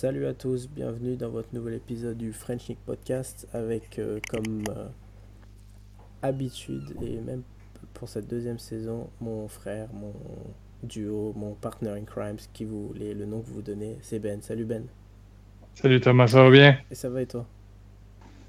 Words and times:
Salut 0.00 0.26
à 0.26 0.32
tous, 0.32 0.68
bienvenue 0.68 1.16
dans 1.16 1.28
votre 1.28 1.52
nouvel 1.52 1.74
épisode 1.74 2.16
du 2.16 2.32
French 2.32 2.68
Nick 2.68 2.78
Podcast 2.86 3.48
avec 3.52 3.98
euh, 3.98 4.20
comme 4.30 4.62
euh, 4.68 4.86
habitude 6.22 6.94
et 7.02 7.18
même 7.18 7.42
pour 7.94 8.08
cette 8.08 8.30
deuxième 8.30 8.60
saison 8.60 9.10
mon 9.20 9.48
frère, 9.48 9.88
mon 9.92 10.12
duo, 10.84 11.34
mon 11.36 11.54
partner 11.54 11.90
in 11.90 12.04
crimes 12.04 12.36
qui 12.52 12.64
vous 12.64 12.94
le 12.96 13.26
nom 13.26 13.40
que 13.40 13.48
vous 13.48 13.60
donnez, 13.60 13.98
c'est 14.00 14.20
Ben. 14.20 14.40
Salut 14.40 14.66
Ben. 14.66 14.84
Salut 15.74 16.00
Thomas, 16.00 16.28
ça 16.28 16.44
va 16.44 16.50
bien? 16.50 16.78
Et 16.92 16.94
ça 16.94 17.08
va 17.08 17.22
et 17.22 17.26
toi? 17.26 17.44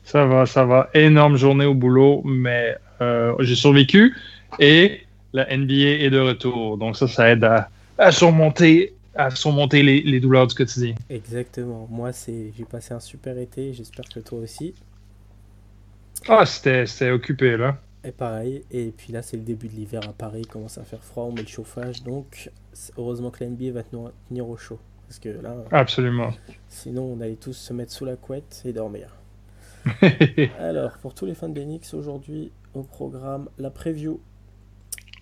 Ça 0.04 0.28
va, 0.28 0.46
ça 0.46 0.66
va. 0.66 0.92
Énorme 0.94 1.36
journée 1.36 1.66
au 1.66 1.74
boulot, 1.74 2.22
mais 2.26 2.78
euh, 3.02 3.34
j'ai 3.40 3.56
survécu 3.56 4.16
et 4.60 5.02
la 5.34 5.46
NBA 5.58 6.04
est 6.04 6.12
de 6.12 6.20
retour. 6.20 6.78
Donc 6.78 6.96
ça, 6.96 7.08
ça 7.08 7.32
aide 7.32 7.44
à, 7.98 8.12
surmonter, 8.12 8.94
à 9.20 9.30
surmonter 9.30 9.84
les, 9.84 10.20
douleurs 10.20 10.48
du 10.48 10.56
quotidien. 10.56 10.96
Exactement. 11.10 11.88
Moi, 11.90 12.14
c'est 12.14 12.54
j'ai 12.58 12.66
passé 12.66 12.94
un 12.94 13.00
super 13.00 13.38
été. 13.38 13.74
J'espère 13.74 14.06
que 14.08 14.20
toi 14.20 14.40
aussi. 14.40 14.74
Ah, 16.28 16.46
c'était 16.46 17.12
occupé 17.12 17.58
là. 17.58 17.78
Et 18.04 18.12
pareil. 18.12 18.64
Et 18.72 18.94
puis 18.96 19.12
là, 19.12 19.22
c'est 19.22 19.38
le 19.38 19.44
début 19.44 19.68
de 19.68 19.74
l'hiver 19.74 20.02
à 20.08 20.14
Paris. 20.14 20.42
Il 20.42 20.48
commence 20.48 20.78
à 20.78 20.84
faire 20.84 21.04
froid. 21.04 21.26
On 21.26 21.34
met 21.34 21.42
le 21.42 21.48
chauffage. 21.48 22.02
Donc, 22.04 22.50
heureusement 22.98 23.30
que 23.30 23.44
la 23.44 23.50
NBA 23.50 23.72
va 23.72 23.84
tenir 23.84 24.48
au 24.48 24.56
chaud. 24.56 24.80
Parce 25.08 25.20
que 25.20 25.30
là. 25.30 25.56
Absolument. 25.72 26.32
Sinon, 26.70 27.04
on 27.04 27.22
allait 27.22 27.36
tous 27.36 27.54
se 27.54 27.74
mettre 27.74 27.92
sous 27.92 28.06
la 28.06 28.16
couette 28.16 28.62
et 28.64 28.72
dormir. 28.72 29.16
Alors, 30.60 30.98
pour 31.00 31.14
tous 31.14 31.26
les 31.26 31.34
fans 31.34 31.50
d'Enix, 31.50 31.94
aujourd'hui, 31.94 32.52
au 32.74 32.84
programme, 32.84 33.50
la 33.58 33.70
preview 33.70 34.22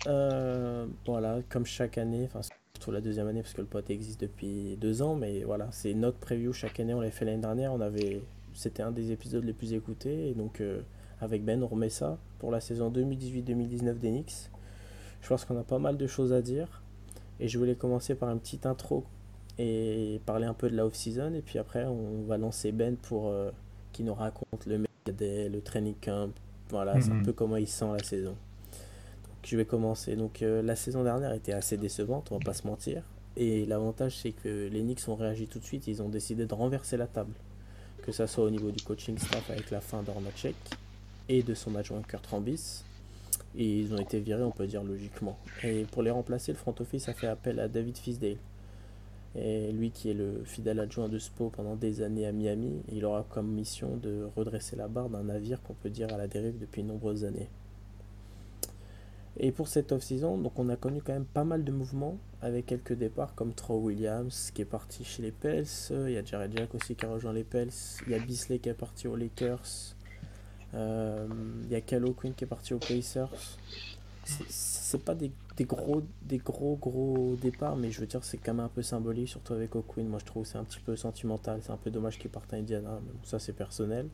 euh, 0.06 0.86
voilà, 1.06 1.38
comme 1.48 1.66
chaque 1.66 1.98
année, 1.98 2.28
surtout 2.78 2.92
la 2.92 3.00
deuxième 3.00 3.26
année 3.26 3.42
parce 3.42 3.54
que 3.54 3.60
le 3.60 3.66
pote 3.66 3.90
existe 3.90 4.20
depuis 4.20 4.76
deux 4.76 5.02
ans, 5.02 5.16
mais 5.16 5.42
voilà, 5.42 5.68
c'est 5.72 5.94
notre 5.94 6.18
preview 6.18 6.52
chaque 6.52 6.78
année. 6.78 6.94
On 6.94 7.00
l'a 7.00 7.10
fait 7.10 7.24
l'année 7.24 7.42
dernière, 7.42 7.72
on 7.72 7.80
avait, 7.80 8.22
c'était 8.54 8.84
un 8.84 8.92
des 8.92 9.10
épisodes 9.10 9.42
les 9.42 9.52
plus 9.52 9.72
écoutés 9.72 10.28
et 10.28 10.34
donc 10.34 10.60
euh, 10.60 10.80
avec 11.20 11.44
Ben, 11.44 11.60
on 11.62 11.66
remet 11.66 11.90
ça 11.90 12.18
pour 12.38 12.52
la 12.52 12.60
saison 12.60 12.88
2018-2019 12.90 13.98
d'Enix. 13.98 14.50
Je 15.22 15.28
pense 15.28 15.44
qu'on 15.44 15.58
a 15.58 15.64
pas 15.64 15.80
mal 15.80 15.96
de 15.96 16.06
choses 16.06 16.32
à 16.32 16.40
dire 16.40 16.82
et 17.40 17.48
je 17.48 17.58
voulais 17.58 17.74
commencer 17.74 18.14
par 18.14 18.30
une 18.30 18.38
petite 18.38 18.64
intro 18.64 19.04
et 19.58 20.20
parler 20.24 20.46
un 20.46 20.54
peu 20.54 20.70
de 20.70 20.76
la 20.76 20.86
off-season 20.86 21.34
et 21.34 21.42
puis 21.42 21.58
après 21.58 21.84
on 21.84 22.22
va 22.28 22.38
lancer 22.38 22.70
Ben 22.70 22.96
pour 22.96 23.28
euh, 23.28 23.50
qui 23.92 24.04
nous 24.04 24.14
raconte 24.14 24.66
le 24.66 24.84
le 25.10 25.60
training 25.60 25.94
camp, 26.02 26.30
voilà, 26.68 27.00
c'est 27.00 27.10
un 27.10 27.14
mhm. 27.14 27.24
peu 27.24 27.32
comment 27.32 27.56
il 27.56 27.66
sent 27.66 27.90
la 27.90 28.04
saison 28.04 28.36
je 29.48 29.56
vais 29.56 29.64
commencer. 29.64 30.14
Donc 30.14 30.42
euh, 30.42 30.62
la 30.62 30.76
saison 30.76 31.02
dernière 31.02 31.32
était 31.32 31.52
assez 31.52 31.76
décevante, 31.78 32.28
on 32.30 32.38
va 32.38 32.44
pas 32.44 32.52
se 32.52 32.66
mentir. 32.66 33.02
Et 33.36 33.64
l'avantage 33.64 34.18
c'est 34.18 34.32
que 34.32 34.68
les 34.68 34.80
Knicks 34.82 35.08
ont 35.08 35.14
réagi 35.14 35.46
tout 35.46 35.58
de 35.58 35.64
suite, 35.64 35.86
ils 35.86 36.02
ont 36.02 36.08
décidé 36.08 36.44
de 36.44 36.54
renverser 36.54 36.96
la 36.96 37.06
table. 37.06 37.32
Que 38.02 38.12
ça 38.12 38.26
soit 38.26 38.44
au 38.44 38.50
niveau 38.50 38.70
du 38.70 38.82
coaching 38.82 39.16
staff 39.18 39.50
avec 39.50 39.70
la 39.70 39.80
fin 39.80 40.02
d'Ornacek 40.02 40.54
et 41.28 41.42
de 41.42 41.54
son 41.54 41.74
adjoint 41.76 42.02
Kurt 42.02 42.26
Rambis. 42.26 42.84
Ils 43.54 43.92
ont 43.94 43.98
été 43.98 44.20
virés, 44.20 44.42
on 44.42 44.50
peut 44.50 44.66
dire 44.66 44.82
logiquement. 44.82 45.38
Et 45.62 45.84
pour 45.90 46.02
les 46.02 46.10
remplacer, 46.10 46.52
le 46.52 46.58
front 46.58 46.74
office 46.80 47.08
a 47.08 47.14
fait 47.14 47.26
appel 47.26 47.58
à 47.60 47.68
David 47.68 47.96
Fisdale. 47.96 48.36
Lui 49.34 49.90
qui 49.90 50.10
est 50.10 50.14
le 50.14 50.42
fidèle 50.44 50.80
adjoint 50.80 51.08
de 51.08 51.18
Spo 51.18 51.50
pendant 51.50 51.76
des 51.76 52.02
années 52.02 52.26
à 52.26 52.32
Miami, 52.32 52.82
il 52.92 53.04
aura 53.04 53.24
comme 53.28 53.48
mission 53.48 53.96
de 53.96 54.26
redresser 54.36 54.76
la 54.76 54.88
barre 54.88 55.08
d'un 55.08 55.24
navire 55.24 55.62
qu'on 55.62 55.74
peut 55.74 55.90
dire 55.90 56.12
à 56.12 56.18
la 56.18 56.26
dérive 56.26 56.58
depuis 56.58 56.82
de 56.82 56.88
nombreuses 56.88 57.24
années. 57.24 57.48
Et 59.36 59.52
pour 59.52 59.68
cette 59.68 59.92
off-season, 59.92 60.38
donc 60.38 60.58
on 60.58 60.68
a 60.68 60.76
connu 60.76 61.00
quand 61.02 61.12
même 61.12 61.24
pas 61.24 61.44
mal 61.44 61.62
de 61.62 61.70
mouvements 61.70 62.18
avec 62.42 62.66
quelques 62.66 62.94
départs 62.94 63.34
comme 63.34 63.52
Troy 63.52 63.76
Williams 63.76 64.50
qui 64.52 64.62
est 64.62 64.64
parti 64.64 65.04
chez 65.04 65.22
les 65.22 65.32
Pels, 65.32 65.66
il 65.90 66.10
y 66.10 66.16
a 66.16 66.24
Jared 66.24 66.56
Jack 66.56 66.74
aussi 66.74 66.94
qui 66.96 67.04
a 67.04 67.08
rejoint 67.08 67.32
les 67.32 67.44
Pels, 67.44 67.70
il 68.06 68.12
y 68.12 68.14
a 68.14 68.18
Bisley 68.18 68.58
qui 68.58 68.68
est 68.68 68.74
parti 68.74 69.06
aux 69.06 69.16
Lakers, 69.16 69.94
euh, 70.74 71.26
il 71.64 71.70
y 71.70 71.74
a 71.76 71.80
Calo 71.80 72.12
Quinn 72.12 72.34
qui 72.34 72.44
est 72.44 72.48
parti 72.48 72.74
aux 72.74 72.78
Pacers 72.78 73.30
c'est 74.48 75.02
pas 75.02 75.14
des, 75.14 75.30
gros 75.60 76.02
des 76.22 76.38
gros 76.38 76.76
gros 76.76 77.36
départs 77.40 77.76
mais 77.76 77.90
je 77.90 78.00
veux 78.00 78.06
dire 78.06 78.22
c'est 78.24 78.38
quand 78.38 78.54
même 78.54 78.64
un 78.64 78.68
peu 78.68 78.82
symbolique 78.82 79.28
surtout 79.28 79.54
avec 79.54 79.74
O'Quinn 79.74 80.06
moi 80.06 80.18
je 80.18 80.24
trouve 80.24 80.46
c'est 80.46 80.58
un 80.58 80.64
petit 80.64 80.80
peu 80.80 80.96
sentimental. 80.96 81.60
C'est 81.62 81.72
un 81.72 81.76
peu 81.76 81.90
dommage 81.90 82.18
qu'il 82.18 82.30
parte 82.30 82.52
à 82.52 82.56
Indiana 82.56 83.00
ça 83.24 83.38
c'est 83.38 83.52
personnel. 83.52 84.06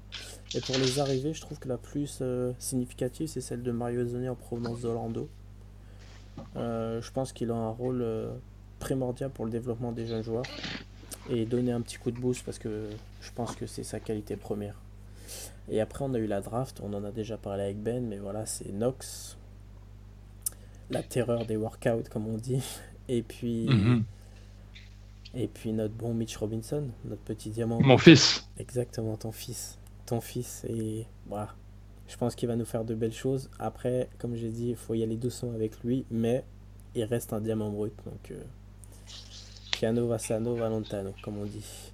Et 0.55 0.61
pour 0.61 0.77
les 0.77 0.99
arrivées 1.01 1.35
je 1.35 1.41
trouve 1.41 1.59
que 1.59 1.69
la 1.69 1.79
plus 1.79 2.19
euh, 2.21 2.53
significative 2.59 3.29
c'est 3.29 3.41
celle 3.41 3.63
de 3.63 3.73
Mario 3.73 4.07
Zoni 4.07 4.29
en 4.29 4.35
provenance 4.35 4.81
d'Orlando. 4.81 5.29
Euh, 6.57 7.01
je 7.01 7.11
pense 7.13 7.33
qu'il 7.33 7.51
a 7.51 7.55
un 7.55 7.71
rôle 7.71 8.03
euh, 8.03 8.33
primordial 8.81 9.31
pour 9.31 9.45
le 9.45 9.51
développement 9.51 9.93
des 9.93 10.07
jeunes 10.07 10.23
joueurs 10.23 10.47
et 11.31 11.45
donner 11.45 11.73
un 11.73 11.81
petit 11.81 11.97
coup 11.97 12.11
de 12.11 12.19
boost 12.19 12.45
parce 12.45 12.59
que 12.59 12.89
je 13.21 13.31
pense 13.33 13.55
que 13.55 13.67
c'est 13.67 13.85
sa 13.85 14.01
qualité 14.01 14.37
première. 14.37 14.81
Et 15.69 15.81
après 15.81 16.05
on 16.05 16.15
a 16.15 16.19
eu 16.19 16.27
la 16.27 16.41
draft. 16.41 16.81
On 16.83 16.93
en 16.95 17.05
a 17.05 17.11
déjà 17.11 17.37
parlé 17.37 17.65
avec 17.65 17.83
Ben 17.83 18.07
mais 18.07 18.19
voilà 18.19 18.47
c'est 18.47 18.71
Knox 18.73 19.37
la 20.91 21.03
terreur 21.03 21.47
des 21.47 21.57
workouts, 21.57 22.09
comme 22.11 22.27
on 22.27 22.37
dit. 22.37 22.63
Et 23.09 23.23
puis, 23.23 23.67
mhm. 23.69 24.05
et 25.35 25.49
puis 25.49 25.73
notre 25.73 25.95
bon 25.95 26.15
Mitch 26.15 26.37
Robinson, 26.37 26.89
notre 27.05 27.23
petit 27.23 27.51
diamant. 27.51 27.81
Mon 27.81 27.99
fils. 27.99 28.49
Exactement, 28.59 29.17
ton 29.17 29.33
fils. 29.33 29.79
Ton 30.07 30.21
fils. 30.21 30.65
Et 30.69 31.07
voilà. 31.27 31.55
Je 32.07 32.17
pense 32.17 32.35
qu'il 32.35 32.49
va 32.49 32.57
nous 32.57 32.65
faire 32.65 32.85
de 32.85 32.95
belles 32.95 33.13
choses. 33.13 33.51
Après, 33.59 34.09
comme 34.19 34.37
j'ai 34.37 34.51
dit, 34.51 34.71
il 34.71 34.77
faut 34.77 34.95
y 34.95 35.03
aller 35.03 35.17
doucement 35.17 35.53
avec 35.53 35.83
lui, 35.83 36.05
mais 36.11 36.45
il 36.95 37.05
reste 37.05 37.33
un 37.33 37.41
diamant 37.41 37.71
brut. 37.71 37.95
Donc, 38.05 38.31
euh, 38.31 38.43
piano, 39.73 40.07
vassano, 40.07 40.55
valentano, 40.55 41.15
comme 41.23 41.39
on 41.39 41.47
dit. 41.47 41.93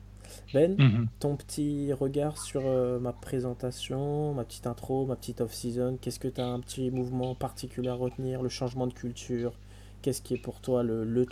Ben, 0.52 1.06
ton 1.20 1.36
petit 1.36 1.92
regard 1.92 2.36
sur 2.36 2.62
euh, 2.64 2.98
ma 2.98 3.12
présentation, 3.12 4.34
ma 4.34 4.44
petite 4.44 4.66
intro, 4.66 5.06
ma 5.06 5.14
petite 5.14 5.40
off-season, 5.40 5.96
qu'est-ce 6.00 6.18
que 6.18 6.26
tu 6.26 6.40
as 6.40 6.46
un 6.46 6.58
petit 6.58 6.90
mouvement 6.90 7.36
particulier 7.36 7.88
à 7.88 7.94
retenir, 7.94 8.42
le 8.42 8.48
changement 8.48 8.88
de 8.88 8.92
culture? 8.92 9.52
Qu'est-ce 10.02 10.20
qui 10.22 10.34
est 10.34 10.42
pour 10.42 10.60
toi 10.60 10.82
le, 10.82 11.04
le, 11.04 11.26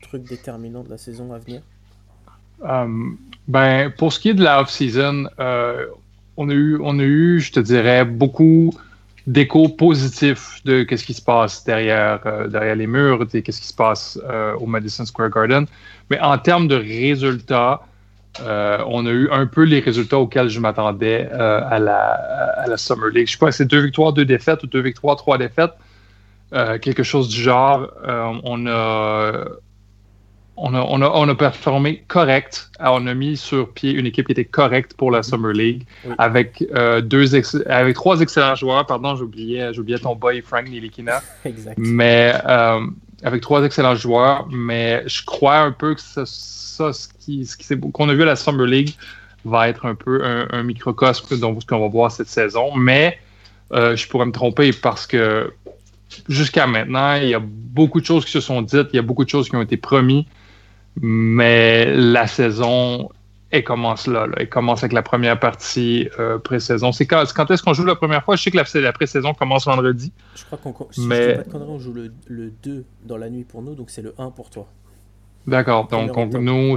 truc 0.00 0.22
déterminant 0.22 0.82
de 0.82 0.88
la 0.88 0.98
saison 0.98 1.32
à 1.32 1.38
venir? 1.38 1.60
Euh, 2.64 3.10
ben, 3.48 3.90
Pour 3.90 4.12
ce 4.12 4.20
qui 4.20 4.30
est 4.30 4.34
de 4.34 4.42
la 4.42 4.62
off-season, 4.62 5.28
euh, 5.38 5.86
on, 6.38 6.48
a 6.48 6.54
eu, 6.54 6.78
on 6.80 6.98
a 6.98 7.02
eu, 7.02 7.40
je 7.40 7.52
te 7.52 7.60
dirais, 7.60 8.06
beaucoup 8.06 8.72
d'échos 9.26 9.68
positifs 9.68 10.60
de 10.64 10.86
ce 10.88 11.04
qui 11.04 11.14
se 11.14 11.22
passe 11.22 11.64
derrière, 11.64 12.20
derrière 12.48 12.76
les 12.76 12.86
murs, 12.86 13.26
qu'est-ce 13.30 13.60
qui 13.60 13.68
se 13.68 13.74
passe 13.74 14.18
au 14.60 14.66
Madison 14.66 15.04
Square 15.06 15.30
Garden. 15.30 15.66
Mais 16.10 16.20
en 16.20 16.36
termes 16.38 16.68
de 16.68 16.76
résultats, 16.76 17.80
euh, 18.40 18.78
on 18.88 19.06
a 19.06 19.10
eu 19.10 19.30
un 19.30 19.46
peu 19.46 19.62
les 19.62 19.80
résultats 19.80 20.18
auxquels 20.18 20.48
je 20.48 20.58
m'attendais 20.58 21.28
euh, 21.32 21.60
à, 21.64 21.78
la, 21.78 22.76
Summer 22.76 23.08
League. 23.10 23.26
Je 23.26 23.32
sais 23.32 23.38
pas 23.38 23.52
si 23.52 23.58
c'est 23.58 23.64
deux 23.64 23.80
victoires, 23.80 24.12
deux 24.12 24.24
défaites 24.24 24.62
ou 24.64 24.66
deux 24.66 24.80
victoires, 24.80 25.16
trois 25.16 25.38
défaites. 25.38 25.72
Euh, 26.52 26.78
quelque 26.78 27.02
chose 27.02 27.28
du 27.28 27.40
genre. 27.40 27.88
on, 28.44 28.66
a, 28.66 29.44
on, 30.56 30.74
a, 30.74 30.80
on, 30.80 31.28
a, 31.28 31.34
performé 31.34 32.04
correct. 32.06 32.70
on 32.80 33.06
a 33.06 33.14
mis 33.14 33.36
sur 33.36 33.70
pied 33.70 33.92
une 33.92 34.06
équipe 34.06 34.26
qui 34.26 34.32
était 34.32 34.44
correcte 34.44 34.94
pour 34.94 35.10
la 35.10 35.22
Summer 35.22 35.52
League 35.52 35.84
avec, 36.18 36.64
deux 37.02 37.34
avec 37.66 37.94
trois 37.94 38.20
excellents 38.20 38.54
joueurs. 38.54 38.86
Pardon, 38.86 39.16
j'oubliais, 39.16 39.72
ton 40.00 40.14
boy 40.14 40.42
Frank 40.42 40.68
Nilikina. 40.68 41.22
exact. 41.44 41.76
Mais 41.78 42.34
avec 43.24 43.40
trois 43.40 43.64
excellents 43.64 43.96
joueurs, 43.96 44.46
mais 44.50 45.02
je 45.06 45.24
crois 45.24 45.58
un 45.58 45.72
peu 45.72 45.94
que 45.94 46.00
ça, 46.00 46.24
ça 46.26 46.92
ce 46.92 47.08
qui, 47.20 47.46
ce 47.46 47.74
qu'on 47.74 48.08
a 48.08 48.14
vu 48.14 48.22
à 48.22 48.26
la 48.26 48.36
Summer 48.36 48.66
League 48.66 48.94
va 49.44 49.68
être 49.68 49.86
un 49.86 49.94
peu 49.94 50.22
un, 50.24 50.62
microcosme 50.62 51.28
de 51.30 51.60
ce 51.60 51.66
qu'on 51.66 51.80
va 51.80 51.88
voir 51.88 52.10
cette 52.10 52.28
saison. 52.28 52.74
Mais 52.76 53.18
euh, 53.72 53.96
je 53.96 54.08
pourrais 54.08 54.26
me 54.26 54.32
tromper 54.32 54.72
parce 54.72 55.06
que 55.06 55.52
jusqu'à 56.28 56.66
maintenant, 56.66 57.14
il 57.14 57.28
y 57.28 57.34
a 57.34 57.42
beaucoup 57.42 58.00
de 58.00 58.06
choses 58.06 58.24
qui 58.24 58.30
se 58.30 58.40
sont 58.40 58.62
dites, 58.62 58.88
il 58.92 58.96
y 58.96 58.98
a 58.98 59.02
beaucoup 59.02 59.24
de 59.24 59.30
choses 59.30 59.48
qui 59.48 59.56
ont 59.56 59.62
été 59.62 59.76
promises, 59.76 60.24
mais 61.00 61.94
la 61.94 62.26
saison 62.26 63.10
elle 63.54 63.62
commence 63.62 64.08
là, 64.08 64.26
Elle 64.36 64.48
commence 64.48 64.82
avec 64.82 64.92
la 64.92 65.02
première 65.02 65.38
partie 65.38 66.08
euh, 66.18 66.38
pré-saison. 66.38 66.90
C'est 66.90 67.06
quand, 67.06 67.22
quand 67.32 67.50
est-ce 67.52 67.62
qu'on 67.62 67.72
joue 67.72 67.84
la 67.84 67.94
première 67.94 68.24
fois? 68.24 68.34
Je 68.34 68.42
sais 68.42 68.50
que 68.50 68.78
la, 68.78 68.92
pré-saison 68.92 69.32
commence 69.32 69.66
vendredi. 69.66 70.12
Je 70.34 70.44
crois 70.44 70.58
qu'on 70.58 70.74
si 70.90 71.06
mais... 71.06 71.38
on 71.54 71.78
joue 71.78 71.92
le, 71.92 72.52
2 72.62 72.84
dans 73.04 73.16
la 73.16 73.30
nuit 73.30 73.44
pour 73.44 73.62
nous, 73.62 73.76
donc 73.76 73.90
c'est 73.90 74.02
le 74.02 74.12
1 74.18 74.30
pour 74.30 74.50
toi. 74.50 74.66
D'accord. 75.46 75.86
Donc, 75.86 76.34
nous, 76.34 76.76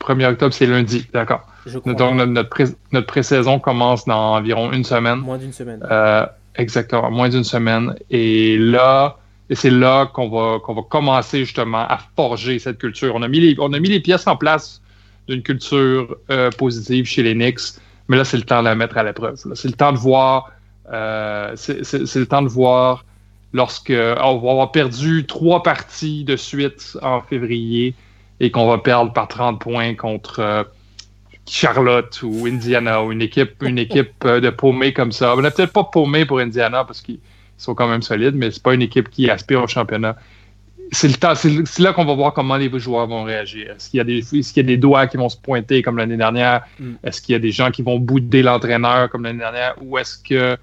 1er 0.00 0.32
octobre, 0.32 0.52
c'est 0.52 0.66
lundi. 0.66 1.06
D'accord. 1.12 1.46
Donc, 1.86 2.14
notre, 2.16 3.06
pré-saison 3.06 3.60
commence 3.60 4.04
dans 4.04 4.34
environ 4.34 4.72
une 4.72 4.84
semaine. 4.84 5.20
Moins 5.20 5.38
d'une 5.38 5.52
semaine. 5.52 5.86
Euh, 5.88 6.26
exactement, 6.56 7.12
moins 7.12 7.28
d'une 7.28 7.44
semaine. 7.44 7.94
Et 8.10 8.58
là, 8.58 9.18
et 9.50 9.54
c'est 9.54 9.70
là 9.70 10.06
qu'on 10.06 10.28
va, 10.28 10.58
qu'on 10.60 10.74
va 10.74 10.82
commencer 10.82 11.40
justement 11.40 11.78
à 11.78 11.98
forger 12.16 12.58
cette 12.58 12.78
culture. 12.78 13.14
On 13.14 13.22
a 13.22 13.28
mis 13.28 13.40
les, 13.40 13.56
on 13.58 13.72
a 13.72 13.78
mis 13.78 13.88
les 13.88 14.00
pièces 14.00 14.26
en 14.26 14.36
place 14.36 14.82
d'une 15.26 15.42
culture 15.42 16.16
euh, 16.30 16.50
positive 16.50 17.06
chez 17.06 17.22
les 17.22 17.34
Knicks. 17.34 17.80
Mais 18.08 18.16
là, 18.16 18.24
c'est 18.24 18.36
le 18.36 18.42
temps 18.42 18.60
de 18.60 18.64
la 18.64 18.74
mettre 18.74 18.96
à 18.96 19.04
l'épreuve. 19.04 19.36
C'est 19.36 19.68
le 19.68 19.74
temps 19.74 19.92
de 19.92 19.98
voir. 19.98 20.50
Euh, 20.90 21.52
c'est 21.56 21.92
le 21.92 22.26
temps 22.26 22.42
de 22.42 22.48
voir 22.48 23.04
lorsque 23.52 23.90
on 23.92 24.38
va 24.38 24.50
avoir 24.50 24.72
perdu 24.72 25.26
trois 25.26 25.62
parties 25.62 26.24
de 26.24 26.36
suite 26.36 26.98
en 27.02 27.20
février. 27.20 27.94
et 28.40 28.50
qu'on 28.50 28.68
va 28.68 28.78
perdre 28.78 29.12
par 29.12 29.28
30 29.28 29.60
points 29.60 29.94
contre 29.94 30.40
euh, 30.40 30.64
Charlotte 31.46 32.22
ou 32.22 32.46
Indiana 32.46 33.02
ou 33.02 33.12
une 33.12 33.22
équipe, 33.22 33.62
une 33.62 33.78
équipe 33.78 34.24
euh, 34.24 34.40
de 34.40 34.50
paumés 34.50 34.92
comme 34.92 35.12
ça. 35.12 35.34
On 35.36 35.40
n'a 35.40 35.50
peut-être 35.50 35.72
pas 35.72 35.84
paumé 35.84 36.24
pour 36.24 36.38
Indiana 36.38 36.84
parce 36.84 37.00
qu'ils 37.00 37.18
sont 37.58 37.74
quand 37.74 37.88
même 37.88 38.02
solides, 38.02 38.34
mais 38.34 38.50
c'est 38.50 38.62
pas 38.62 38.74
une 38.74 38.82
équipe 38.82 39.10
qui 39.10 39.28
aspire 39.28 39.62
au 39.62 39.66
championnat. 39.66 40.16
C'est 40.90 41.08
le 41.08 41.14
temps, 41.14 41.34
c'est 41.34 41.78
là 41.80 41.92
qu'on 41.92 42.06
va 42.06 42.14
voir 42.14 42.32
comment 42.32 42.56
les 42.56 42.70
joueurs 42.78 43.06
vont 43.06 43.24
réagir. 43.24 43.72
Est-ce 43.72 43.90
qu'il 43.90 43.98
y 43.98 44.00
a 44.00 44.04
des, 44.04 44.18
est-ce 44.18 44.54
qu'il 44.54 44.62
y 44.62 44.66
a 44.66 44.68
des 44.68 44.78
doigts 44.78 45.06
qui 45.06 45.18
vont 45.18 45.28
se 45.28 45.36
pointer 45.36 45.82
comme 45.82 45.98
l'année 45.98 46.16
dernière? 46.16 46.62
Mm. 46.80 46.92
Est-ce 47.04 47.20
qu'il 47.20 47.34
y 47.34 47.36
a 47.36 47.38
des 47.38 47.50
gens 47.50 47.70
qui 47.70 47.82
vont 47.82 47.98
bouder 47.98 48.42
l'entraîneur 48.42 49.10
comme 49.10 49.24
l'année 49.24 49.40
dernière? 49.40 49.74
Ou 49.82 49.98
est-ce 49.98 50.16
que 50.16 50.56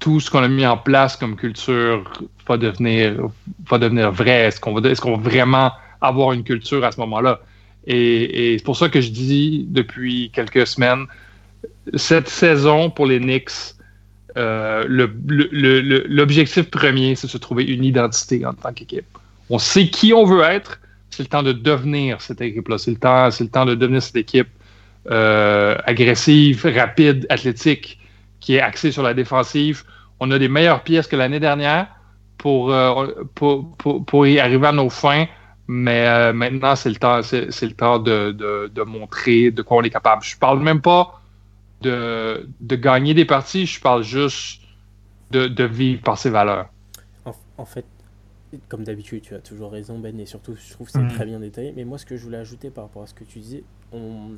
tout 0.00 0.18
ce 0.18 0.28
qu'on 0.28 0.42
a 0.42 0.48
mis 0.48 0.66
en 0.66 0.76
place 0.76 1.16
comme 1.16 1.36
culture 1.36 2.10
va 2.48 2.56
devenir, 2.56 3.28
va 3.70 3.78
devenir 3.78 4.10
vrai? 4.10 4.46
Est-ce 4.46 4.58
qu'on 4.58 4.74
va, 4.74 4.88
est-ce 4.88 5.00
qu'on 5.00 5.16
va 5.16 5.30
vraiment 5.30 5.70
avoir 6.00 6.32
une 6.32 6.42
culture 6.42 6.84
à 6.84 6.90
ce 6.90 6.98
moment-là? 6.98 7.40
Et, 7.86 8.56
c'est 8.58 8.64
pour 8.64 8.76
ça 8.76 8.88
que 8.88 9.00
je 9.00 9.10
dis 9.10 9.66
depuis 9.68 10.30
quelques 10.32 10.66
semaines, 10.66 11.06
cette 11.94 12.28
saison 12.28 12.90
pour 12.90 13.06
les 13.06 13.18
Knicks, 13.18 13.76
euh, 14.36 14.84
l'objectif 16.08 16.70
premier, 16.70 17.14
c'est 17.14 17.26
de 17.26 17.32
se 17.32 17.38
trouver 17.38 17.64
une 17.64 17.84
identité 17.84 18.44
en 18.44 18.52
tant 18.52 18.72
qu'équipe. 18.72 19.06
On 19.50 19.58
sait 19.58 19.88
qui 19.88 20.12
on 20.12 20.24
veut 20.24 20.42
être, 20.42 20.80
c'est 21.10 21.22
le 21.22 21.28
temps 21.28 21.42
de 21.42 21.52
devenir 21.52 22.20
cette 22.20 22.40
équipe-là. 22.40 22.78
C'est 22.78 22.90
le 22.90 22.98
temps, 22.98 23.28
le 23.28 23.48
temps 23.48 23.64
de 23.64 23.74
devenir 23.74 24.02
cette 24.02 24.16
équipe 24.16 24.48
euh, 25.10 25.76
agressive, 25.84 26.66
rapide, 26.76 27.26
athlétique, 27.30 27.98
qui 28.40 28.56
est 28.56 28.60
axée 28.60 28.92
sur 28.92 29.02
la 29.02 29.14
défensive. 29.14 29.84
On 30.20 30.30
a 30.30 30.38
des 30.38 30.48
meilleures 30.48 30.82
pièces 30.82 31.06
que 31.06 31.16
l'année 31.16 31.40
dernière 31.40 31.88
pour, 32.36 32.72
euh, 32.72 33.06
pour, 33.34 33.76
pour, 33.76 34.26
y 34.26 34.38
arriver 34.38 34.66
à 34.66 34.72
nos 34.72 34.90
fins. 34.90 35.26
Mais 35.66 36.32
maintenant, 36.32 36.76
c'est 36.76 36.88
le 36.88 36.96
temps, 36.96 37.22
c'est, 37.22 37.46
le 37.62 37.72
temps 37.72 37.98
de, 37.98 38.32
de, 38.32 38.82
montrer 38.82 39.50
de 39.50 39.60
quoi 39.60 39.78
on 39.78 39.82
est 39.82 39.90
capable. 39.90 40.22
Je 40.24 40.36
parle 40.36 40.60
même 40.60 40.80
pas 40.80 41.20
de, 41.80 42.48
de 42.60 42.76
gagner 42.76 43.14
des 43.14 43.24
parties, 43.24 43.66
je 43.66 43.80
parle 43.80 44.02
juste 44.02 44.62
de, 45.30 45.46
de 45.46 45.64
vivre 45.64 46.02
par 46.02 46.18
ses 46.18 46.30
valeurs. 46.30 46.68
En, 47.56 47.64
fait, 47.64 47.84
comme 48.68 48.84
d'habitude, 48.84 49.22
tu 49.22 49.34
as 49.34 49.40
toujours 49.40 49.72
raison, 49.72 49.98
Ben, 49.98 50.18
et 50.18 50.26
surtout, 50.26 50.54
je 50.54 50.72
trouve 50.72 50.86
que 50.86 50.92
c'est 50.92 51.00
mm. 51.00 51.08
très 51.08 51.26
bien 51.26 51.40
détaillé. 51.40 51.72
Mais 51.76 51.84
moi, 51.84 51.98
ce 51.98 52.06
que 52.06 52.16
je 52.16 52.22
voulais 52.22 52.38
ajouter 52.38 52.70
par 52.70 52.84
rapport 52.84 53.02
à 53.02 53.06
ce 53.06 53.14
que 53.14 53.24
tu 53.24 53.40
disais, 53.40 53.64
on... 53.92 54.36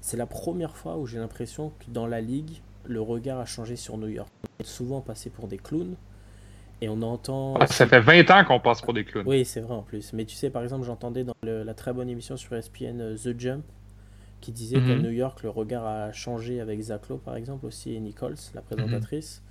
c'est 0.00 0.16
la 0.16 0.26
première 0.26 0.76
fois 0.76 0.96
où 0.96 1.06
j'ai 1.06 1.18
l'impression 1.18 1.72
que 1.80 1.90
dans 1.90 2.06
la 2.06 2.20
ligue, 2.20 2.62
le 2.84 3.00
regard 3.00 3.40
a 3.40 3.44
changé 3.44 3.76
sur 3.76 3.98
New 3.98 4.08
York. 4.08 4.30
On 4.44 4.62
est 4.62 4.66
souvent 4.66 5.00
passé 5.00 5.30
pour 5.30 5.48
des 5.48 5.58
clowns. 5.58 5.96
Et 6.82 6.88
on 6.88 7.02
entend. 7.02 7.56
Ah, 7.60 7.66
ça 7.66 7.86
fait 7.86 8.00
20 8.00 8.30
ans 8.30 8.44
qu'on 8.46 8.58
passe 8.58 8.80
pour 8.80 8.94
des 8.94 9.04
clowns. 9.04 9.26
Oui, 9.26 9.44
c'est 9.44 9.60
vrai 9.60 9.74
en 9.74 9.82
plus. 9.82 10.14
Mais 10.14 10.24
tu 10.24 10.34
sais, 10.34 10.48
par 10.48 10.62
exemple, 10.62 10.86
j'entendais 10.86 11.24
dans 11.24 11.34
la 11.42 11.74
très 11.74 11.92
bonne 11.92 12.08
émission 12.08 12.38
sur 12.38 12.54
ESPN 12.54 13.00
euh, 13.00 13.16
The 13.16 13.38
Jump 13.38 13.64
qui 14.40 14.52
disait 14.52 14.76
qu'à 14.76 14.94
mhm. 14.94 15.02
New 15.02 15.10
York, 15.10 15.42
le 15.42 15.50
regard 15.50 15.86
a 15.86 16.12
changé 16.12 16.60
avec 16.60 16.80
Zach 16.80 17.08
Lowe, 17.08 17.18
par 17.18 17.36
exemple, 17.36 17.66
aussi, 17.66 17.94
et 17.94 18.00
Nichols, 18.00 18.36
la 18.54 18.62
présentatrice. 18.62 19.42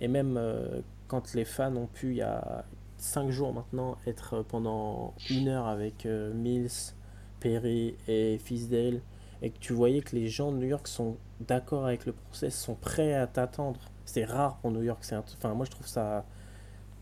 Et 0.00 0.08
même 0.08 0.36
euh, 0.36 0.80
quand 1.08 1.34
les 1.34 1.44
fans 1.44 1.74
ont 1.76 1.86
pu, 1.86 2.10
il 2.10 2.16
y 2.16 2.22
a 2.22 2.64
5 2.98 3.30
jours 3.30 3.52
maintenant, 3.52 3.96
être 4.06 4.44
pendant 4.48 5.14
une 5.30 5.48
heure 5.48 5.66
avec 5.66 6.06
euh, 6.06 6.32
Mills, 6.32 6.94
Perry 7.40 7.94
et 8.06 8.38
Fisdale, 8.38 9.00
et 9.42 9.50
que 9.50 9.58
tu 9.58 9.72
voyais 9.72 10.00
que 10.00 10.16
les 10.16 10.28
gens 10.28 10.52
de 10.52 10.58
New 10.58 10.66
York 10.66 10.86
sont 10.88 11.16
d'accord 11.40 11.86
avec 11.86 12.06
le 12.06 12.12
process, 12.12 12.58
sont 12.58 12.74
prêts 12.74 13.14
à 13.14 13.26
t'attendre. 13.26 13.80
C'est 14.04 14.24
rare 14.24 14.56
pour 14.58 14.70
New 14.70 14.82
York. 14.82 15.04
Enfin, 15.12 15.54
moi, 15.54 15.64
je 15.64 15.70
trouve 15.70 15.86
ça 15.86 16.24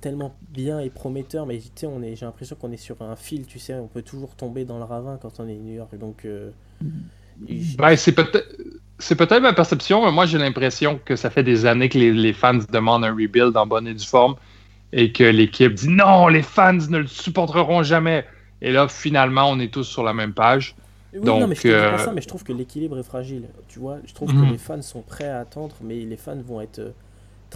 tellement 0.00 0.34
bien 0.50 0.80
et 0.80 0.90
prometteur, 0.90 1.46
mais 1.46 1.58
tu 1.58 1.70
sais, 1.74 1.86
on 1.86 2.02
est, 2.02 2.16
j'ai 2.16 2.26
l'impression 2.26 2.56
qu'on 2.56 2.72
est 2.72 2.76
sur 2.76 3.00
un 3.02 3.16
fil, 3.16 3.46
tu 3.46 3.58
sais, 3.58 3.74
on 3.74 3.88
peut 3.88 4.02
toujours 4.02 4.36
tomber 4.36 4.64
dans 4.64 4.78
le 4.78 4.84
ravin 4.84 5.18
quand 5.20 5.40
on 5.40 5.48
est 5.48 5.54
à 5.54 5.58
New 5.58 5.72
York. 5.72 5.96
Donc, 5.96 6.24
euh, 6.24 6.50
ben, 7.38 7.96
c'est 7.96 8.12
peut-être. 8.12 8.56
C'est 8.98 9.14
peut-être 9.14 9.42
ma 9.42 9.52
perception, 9.52 10.06
mais 10.06 10.10
moi 10.10 10.24
j'ai 10.24 10.38
l'impression 10.38 10.98
que 11.04 11.16
ça 11.16 11.28
fait 11.28 11.42
des 11.42 11.66
années 11.66 11.90
que 11.90 11.98
les, 11.98 12.32
fans 12.32 12.60
demandent 12.72 13.04
un 13.04 13.10
rebuild 13.10 13.54
en 13.54 13.66
bonne 13.66 13.86
et 13.86 13.92
due 13.92 14.06
forme 14.06 14.36
et 14.90 15.12
que 15.12 15.22
l'équipe 15.22 15.74
dit 15.74 15.90
non, 15.90 16.28
les 16.28 16.40
fans 16.40 16.72
ne 16.72 16.98
le 16.98 17.06
supporteront 17.06 17.82
jamais. 17.82 18.24
Et 18.62 18.72
là, 18.72 18.88
finalement, 18.88 19.50
on 19.50 19.60
est 19.60 19.70
tous 19.70 19.84
sur 19.84 20.02
la 20.02 20.14
même 20.14 20.32
page. 20.32 20.74
Donc, 21.12 21.40
non, 21.40 21.46
mais 21.46 21.54
je, 21.54 21.68
euh, 21.68 21.98
ça, 21.98 22.12
mais 22.12 22.22
je 22.22 22.28
trouve 22.28 22.42
que 22.42 22.52
l'équilibre 22.52 22.98
est 22.98 23.02
fragile. 23.02 23.44
Tu 23.68 23.78
vois, 23.78 23.98
je 24.06 24.14
trouve 24.14 24.30
que 24.30 24.36
mhm. 24.36 24.52
les 24.52 24.58
fans 24.58 24.82
sont 24.82 25.02
prêts 25.02 25.28
à 25.28 25.40
attendre, 25.40 25.76
mais 25.82 25.96
les 25.96 26.16
fans 26.16 26.36
vont 26.36 26.60
être 26.60 26.78
euh, 26.78 26.90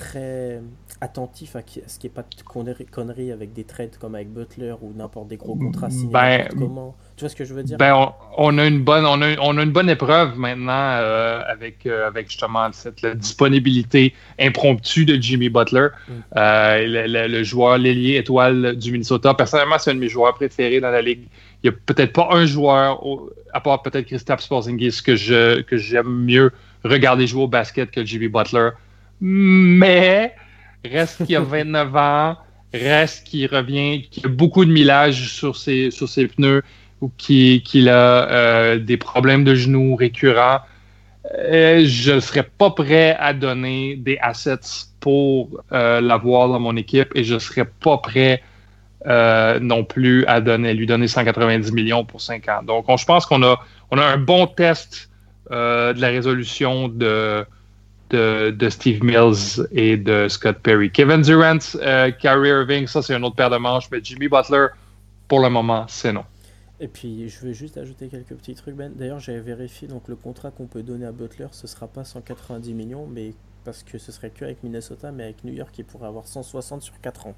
très 0.00 0.60
attentif 1.02 1.56
à, 1.56 1.60
ce 1.86 1.98
qui 1.98 2.06
est 2.06 2.10
pas 2.10 2.22
de 2.22 2.84
conneries 2.90 3.32
avec 3.32 3.52
des 3.52 3.64
trades 3.64 3.96
comme 4.00 4.14
avec 4.14 4.32
Butler 4.32 4.74
ou 4.80 4.92
n'importe 4.96 5.28
des 5.28 5.36
gros 5.36 5.54
contrats 5.54 5.90
signés 5.90 6.12
ben, 6.12 6.48
comment. 6.58 6.96
Tu 7.16 7.24
vois 7.24 7.28
ce 7.28 7.36
que 7.36 7.44
je 7.44 7.52
veux 7.52 7.62
dire? 7.62 7.76
Ben, 7.76 8.12
on, 8.38 8.56
a 8.58 8.66
une 8.66 8.82
bonne 8.82 9.04
on 9.04 9.20
a, 9.20 9.36
on 9.40 9.58
a 9.58 9.62
une 9.62 9.72
bonne 9.72 9.90
épreuve 9.90 10.38
maintenant 10.38 10.72
euh, 10.72 11.42
avec 11.46 11.84
euh, 11.86 12.06
avec 12.06 12.30
justement 12.30 12.72
cette 12.72 13.02
la 13.02 13.14
disponibilité 13.14 14.14
impromptue 14.38 15.04
de 15.04 15.20
Jimmy 15.20 15.50
Butler, 15.50 15.88
mm. 16.08 16.12
euh, 16.36 17.28
le, 17.28 17.42
joueur 17.44 17.76
l'ailier 17.76 18.16
étoile 18.16 18.76
du 18.76 18.92
Minnesota. 18.92 19.34
Personnellement, 19.34 19.78
c'est 19.78 19.90
un 19.90 19.94
de 19.94 20.00
mes 20.00 20.08
joueurs 20.08 20.34
préférés 20.34 20.80
dans 20.80 20.90
la 20.90 21.02
ligue. 21.02 21.24
Il 21.62 21.70
n'y 21.70 21.76
a 21.76 21.78
peut-être 21.84 22.14
pas 22.14 22.28
un 22.30 22.46
joueur, 22.46 23.02
à 23.52 23.60
part 23.60 23.82
peut-être 23.82 24.06
Christophe 24.06 24.40
Sporzingis, 24.40 25.02
que 25.04 25.14
je 25.14 25.60
que 25.60 25.76
j'aime 25.76 26.24
mieux 26.24 26.52
regarder 26.84 27.26
jouer 27.26 27.42
au 27.42 27.48
basket 27.48 27.90
que 27.90 28.02
Jimmy 28.02 28.28
Butler 28.28 28.70
mais 29.20 30.34
reste 30.84 31.26
qu'il 31.26 31.36
a 31.36 31.40
29 31.40 31.96
ans, 31.96 32.36
reste 32.72 33.26
qu'il 33.26 33.46
revient, 33.46 34.02
qu'il 34.10 34.26
a 34.26 34.28
beaucoup 34.28 34.64
de 34.64 34.72
millage 34.72 35.32
sur 35.32 35.56
ses, 35.56 35.90
pneus 36.36 36.62
ou 37.00 37.10
qu'il 37.16 37.88
a 37.88 38.30
euh, 38.30 38.78
des 38.78 38.96
problèmes 38.96 39.44
de 39.44 39.54
genoux 39.54 39.96
récurrents. 39.96 40.60
Euh, 41.38 41.82
je 41.84 42.12
ne 42.12 42.20
serais 42.20 42.42
pas 42.42 42.70
prêt 42.70 43.16
à 43.18 43.34
donner 43.34 43.96
des 43.96 44.18
assets 44.22 44.86
pour 45.00 45.62
euh, 45.72 46.00
l'avoir 46.00 46.48
dans 46.48 46.60
mon 46.60 46.76
équipe 46.76 47.12
et 47.14 47.24
je 47.24 47.34
ne 47.34 47.38
serais 47.38 47.64
pas 47.64 47.98
prêt 47.98 48.42
non 49.06 49.82
plus 49.84 50.26
à 50.26 50.40
lui 50.40 50.86
donner 50.86 51.08
190 51.08 51.72
millions 51.72 52.04
pour 52.04 52.20
5 52.20 52.48
ans. 52.48 52.62
Donc, 52.62 52.84
je 52.98 53.04
pense 53.06 53.24
qu'on 53.24 53.42
a, 53.42 53.58
on 53.90 53.96
a 53.96 54.04
un 54.04 54.18
bon 54.18 54.46
test 54.46 55.08
de 55.50 55.98
la 55.98 56.08
résolution 56.08 56.88
de, 56.88 57.46
de, 58.10 58.68
Steve 58.68 59.02
Mills 59.02 59.66
et 59.72 59.96
de 59.96 60.28
Scott 60.28 60.58
Perry. 60.62 60.90
Kevin 60.90 61.22
Durant, 61.22 61.58
euh, 61.76 62.10
Kyrie 62.10 62.48
Irving, 62.48 62.86
ça 62.86 63.02
c'est 63.02 63.14
une 63.14 63.24
autre 63.24 63.36
paire 63.36 63.50
de 63.50 63.56
manches, 63.56 63.88
mais 63.90 64.00
Jimmy 64.02 64.28
Butler, 64.28 64.66
pour 65.28 65.40
le 65.40 65.48
moment, 65.48 65.84
c'est 65.88 66.12
non. 66.12 66.24
Et 66.80 66.88
puis, 66.88 67.28
je 67.28 67.46
vais 67.46 67.52
juste 67.52 67.76
ajouter 67.76 68.08
quelques 68.08 68.34
petits 68.34 68.54
trucs, 68.54 68.74
Ben. 68.74 68.90
D'ailleurs, 68.94 69.20
j'avais 69.20 69.40
vérifié, 69.40 69.86
donc 69.86 70.08
le 70.08 70.16
contrat 70.16 70.50
qu'on 70.50 70.66
peut 70.66 70.82
donner 70.82 71.04
à 71.04 71.12
Butler, 71.12 71.48
ce 71.52 71.66
sera 71.66 71.86
pas 71.86 72.04
190 72.04 72.72
millions, 72.72 73.06
mais 73.06 73.34
parce 73.64 73.82
que 73.82 73.98
ce 73.98 74.12
serait 74.12 74.30
que 74.30 74.44
avec 74.44 74.62
Minnesota, 74.62 75.12
mais 75.12 75.24
avec 75.24 75.44
New 75.44 75.52
York, 75.52 75.74
il 75.78 75.84
pourrait 75.84 76.08
avoir 76.08 76.26
160 76.26 76.82
sur 76.82 76.98
4 77.00 77.26
ans. 77.26 77.34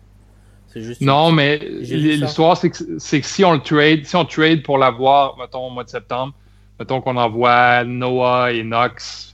Juste 0.75 1.03
non, 1.03 1.33
mais 1.33 1.59
l'histoire, 1.59 2.57
c'est 2.57 2.71
que, 2.71 2.99
que, 2.99 3.27
si 3.27 3.45
on 3.45 3.53
le 3.53 3.61
trade, 3.61 4.07
si 4.07 4.17
on 4.17 4.25
trade 4.25 4.63
pour 4.63 4.79
l'avoir, 4.79 5.37
mettons, 5.37 5.67
au 5.67 5.71
mois 5.71 5.85
de 5.85 5.91
septembre, 5.91 6.33
mettons 6.79 7.03
qu'on 7.03 7.17
envoie 7.19 7.85
Noah 7.85 8.53
et 8.53 8.63
Knox 8.63 9.32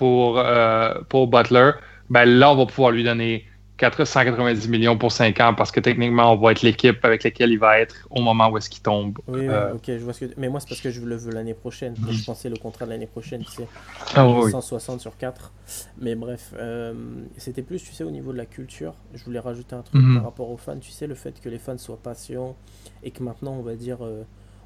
pour, 0.00 0.38
euh, 0.38 0.94
pour 1.10 1.26
Butler, 1.26 1.72
ben 2.08 2.24
là, 2.24 2.50
on 2.50 2.56
va 2.56 2.64
pouvoir 2.64 2.90
lui 2.90 3.04
donner 3.04 3.44
490 3.76 4.66
millions 4.70 4.96
pour 4.96 5.12
5 5.12 5.38
ans 5.40 5.52
parce 5.52 5.70
que 5.70 5.78
techniquement, 5.78 6.32
on 6.32 6.36
va 6.36 6.52
être 6.52 6.62
l'équipe 6.62 7.04
avec 7.04 7.22
laquelle 7.22 7.50
il 7.50 7.58
va 7.58 7.78
être 7.78 8.08
au 8.08 8.22
moment 8.22 8.48
où 8.48 8.56
est-ce 8.56 8.70
qu'il 8.70 8.80
tombe. 8.80 9.18
Oui, 9.28 9.46
euh, 9.46 9.74
ok, 9.74 9.82
je 9.88 9.98
vois 9.98 10.14
ce 10.14 10.24
que... 10.24 10.32
Mais 10.38 10.48
moi, 10.48 10.58
c'est 10.60 10.70
parce 10.70 10.80
que 10.80 10.90
je 10.90 11.02
le 11.02 11.16
veux 11.16 11.32
l'année 11.32 11.52
prochaine. 11.52 11.94
Je 12.10 12.24
pensais 12.24 12.48
le 12.48 12.56
contrat 12.56 12.86
de 12.86 12.92
l'année 12.92 13.08
prochaine, 13.08 13.44
tu 13.44 13.50
sais. 13.50 13.68
Ah, 14.16 14.26
160 14.50 15.02
sur 15.02 15.18
4. 15.18 15.52
Mais 16.00 16.14
bref, 16.14 16.54
euh, 16.56 16.94
c'était 17.36 17.60
plus, 17.60 17.82
tu 17.82 17.92
sais, 17.92 18.02
au 18.02 18.10
niveau 18.10 18.32
de 18.32 18.38
la 18.38 18.46
culture. 18.46 18.94
Je 19.12 19.22
voulais 19.22 19.38
rajouter 19.38 19.76
un 19.76 19.82
truc 19.82 20.00
mhm. 20.00 20.14
par 20.14 20.24
rapport 20.24 20.48
aux 20.48 20.56
fans. 20.56 20.78
Tu 20.78 20.92
sais, 20.92 21.06
le 21.06 21.14
fait 21.14 21.38
que 21.42 21.50
les 21.50 21.58
fans 21.58 21.76
soient 21.76 22.00
patients 22.02 22.56
et 23.02 23.10
que 23.10 23.22
maintenant, 23.22 23.52
on 23.52 23.62
va 23.62 23.74
dire 23.74 23.98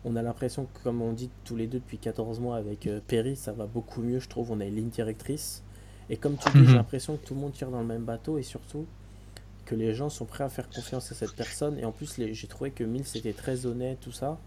on 0.04 0.16
a 0.16 0.22
l'impression 0.22 0.66
que, 0.66 0.84
comme 0.84 1.00
on 1.00 1.12
dit 1.12 1.30
tous 1.44 1.56
les 1.56 1.66
deux 1.66 1.78
depuis 1.78 1.98
14 1.98 2.38
mois 2.40 2.56
avec 2.56 2.86
euh, 2.86 3.00
Perry, 3.06 3.36
ça 3.36 3.52
va 3.52 3.66
beaucoup 3.66 4.02
mieux, 4.02 4.20
je 4.20 4.28
trouve. 4.28 4.50
On 4.50 4.60
a 4.60 4.64
une 4.64 4.76
ligne 4.76 4.88
directrice. 4.90 5.62
Et 6.10 6.16
comme 6.16 6.36
tu 6.36 6.50
dis, 6.50 6.58
j'ai 6.58 6.70
mhm. 6.70 6.74
l'impression 6.74 7.16
que 7.16 7.26
tout 7.26 7.34
le 7.34 7.40
monde 7.40 7.52
tire 7.52 7.70
dans 7.70 7.80
le 7.80 7.86
même 7.86 8.04
bateau 8.04 8.36
et 8.36 8.42
surtout 8.42 8.86
que 9.64 9.74
les 9.74 9.94
gens 9.94 10.10
sont 10.10 10.26
prêts 10.26 10.44
à 10.44 10.50
faire 10.50 10.68
confiance 10.68 11.10
à 11.10 11.14
cette 11.14 11.34
personne. 11.34 11.78
Et 11.78 11.86
en 11.86 11.92
plus, 11.92 12.14
j'ai 12.18 12.46
trouvé 12.46 12.70
que 12.70 12.84
Mills 12.84 13.06
était 13.14 13.32
très 13.32 13.64
honnête, 13.64 13.98
tout 14.02 14.12
ça. 14.12 14.38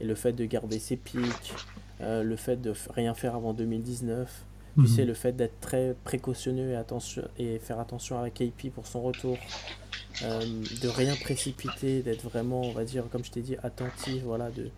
Et 0.00 0.04
le 0.04 0.14
fait 0.14 0.32
de 0.32 0.44
garder 0.44 0.78
ses 0.78 0.96
pics, 0.96 1.54
euh, 2.02 2.22
le 2.22 2.36
fait 2.36 2.60
de 2.60 2.74
rien 2.90 3.14
faire 3.14 3.34
avant 3.34 3.54
2019, 3.54 4.44
tu 4.74 4.80
mhm. 4.82 4.86
sais, 4.86 5.04
le 5.06 5.14
fait 5.14 5.32
d'être 5.32 5.58
très 5.60 5.96
précautionneux 6.04 6.70
et, 6.70 6.76
attention, 6.76 7.22
et 7.38 7.58
faire 7.58 7.80
attention 7.80 8.22
à 8.22 8.28
KP 8.28 8.70
pour 8.72 8.86
son 8.86 9.00
retour, 9.00 9.38
euh, 10.22 10.40
de 10.82 10.88
rien 10.88 11.16
précipiter, 11.16 12.02
d'être 12.02 12.28
vraiment, 12.28 12.60
on 12.60 12.72
va 12.72 12.84
dire, 12.84 13.04
comme 13.10 13.24
je 13.24 13.30
t'ai 13.30 13.40
dit, 13.40 13.56
attentif, 13.62 14.22
voilà, 14.24 14.50
de, 14.50 14.70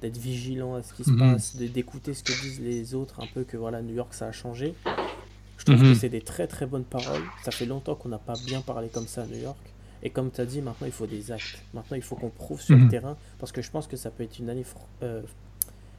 d'être 0.00 0.16
vigilant 0.16 0.74
à 0.74 0.82
ce 0.82 0.94
qui 0.94 1.04
se 1.04 1.10
mhm. 1.10 1.18
passe, 1.18 1.56
d'écouter 1.56 2.14
ce 2.14 2.22
que 2.22 2.32
disent 2.32 2.60
les 2.60 2.94
autres, 2.94 3.20
un 3.20 3.26
peu 3.26 3.44
que 3.44 3.56
voilà, 3.56 3.82
New 3.82 3.94
York 3.94 4.14
ça 4.14 4.26
a 4.26 4.32
changé. 4.32 4.74
Je 5.58 5.64
trouve 5.64 5.78
que 5.78 5.86
mhm. 5.88 5.94
c'est 5.94 6.08
des 6.08 6.22
très 6.22 6.46
très 6.46 6.66
bonnes 6.66 6.84
paroles. 6.84 7.22
Ça 7.44 7.50
fait 7.50 7.66
longtemps 7.66 7.94
qu'on 7.94 8.08
n'a 8.08 8.18
pas 8.18 8.34
bien 8.46 8.62
parlé 8.62 8.88
comme 8.88 9.06
ça 9.06 9.22
à 9.22 9.26
New 9.26 9.38
York. 9.38 9.58
Et 10.02 10.08
comme 10.08 10.30
tu 10.30 10.40
as 10.40 10.46
dit, 10.46 10.62
maintenant 10.62 10.86
il 10.86 10.92
faut 10.92 11.06
des 11.06 11.30
actes. 11.32 11.62
Maintenant 11.74 11.96
il 11.96 12.02
faut 12.02 12.16
qu'on 12.16 12.30
prouve 12.30 12.60
sur 12.60 12.76
le 12.76 12.84
Mhm. 12.84 12.90
terrain 12.90 13.16
parce 13.38 13.52
que 13.52 13.60
je 13.60 13.70
pense 13.70 13.86
que 13.86 13.96
ça 13.96 14.10
peut 14.10 14.22
être 14.22 14.38
une 14.38 14.48
année, 14.48 14.64
euh, 15.02 15.20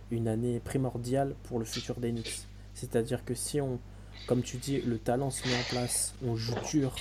une 0.09 0.27
année 0.27 0.59
primordiale 0.59 1.35
pour 1.43 1.59
le 1.59 1.65
futur 1.65 1.99
d'Enix. 1.99 2.47
C'est-à-dire 2.73 3.23
que 3.23 3.35
si 3.35 3.61
on, 3.61 3.79
comme 4.25 4.41
tu 4.41 4.57
dis, 4.57 4.81
le 4.81 4.97
talent 4.97 5.29
se 5.29 5.47
met 5.47 5.55
en 5.55 5.63
place, 5.69 6.15
on 6.25 6.35
joue 6.35 6.55
dur, 6.71 6.95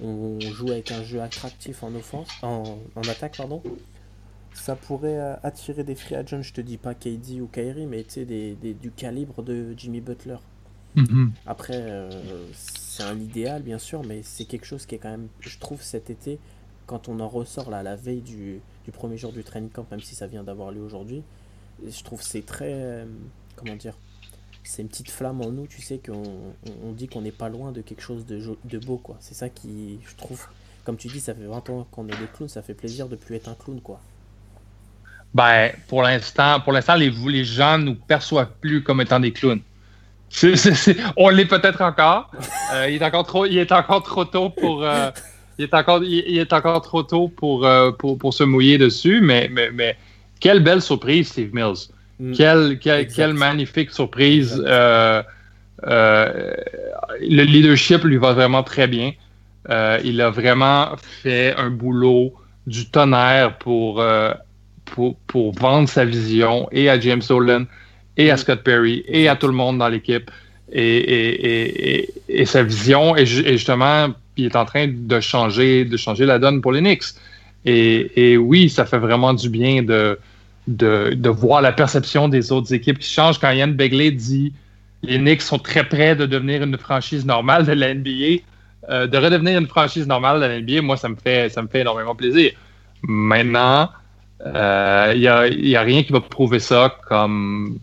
on 0.00 0.40
joue 0.40 0.70
avec 0.70 0.90
un 0.92 1.02
jeu 1.02 1.20
attractif 1.20 1.82
en 1.82 1.94
offense, 1.94 2.28
en, 2.42 2.78
en 2.94 3.02
attaque, 3.02 3.36
pardon, 3.36 3.62
ça 4.58 4.76
pourrait 4.76 5.18
euh, 5.18 5.34
attirer 5.42 5.84
des 5.84 5.94
free 5.94 6.14
agents. 6.14 6.42
Je 6.42 6.52
te 6.52 6.60
dis 6.60 6.76
pas 6.76 6.94
KD 6.94 7.40
ou 7.40 7.46
Kyrie, 7.46 7.86
mais 7.86 8.04
des, 8.16 8.54
des- 8.54 8.74
du 8.74 8.90
calibre 8.90 9.42
de 9.42 9.74
Jimmy 9.76 10.00
Butler. 10.00 10.36
Mhm. 10.94 11.32
Après, 11.46 11.74
euh, 11.76 12.10
c'est 12.54 13.02
un 13.04 13.18
idéal, 13.18 13.62
bien 13.62 13.78
sûr, 13.78 14.02
mais 14.04 14.22
c'est 14.22 14.44
quelque 14.44 14.64
chose 14.66 14.86
qui 14.86 14.94
est 14.94 14.98
quand 14.98 15.10
même, 15.10 15.28
je 15.40 15.58
trouve, 15.58 15.82
cet 15.82 16.10
été, 16.10 16.38
quand 16.86 17.08
on 17.08 17.20
en 17.20 17.28
ressort 17.28 17.70
là, 17.70 17.78
à 17.78 17.82
la 17.82 17.94
veille 17.96 18.20
du, 18.22 18.60
du 18.84 18.90
premier 18.90 19.16
jour 19.18 19.32
du 19.32 19.44
training 19.44 19.70
camp, 19.70 19.86
même 19.90 20.00
si 20.00 20.14
ça 20.14 20.26
vient 20.26 20.42
d'avoir 20.42 20.70
lieu 20.72 20.80
aujourd'hui, 20.80 21.22
je 21.86 22.02
trouve 22.02 22.22
c'est 22.22 22.44
très, 22.44 22.72
euh, 22.72 23.04
comment 23.54 23.76
dire, 23.76 23.94
c'est 24.64 24.82
une 24.82 24.88
petite 24.88 25.10
flamme 25.10 25.40
en 25.40 25.50
nous, 25.52 25.66
tu 25.66 25.80
sais, 25.82 25.98
qu'on 25.98 26.22
on, 26.84 26.92
dit 26.92 27.06
qu'on 27.06 27.20
n'est 27.22 27.30
pas 27.32 27.48
loin 27.48 27.70
de 27.72 27.80
quelque 27.80 28.02
chose 28.02 28.26
de, 28.26 28.40
de 28.64 28.78
beau, 28.78 28.96
quoi. 28.96 29.16
C'est 29.20 29.34
ça 29.34 29.48
qui, 29.48 29.98
je 30.04 30.16
trouve, 30.16 30.46
comme 30.84 30.96
tu 30.96 31.08
dis, 31.08 31.20
ça 31.20 31.34
fait 31.34 31.46
20 31.46 31.70
ans 31.70 31.86
qu'on 31.90 32.06
est 32.08 32.16
des 32.18 32.26
clowns, 32.34 32.48
ça 32.48 32.62
fait 32.62 32.74
plaisir 32.74 33.08
de 33.08 33.16
plus 33.16 33.36
être 33.36 33.48
un 33.48 33.54
clown, 33.54 33.80
quoi. 33.80 34.00
Ben, 35.34 35.70
pour 35.88 36.02
l'instant, 36.02 36.60
pour 36.60 36.72
l'instant, 36.72 36.94
les, 36.94 37.10
les 37.26 37.44
gens 37.44 37.78
nous 37.78 37.94
perçoivent 37.94 38.52
plus 38.60 38.82
comme 38.82 39.00
étant 39.00 39.20
des 39.20 39.32
clowns. 39.32 39.60
On 41.16 41.28
l'est 41.28 41.46
peut-être 41.46 41.80
encore. 41.80 42.30
Euh, 42.74 42.88
il 42.90 42.96
est 43.02 43.04
encore 43.04 43.26
trop, 43.26 43.46
il 43.46 43.58
est 43.58 43.72
encore 43.72 44.02
trop 44.02 44.24
tôt 44.24 44.50
pour, 44.50 44.84
euh, 44.84 45.10
il 45.58 45.64
est 45.64 45.74
encore, 45.74 46.02
il, 46.02 46.24
il 46.26 46.38
est 46.38 46.52
encore 46.52 46.82
trop 46.82 47.02
tôt 47.02 47.28
pour, 47.28 47.64
euh, 47.64 47.92
pour, 47.92 48.18
pour 48.18 48.34
se 48.34 48.44
mouiller 48.44 48.78
dessus. 48.78 49.20
Mais, 49.22 49.48
mais, 49.50 49.70
mais 49.72 49.96
quelle 50.40 50.60
belle 50.60 50.82
surprise, 50.82 51.28
Steve 51.28 51.54
Mills. 51.54 51.88
Mm. 52.20 52.32
Quelle, 52.32 52.78
quelle, 52.78 53.06
quelle 53.08 53.32
magnifique 53.34 53.90
surprise. 53.90 54.62
Le 54.64 55.24
leadership 57.20 58.04
lui 58.04 58.16
va 58.16 58.32
vraiment 58.32 58.62
très 58.62 58.86
bien. 58.86 59.12
Il 60.04 60.20
a 60.20 60.30
vraiment 60.30 60.96
fait 61.22 61.54
un 61.56 61.70
boulot 61.70 62.34
du 62.66 62.90
tonnerre 62.90 63.56
pour, 63.58 64.04
pour, 64.90 65.16
pour 65.26 65.52
vendre 65.52 65.88
sa 65.88 66.04
vision 66.04 66.68
et 66.72 66.88
à 66.88 66.98
James 66.98 67.22
Dolan 67.28 67.64
et 68.16 68.30
à 68.30 68.34
Mm. 68.34 68.38
Scott 68.38 68.62
Perry 68.62 69.04
et 69.06 69.28
à 69.28 69.36
tout 69.36 69.46
le 69.46 69.52
monde 69.52 69.78
dans 69.78 69.88
l'équipe. 69.88 70.30
Et, 70.70 70.82
et, 70.82 71.46
et, 71.46 72.00
et, 72.02 72.10
et 72.28 72.44
sa 72.44 72.62
vision, 72.62 73.16
et 73.16 73.24
justement, 73.24 74.08
il 74.36 74.46
est 74.46 74.56
en 74.56 74.64
train 74.64 74.86
de 74.88 75.20
changer, 75.20 75.84
de 75.84 75.96
changer 75.96 76.26
la 76.26 76.38
donne 76.38 76.60
pour 76.60 76.72
les 76.72 76.80
Knicks. 76.80 77.14
Et, 77.64 78.36
oui, 78.36 78.68
ça 78.70 78.86
fait 78.86 78.98
vraiment 78.98 79.34
du 79.34 79.48
bien 79.48 79.82
de, 79.82 80.18
de, 80.66 81.12
de 81.14 81.28
voir 81.28 81.60
la 81.60 81.72
perception 81.72 82.28
des 82.28 82.52
autres 82.52 82.72
équipes 82.72 82.98
qui 82.98 83.10
changent. 83.10 83.38
Quand 83.38 83.50
Yann 83.50 83.72
Begley 83.72 84.10
dit 84.10 84.52
les 85.02 85.18
Knicks 85.18 85.42
sont 85.42 85.58
très 85.58 85.84
près 85.84 86.16
de 86.16 86.26
devenir 86.26 86.62
une 86.62 86.76
franchise 86.78 87.24
normale 87.24 87.66
de 87.66 87.72
la 87.72 87.94
NBA, 87.94 88.42
euh, 88.90 89.06
de 89.06 89.18
redevenir 89.18 89.58
une 89.58 89.66
franchise 89.66 90.06
normale 90.06 90.40
de 90.40 90.46
la 90.46 90.60
NBA, 90.60 90.82
moi, 90.82 90.96
ça 90.96 91.08
me 91.08 91.16
fait, 91.16 91.48
ça 91.50 91.62
me 91.62 91.68
fait 91.68 91.80
énormément 91.80 92.14
plaisir. 92.14 92.52
Maintenant, 93.02 93.90
il 94.44 95.18
n'y 95.20 95.26
a, 95.26 95.80
a 95.80 95.82
rien 95.82 96.02
qui 96.02 96.12
va 96.12 96.20
prouver 96.20 96.60
ça 96.60 96.96
comme, 97.08 97.78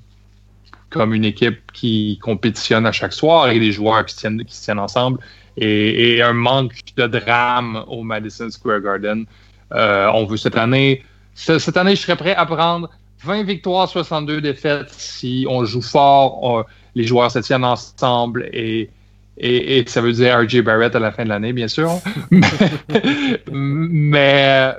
comme 0.90 1.14
une 1.14 1.26
équipe 1.26 1.72
qui 1.74 2.20
compétitionne 2.22 2.86
à 2.86 2.92
chaque 2.92 3.14
soir 3.14 3.50
et 3.50 3.60
des 3.60 3.72
joueurs 3.72 4.06
qui 4.06 4.14
se 4.16 4.20
tiennent, 4.22 4.44
qui 4.46 4.60
tiennent 4.60 4.80
ensemble 4.80 5.20
et, 5.58 6.22
un 6.22 6.34
manque 6.34 6.74
de 6.98 7.08
drame 7.08 7.84
au 7.88 8.04
Madison 8.04 8.50
Square 8.50 8.82
Garden. 8.82 9.26
Euh, 9.74 10.10
on 10.14 10.26
veut 10.26 10.38
cette 10.38 10.58
année, 10.58 11.04
ce- 11.34 11.60
cette 11.60 11.78
année, 11.78 11.96
je 11.96 12.02
serais 12.02 12.16
prêt 12.16 12.36
à 12.36 12.46
prendre 12.46 12.90
20 13.24 13.44
victoires, 13.44 13.90
62 13.90 14.42
défaites 14.42 14.90
si 14.92 15.46
on 15.50 15.66
joue 15.66 15.82
fort, 15.82 16.66
les 16.94 17.04
joueurs 17.04 17.32
se 17.32 17.40
tiennent 17.40 17.64
ensemble 17.66 18.48
et, 18.54 18.90
et, 19.38 19.84
ça 19.88 20.02
veut 20.02 20.14
dire 20.14 20.38
RJ 20.40 20.62
Barrett 20.62 20.96
à 20.96 21.00
la 21.00 21.12
fin 21.12 21.24
de 21.24 21.30
l'année, 21.30 21.52
bien 21.52 21.68
sûr. 21.68 21.92
mais, 22.32 23.36
mais, 23.52 24.74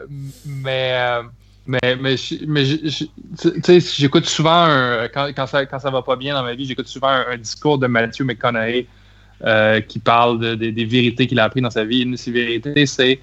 mais, 0.45 1.21
mais, 1.67 1.97
mais 1.97 2.17
sais, 2.17 3.81
j'écoute 3.81 4.27
souvent, 4.27 4.65
un- 4.65 5.09
quand, 5.09 5.27
quand, 5.35 5.47
ça, 5.47 5.67
quand 5.67 5.79
ça 5.79 5.91
va 5.91 6.03
pas 6.03 6.17
bien 6.17 6.35
dans 6.35 6.43
ma 6.43 6.55
vie, 6.55 6.65
j'écoute 6.67 6.89
souvent 6.89 7.09
un, 7.09 7.27
un 7.31 7.37
discours 7.37 7.79
de 7.79 7.87
Matthew 7.87 8.23
McConaughey 8.23 8.87
euh, 9.45 9.81
qui 9.81 9.99
parle 9.99 10.39
de- 10.39 10.55
de- 10.55 10.71
des 10.71 10.85
vérités 10.85 11.27
qu'il 11.27 11.39
a 11.41 11.45
appris 11.45 11.61
dans 11.61 11.71
sa 11.71 11.85
vie. 11.85 12.03
Une 12.03 12.13
de 12.13 12.17
ces 12.17 12.31
vérités, 12.31 12.87
c'est 12.87 13.21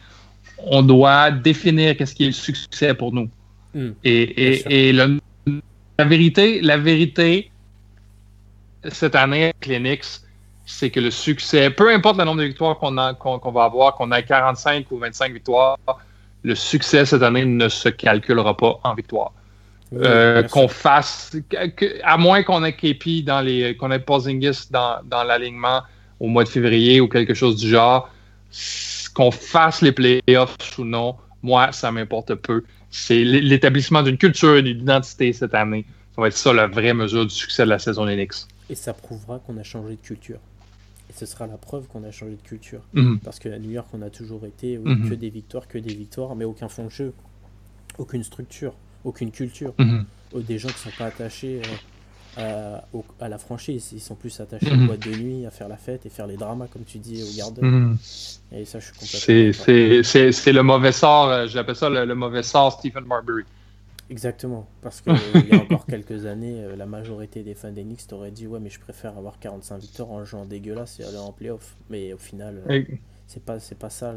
on 0.66 0.82
doit 0.84 1.32
définir 1.32 1.96
qu'est-ce 1.98 2.14
qui 2.16 2.24
est 2.24 2.28
le 2.28 2.32
succès 2.34 2.94
pour 2.94 3.12
nous. 3.14 3.30
Mm. 3.74 3.90
Et, 4.04 4.22
et, 4.22 4.90
et 4.90 4.94
le- 4.94 5.20
la 5.98 6.06
vérité, 6.06 6.62
la 6.62 6.78
vérité, 6.78 7.50
cette 8.90 9.16
année 9.16 9.54
les 9.66 9.80
Knicks, 9.80 10.22
c'est 10.66 10.90
que 10.90 11.00
le 11.00 11.12
succès, 11.12 11.70
peu 11.70 11.94
importe 11.94 12.18
le 12.18 12.26
nombre 12.26 12.42
de 12.42 12.46
victoires 12.48 12.78
qu'on 12.78 12.98
a- 12.98 13.14
qu'on 13.14 13.40
qu'on 13.40 13.52
va 13.52 13.64
avoir, 13.66 13.96
qu'on 13.96 14.12
a 14.12 14.22
45 14.22 14.90
ou 14.92 14.98
25 14.98 15.34
victoires, 15.34 15.78
le 16.44 16.56
succès 16.56 17.06
cette 17.06 17.24
année 17.24 17.46
ne 17.46 17.70
se 17.70 17.90
calculera 17.90 18.56
pas 18.56 18.80
en 18.84 18.94
victoire. 18.94 19.32
Euh, 19.96 20.42
qu'on 20.44 20.68
fasse, 20.68 21.32
que- 21.50 21.68
que- 21.68 22.00
à 22.04 22.18
moins 22.18 22.42
qu'on 22.42 22.64
ait 22.64 22.74
KP 22.74 23.24
dans 23.24 23.42
les, 23.42 23.78
qu'on 23.78 23.92
ait 23.92 24.00
Porzingis 24.00 24.68
dans, 24.72 24.98
dans 25.06 25.24
l'alignement 25.24 25.84
au 26.20 26.28
mois 26.28 26.44
de 26.44 26.50
février 26.50 27.00
ou 27.00 27.08
quelque 27.08 27.36
chose 27.36 27.58
du 27.58 27.70
genre, 27.70 28.10
qu'on 29.14 29.30
fasse 29.30 29.82
les 29.82 29.92
playoffs 29.92 30.80
ou 30.80 30.84
non, 30.84 31.16
moi, 31.44 31.72
ça 31.72 31.92
m'importe 31.92 32.34
peu. 32.36 32.64
C'est 32.90 33.24
l'établissement 33.24 34.02
d'une 34.02 34.18
culture 34.18 34.56
et 34.58 34.64
d'une 34.64 34.80
identité 34.82 35.32
cette 35.34 35.54
année. 35.54 35.86
Ça 36.16 36.22
va 36.22 36.28
être 36.28 36.38
ça 36.38 36.54
la 36.54 36.68
vraie 36.68 36.94
mesure 36.94 37.26
du 37.26 37.34
succès 37.34 37.64
de 37.64 37.70
la 37.70 37.80
saison 37.80 38.06
des 38.06 38.16
Knicks. 38.16 38.46
Et 38.70 38.76
ça 38.76 38.94
prouvera 38.94 39.40
qu'on 39.40 39.58
a 39.58 39.64
changé 39.64 39.96
de 39.96 40.02
culture. 40.02 40.38
Et 41.14 41.20
ce 41.20 41.26
sera 41.26 41.46
la 41.48 41.58
preuve 41.58 41.88
qu'on 41.88 42.04
a 42.04 42.12
changé 42.12 42.32
de 42.36 42.42
culture. 42.48 42.82
Mhm. 42.94 43.20
Parce 43.24 43.38
qu'à 43.40 43.58
New 43.60 43.70
York, 43.72 43.88
on 43.94 44.02
a 44.02 44.10
toujours 44.10 44.46
été 44.46 44.78
oui, 44.78 44.96
Mhm. 44.96 45.10
que 45.10 45.14
des 45.16 45.30
victoires, 45.30 45.68
que 45.68 45.78
des 45.78 45.94
victoires, 45.94 46.36
mais 46.36 46.46
aucun 46.46 46.68
fond 46.70 46.86
de 46.86 46.90
jeu, 46.92 47.14
aucune 47.98 48.24
structure, 48.24 48.74
aucune 49.04 49.32
culture. 49.32 49.74
Mhm. 49.78 50.06
Euh, 50.36 50.40
Des 50.42 50.58
gens 50.58 50.70
qui 50.70 50.80
sont 50.80 50.90
pas 50.98 51.06
attachés 51.06 51.62
euh, 52.40 52.78
à, 52.82 52.88
au- 52.98 53.06
à 53.22 53.30
la 53.30 53.38
franchise, 53.38 53.90
ils 53.94 54.02
sont 54.02 54.16
plus 54.16 54.40
attachés 54.40 54.72
Mhm. 54.72 54.84
aux 54.84 54.88
boîtes 54.88 55.08
de 55.08 55.16
nuit, 55.16 55.46
à 55.46 55.52
faire 55.52 55.68
la 55.68 55.78
fête 55.78 56.08
et 56.08 56.10
faire 56.10 56.26
les 56.26 56.38
dramas, 56.38 56.66
comme 56.66 56.84
tu 56.84 56.98
dis, 56.98 57.22
au 57.22 57.38
Garden. 57.38 57.64
Mhm. 57.64 57.98
Et 58.54 58.66
ça, 58.66 58.80
je 58.80 58.86
suis 58.86 58.94
complètement. 58.94 59.20
C'est- 59.20 59.46
d'accord. 59.52 59.66
C'est 59.66 60.04
c'est- 60.04 60.32
c'est 60.32 60.52
le 60.54 60.64
mauvais 60.64 60.92
sort, 60.92 61.30
euh, 61.30 61.46
j'appelle 61.48 61.76
ça 61.76 61.90
le, 61.90 62.06
le 62.06 62.16
mauvais 62.16 62.42
sort 62.42 62.72
Stephen 62.80 63.06
Marbury. 63.06 63.44
Exactement. 64.14 64.68
Parce 64.82 65.02
qu'il 65.02 65.14
y 65.50 65.54
a 65.56 65.60
encore 65.60 65.88
quelques 65.88 66.26
années, 66.28 66.64
euh, 66.64 66.76
la 66.76 66.86
majorité 66.86 67.42
des 67.42 67.56
fans 67.56 67.72
des 67.72 67.84
Knicks 67.84 68.06
t'auraient 68.08 68.30
dit 68.32 68.46
Ouais, 68.48 68.60
mais 68.60 68.70
je 68.70 68.80
préfère 68.80 69.18
avoir 69.18 69.40
45 69.40 69.80
victoires 69.82 70.12
en 70.12 70.24
jouant 70.24 70.46
dégueulasse 70.46 71.00
et 71.00 71.04
aller 71.04 71.18
en 71.18 71.32
playoff. 71.32 71.76
Mais 71.90 72.14
au 72.14 72.18
final. 72.20 72.62
euh, 72.70 72.74
Et- 72.76 73.00
c'est 73.26 73.44
pas 73.44 73.60
c'est 73.60 73.80
pas 73.80 73.90
ça 73.90 74.14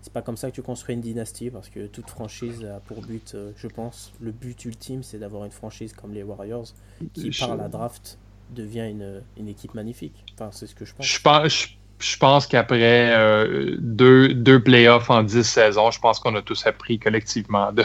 c'est 0.00 0.12
pas 0.12 0.22
comme 0.22 0.36
ça 0.36 0.50
que 0.50 0.54
tu 0.54 0.62
construis 0.62 0.94
une 0.94 1.00
dynastie 1.00 1.50
parce 1.50 1.68
que 1.68 1.86
toute 1.86 2.08
franchise 2.10 2.64
a 2.64 2.80
pour 2.80 3.00
but 3.02 3.32
euh, 3.34 3.52
je 3.56 3.66
pense 3.68 4.12
le 4.20 4.30
but 4.32 4.64
ultime 4.64 5.02
c'est 5.02 5.18
d'avoir 5.18 5.44
une 5.44 5.50
franchise 5.50 5.92
comme 5.92 6.12
les 6.12 6.22
Warriors 6.22 6.66
qui 7.14 7.32
Je- 7.32 7.40
par 7.44 7.56
la 7.56 7.68
draft 7.68 8.18
devient 8.54 8.88
une, 8.90 9.22
une 9.38 9.48
équipe 9.48 9.74
magnifique 9.74 10.24
enfin 10.34 10.50
c'est 10.52 10.66
ce 10.66 10.74
que 10.74 10.84
je 10.84 10.94
pense 10.94 11.06
Je 11.06 11.20
pense, 11.20 11.48
je, 11.48 11.68
je 12.12 12.16
pense 12.18 12.46
qu'après 12.46 13.12
euh, 13.14 13.76
deux, 13.80 14.34
deux 14.34 14.62
playoffs 14.62 15.08
en 15.10 15.22
dix 15.22 15.44
saisons, 15.44 15.90
je 15.90 16.00
pense 16.00 16.20
qu'on 16.20 16.34
a 16.36 16.42
tous 16.42 16.66
appris 16.66 16.98
collectivement 16.98 17.72
de, 17.72 17.82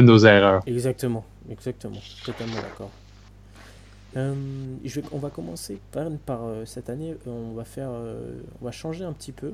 de 0.00 0.06
nos 0.06 0.18
erreurs. 0.18 0.62
exactement 0.66 1.24
exactement 1.50 2.00
totalement 2.24 2.56
d'accord 2.56 2.90
Euh, 4.16 4.34
je 4.84 5.00
vais- 5.00 5.06
on 5.12 5.18
va 5.18 5.28
commencer 5.28 5.78
par, 5.92 6.08
par 6.24 6.40
euh, 6.44 6.64
cette 6.64 6.88
année 6.88 7.14
on 7.26 7.52
va 7.52 7.64
faire 7.64 7.90
euh, 7.92 8.40
on 8.60 8.64
va 8.64 8.72
changer 8.72 9.04
un 9.04 9.12
petit 9.12 9.32
peu 9.32 9.52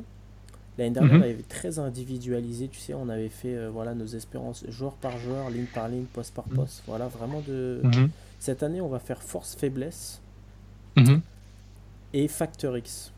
L'année 0.77 0.91
dernière, 0.91 1.13
Mhm. 1.15 1.21
on 1.21 1.23
avait 1.25 1.45
très 1.49 1.79
individualisé, 1.79 2.67
tu 2.67 2.81
sais, 2.81 2.95
on 2.95 3.09
avait 3.09 3.29
fait 3.29 3.55
euh, 3.55 3.71
voilà, 3.73 3.95
nos 3.95 4.07
espérances 4.07 4.65
joueur 4.69 4.95
par 4.95 5.19
joueur, 5.19 5.49
ligne 5.49 5.67
par 5.73 5.89
ligne, 5.89 6.03
poste 6.13 6.35
par 6.35 6.43
poste. 6.47 6.83
Voilà, 6.89 7.07
vraiment 7.07 7.41
de. 7.47 7.81
Mhm. 7.85 8.11
Cette 8.41 8.65
année, 8.65 8.81
on 8.81 8.89
va 8.89 8.99
faire 8.99 9.23
force-faiblesse 9.23 10.21
Mhm. 10.97 11.21
et 12.13 12.27
facteur 12.27 12.77
X. 12.77 13.13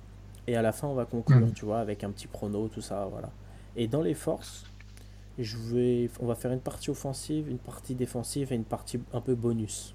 Et 0.46 0.54
à 0.54 0.60
la 0.60 0.72
fin, 0.72 0.86
on 0.86 0.92
va 0.94 1.06
conclure, 1.06 1.46
Mhm. 1.46 1.52
tu 1.54 1.64
vois, 1.64 1.78
avec 1.78 2.04
un 2.04 2.10
petit 2.10 2.26
prono, 2.26 2.68
tout 2.68 2.82
ça, 2.82 3.08
voilà. 3.10 3.30
Et 3.74 3.86
dans 3.88 4.02
les 4.02 4.12
forces, 4.12 4.66
je 5.38 5.56
vais, 5.58 6.10
on 6.20 6.26
va 6.26 6.34
faire 6.34 6.52
une 6.52 6.60
partie 6.60 6.90
offensive, 6.90 7.48
une 7.50 7.58
partie 7.58 7.94
défensive 7.94 8.52
et 8.52 8.54
une 8.54 8.64
partie 8.64 9.00
un 9.12 9.20
peu 9.20 9.34
bonus. 9.34 9.94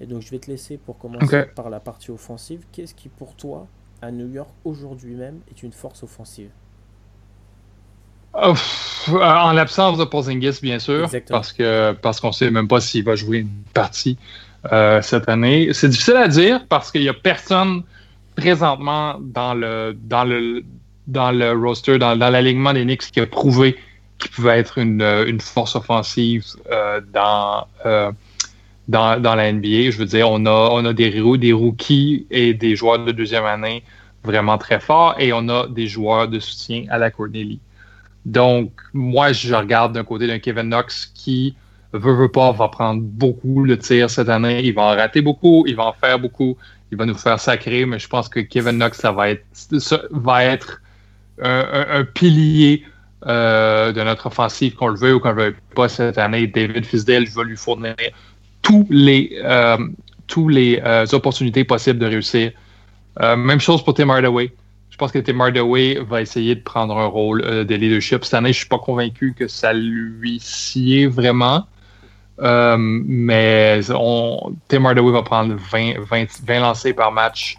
Et 0.00 0.06
donc, 0.06 0.22
je 0.22 0.30
vais 0.30 0.38
te 0.38 0.50
laisser 0.50 0.78
pour 0.78 0.98
commencer 0.98 1.44
par 1.54 1.70
la 1.70 1.80
partie 1.80 2.10
offensive. 2.10 2.64
Qu'est-ce 2.72 2.94
qui, 2.94 3.08
pour 3.08 3.34
toi, 3.34 3.66
à 4.00 4.10
New 4.10 4.28
York, 4.28 4.50
aujourd'hui 4.64 5.14
même, 5.14 5.40
est 5.50 5.62
une 5.62 5.72
force 5.72 6.02
offensive? 6.02 6.50
Oh, 8.34 8.54
euh, 9.08 9.14
en 9.14 9.52
l'absence 9.52 9.98
de 9.98 10.04
Porzingis, 10.04 10.60
bien 10.62 10.78
sûr, 10.78 11.04
Exactement. 11.04 11.38
parce 11.38 11.52
que 11.52 11.92
parce 11.92 12.20
qu'on 12.20 12.30
sait 12.30 12.50
même 12.50 12.68
pas 12.68 12.80
s'il 12.80 13.02
va 13.02 13.16
jouer 13.16 13.38
une 13.38 13.62
partie 13.72 14.18
euh, 14.72 15.00
cette 15.02 15.28
année. 15.28 15.70
C'est 15.72 15.88
difficile 15.88 16.16
à 16.16 16.28
dire 16.28 16.64
parce 16.68 16.92
qu'il 16.92 17.02
y 17.02 17.08
a 17.08 17.14
personne 17.14 17.82
présentement 18.36 19.16
dans 19.20 19.54
le 19.54 19.96
dans 19.98 20.24
le 20.24 20.62
dans 21.06 21.32
le 21.32 21.52
roster, 21.52 21.98
dans, 21.98 22.14
l'alignement 22.14 22.74
des 22.74 22.84
Knicks 22.84 23.10
qui 23.10 23.20
a 23.20 23.26
prouvé 23.26 23.76
qu'il 24.18 24.30
pouvait 24.30 24.58
être 24.58 24.78
une, 24.78 25.02
une 25.02 25.40
force 25.40 25.76
offensive 25.76 26.44
dans, 27.12 27.66
dans, 28.88 29.20
dans, 29.20 29.34
la 29.34 29.52
NBA. 29.52 29.90
Je 29.90 29.98
veux 29.98 30.06
dire, 30.06 30.30
on 30.30 30.44
a, 30.46 30.68
on 30.72 30.84
a 30.84 30.92
des, 30.92 31.10
des 31.38 31.52
rookies 31.52 32.26
et 32.30 32.54
des 32.54 32.74
joueurs 32.74 33.04
de 33.04 33.12
deuxième 33.12 33.44
année 33.44 33.84
vraiment 34.24 34.58
très 34.58 34.80
forts 34.80 35.14
et 35.18 35.32
on 35.32 35.48
a 35.48 35.66
des 35.68 35.86
joueurs 35.86 36.28
de 36.28 36.40
soutien 36.40 36.84
à 36.90 36.98
la 36.98 37.10
Cornelie. 37.10 37.60
Donc, 38.24 38.72
moi, 38.92 39.32
je 39.32 39.54
regarde 39.54 39.92
d'un 39.94 40.04
côté 40.04 40.26
d'un 40.26 40.38
Kevin 40.38 40.68
Knox 40.68 41.06
qui 41.14 41.54
veut, 41.92 42.14
veut 42.14 42.28
pas, 42.28 42.52
va 42.52 42.68
prendre 42.68 43.00
beaucoup 43.02 43.64
le 43.64 43.78
tir 43.78 44.10
cette 44.10 44.28
année. 44.28 44.62
Il 44.64 44.74
va 44.74 44.82
en 44.82 44.96
rater 44.96 45.22
beaucoup, 45.22 45.64
il 45.66 45.76
va 45.76 45.86
en 45.86 45.92
faire 45.92 46.18
beaucoup, 46.18 46.56
il 46.90 46.98
va 46.98 47.06
nous 47.06 47.14
faire 47.14 47.40
sacrer, 47.40 47.86
mais 47.86 47.98
je 47.98 48.08
pense 48.08 48.28
que 48.28 48.40
Kevin 48.40 48.76
Knox, 48.76 48.98
ça 48.98 49.12
va 49.12 49.30
être, 49.30 49.44
ça 49.78 50.02
va 50.10 50.44
être 50.44 50.82
un, 51.40 52.04
pilier 52.04 52.84
euh, 53.26 53.90
de 53.90 54.00
notre 54.02 54.26
offensive, 54.26 54.76
qu'on 54.76 54.86
le 54.86 54.96
veut 54.96 55.14
ou 55.14 55.18
qu'on 55.18 55.32
le 55.32 55.42
veut 55.46 55.56
pas 55.74 55.88
cette 55.88 56.18
année. 56.18 56.46
David 56.46 56.86
Fisdale 56.86 57.26
va 57.26 57.42
lui 57.42 57.56
fournir 57.56 57.96
tous 58.62 58.86
les, 58.90 59.40
euh, 59.42 59.76
les 60.48 60.80
euh, 60.84 61.04
opportunités 61.12 61.64
possibles 61.64 61.98
de 61.98 62.06
réussir. 62.06 62.52
même 63.20 63.58
chose 63.58 63.82
pour 63.82 63.94
Tim 63.94 64.08
Hardaway. 64.10 64.52
Je 64.90 64.96
pense 64.96 65.10
que 65.10 65.18
Tim 65.18 65.40
Hardaway 65.40 65.98
va 66.08 66.22
essayer 66.22 66.54
de 66.54 66.60
prendre 66.60 66.96
un 66.96 67.06
rôle 67.06 67.42
de 67.42 67.74
leadership. 67.74 68.24
Cette 68.24 68.34
année, 68.34 68.52
je 68.52 68.58
suis 68.58 68.68
pas 68.68 68.78
convaincu 68.78 69.34
que 69.36 69.48
ça 69.48 69.72
lui 69.72 70.38
sied 70.40 71.06
vraiment. 71.06 71.66
Mais 72.38 73.80
Tim 74.68 74.84
Hardaway 74.84 75.12
va 75.12 75.22
prendre 75.22 75.56
20, 75.56 75.94
20, 75.98 76.60
lancers 76.60 76.94
par 76.94 77.10
match. 77.10 77.58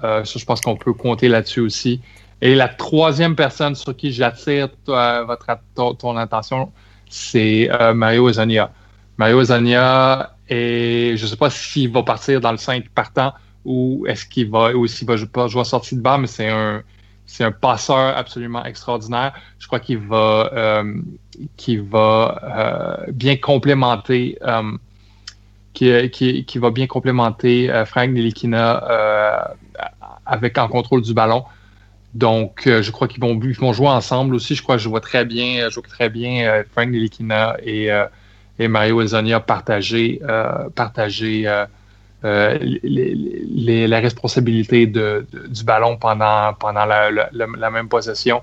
Ça, 0.00 0.22
je 0.24 0.44
pense 0.44 0.60
qu'on 0.60 0.76
peut 0.76 0.92
compter 0.92 1.26
là-dessus 1.28 1.60
aussi. 1.60 2.00
Et 2.42 2.54
la 2.54 2.68
troisième 2.68 3.34
personne 3.34 3.74
sur 3.74 3.96
qui 3.96 4.12
j'attire 4.12 4.68
votre 4.86 5.46
ton, 5.74 6.16
attention, 6.16 6.72
c'est 7.08 7.70
Mario 7.94 8.28
Ezania. 8.28 8.70
Mario 9.16 9.40
Ezania, 9.40 10.34
et 10.48 11.14
je 11.16 11.22
ne 11.22 11.28
sais 11.28 11.36
pas 11.36 11.48
s'il 11.48 11.90
va 11.90 12.02
partir 12.02 12.40
dans 12.40 12.50
le 12.50 12.58
5 12.58 12.88
partant 12.90 13.32
ou 13.64 14.04
est-ce 14.06 14.26
qu'il 14.26 14.50
va 14.50 14.74
ou 14.74 14.86
s'il 14.86 15.06
va 15.06 15.14
pas 15.32 15.46
jouer 15.46 15.64
sortie 15.64 15.94
de 15.94 16.00
banc, 16.00 16.18
mais 16.18 16.26
c'est 16.26 16.48
un 16.48 16.82
c'est 17.24 17.44
un 17.44 17.52
passeur 17.52 18.16
absolument 18.16 18.64
extraordinaire. 18.64 19.32
Je 19.58 19.66
crois 19.66 19.80
qu'il 19.80 19.98
va 19.98 20.50
euh, 20.52 21.00
va 21.90 22.40
euh, 22.42 23.12
bien 23.12 23.36
complémenter 23.36 24.38
euh, 24.42 24.72
qui, 25.72 26.58
va 26.58 26.70
bien 26.70 26.86
complémenter 26.86 27.70
Frank 27.86 28.10
Nelikina 28.10 29.54
avec 30.26 30.58
en 30.58 30.68
contrôle 30.68 31.00
du 31.00 31.14
ballon. 31.14 31.44
Donc, 32.14 32.62
je 32.66 32.90
crois 32.90 33.08
qu'ils 33.08 33.20
vont, 33.20 33.38
vont 33.38 33.72
jouer 33.72 33.88
ensemble 33.88 34.34
aussi. 34.34 34.54
Je 34.54 34.62
crois 34.62 34.76
que 34.76 34.82
je 34.82 34.88
vois 34.88 35.00
très 35.00 35.24
bien, 35.24 35.68
je 35.70 35.74
vois 35.74 35.88
très 35.88 36.10
bien 36.10 36.62
Frank 36.72 36.90
Nelikina 36.90 37.56
et, 37.64 37.88
et 38.58 38.68
Mario 38.68 39.00
Ezonia 39.00 39.40
partager, 39.40 40.20
partager 40.74 41.48
euh, 42.24 42.56
la 42.60 43.98
responsabilité 43.98 44.86
de, 44.86 45.26
du 45.48 45.64
ballon 45.64 45.96
pendant, 45.96 46.54
pendant 46.54 46.84
la, 46.84 47.70
même 47.70 47.88
possession. 47.88 48.42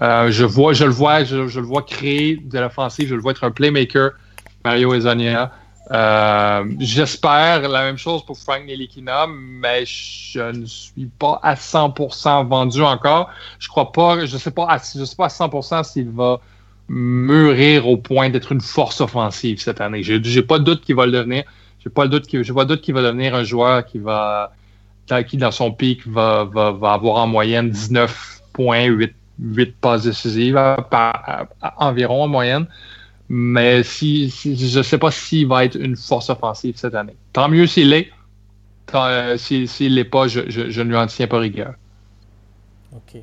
Euh, 0.00 0.30
je 0.30 0.44
vois, 0.44 0.74
je 0.74 0.84
le 0.84 0.90
vois, 0.90 1.24
je, 1.24 1.36
le 1.36 1.66
vois 1.66 1.82
créer 1.82 2.36
de 2.36 2.58
l'offensive, 2.58 3.08
je 3.08 3.14
le 3.14 3.20
vois 3.20 3.32
être 3.32 3.42
un 3.42 3.50
playmaker, 3.50 4.12
Mario 4.64 4.94
Ezonia. 4.94 5.52
Euh, 5.92 6.64
j'espère 6.80 7.68
la 7.68 7.82
même 7.82 7.96
chose 7.96 8.24
pour 8.24 8.36
Frank 8.36 8.64
Nelikina, 8.66 9.26
mais 9.28 9.84
je 9.86 10.40
ne 10.40 10.66
suis 10.66 11.06
pas 11.06 11.38
à 11.42 11.54
100% 11.54 12.48
vendu 12.48 12.82
encore. 12.82 13.30
Je 13.58 13.68
crois 13.68 13.92
pas, 13.92 14.26
je 14.26 14.36
sais 14.36 14.50
pas, 14.50 14.78
je 14.78 15.04
sais 15.04 15.16
pas 15.16 15.26
à 15.26 15.28
100% 15.28 15.84
s'il 15.84 16.10
va 16.10 16.40
mûrir 16.88 17.88
au 17.88 17.96
point 17.96 18.30
d'être 18.30 18.52
une 18.52 18.60
force 18.60 19.00
offensive 19.00 19.60
cette 19.60 19.80
année. 19.80 20.02
J'ai 20.02 20.42
pas 20.42 20.58
de 20.58 20.64
doute 20.64 20.84
qu'il 20.84 20.96
va 20.96 21.06
le 21.06 21.12
devenir 21.12 21.44
j'ai 21.86 21.90
pas 21.90 22.08
doute 22.08 22.26
qu'il, 22.26 22.42
je 22.42 22.52
vois 22.52 22.64
doute 22.64 22.80
qu'il 22.80 22.94
va 22.94 23.02
devenir 23.02 23.36
un 23.36 23.44
joueur 23.44 23.86
qui 23.86 24.00
va, 24.00 24.52
qui 25.28 25.36
dans 25.36 25.52
son 25.52 25.70
pic 25.70 26.04
va, 26.04 26.40
avoir 26.82 27.18
en 27.18 27.28
moyenne 27.28 27.70
19 27.70 28.42
points, 28.52 28.86
8, 28.86 29.14
8 29.38 29.76
passes 29.80 30.02
décisives 30.02 30.60
environ 31.78 32.24
en 32.24 32.26
moyenne. 32.26 32.66
Mais 33.28 33.82
si, 33.82 34.28
je 34.28 34.78
ne 34.78 34.82
sais 34.82 34.98
pas 34.98 35.10
s'il 35.10 35.48
va 35.48 35.64
être 35.64 35.76
une 35.76 35.96
force 35.96 36.30
offensive 36.30 36.76
cette 36.76 36.94
année. 36.94 37.16
Tant 37.32 37.48
mieux 37.48 37.66
s'il 37.66 37.90
l'est. 37.90 38.10
Euh, 38.94 39.36
s'il 39.36 39.64
ne 39.64 39.94
l'est 39.94 40.04
pas, 40.04 40.28
je, 40.28 40.48
je, 40.48 40.70
je, 40.70 40.80
ne 40.80 40.90
lui 40.90 40.96
en 40.96 41.06
tiens 41.06 41.26
pas 41.26 41.38
rigueur. 41.38 41.74
Ok. 42.94 43.20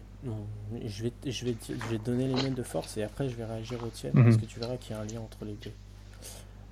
Je 0.85 1.03
vais, 1.03 1.13
je, 1.25 1.45
vais, 1.45 1.55
je 1.67 1.89
vais 1.89 1.97
te 1.97 2.05
donner 2.05 2.27
les 2.27 2.41
mêmes 2.41 2.53
de 2.53 2.63
force 2.63 2.97
et 2.97 3.03
après 3.03 3.29
je 3.29 3.35
vais 3.35 3.45
réagir 3.45 3.81
au 3.83 3.87
tien 3.87 4.11
parce 4.13 4.35
mhm. 4.35 4.41
que 4.41 4.45
tu 4.45 4.59
verras 4.59 4.77
qu'il 4.77 4.95
y 4.95 4.99
a 4.99 5.01
un 5.01 5.05
lien 5.05 5.21
entre 5.21 5.45
les 5.45 5.53
deux. 5.53 5.71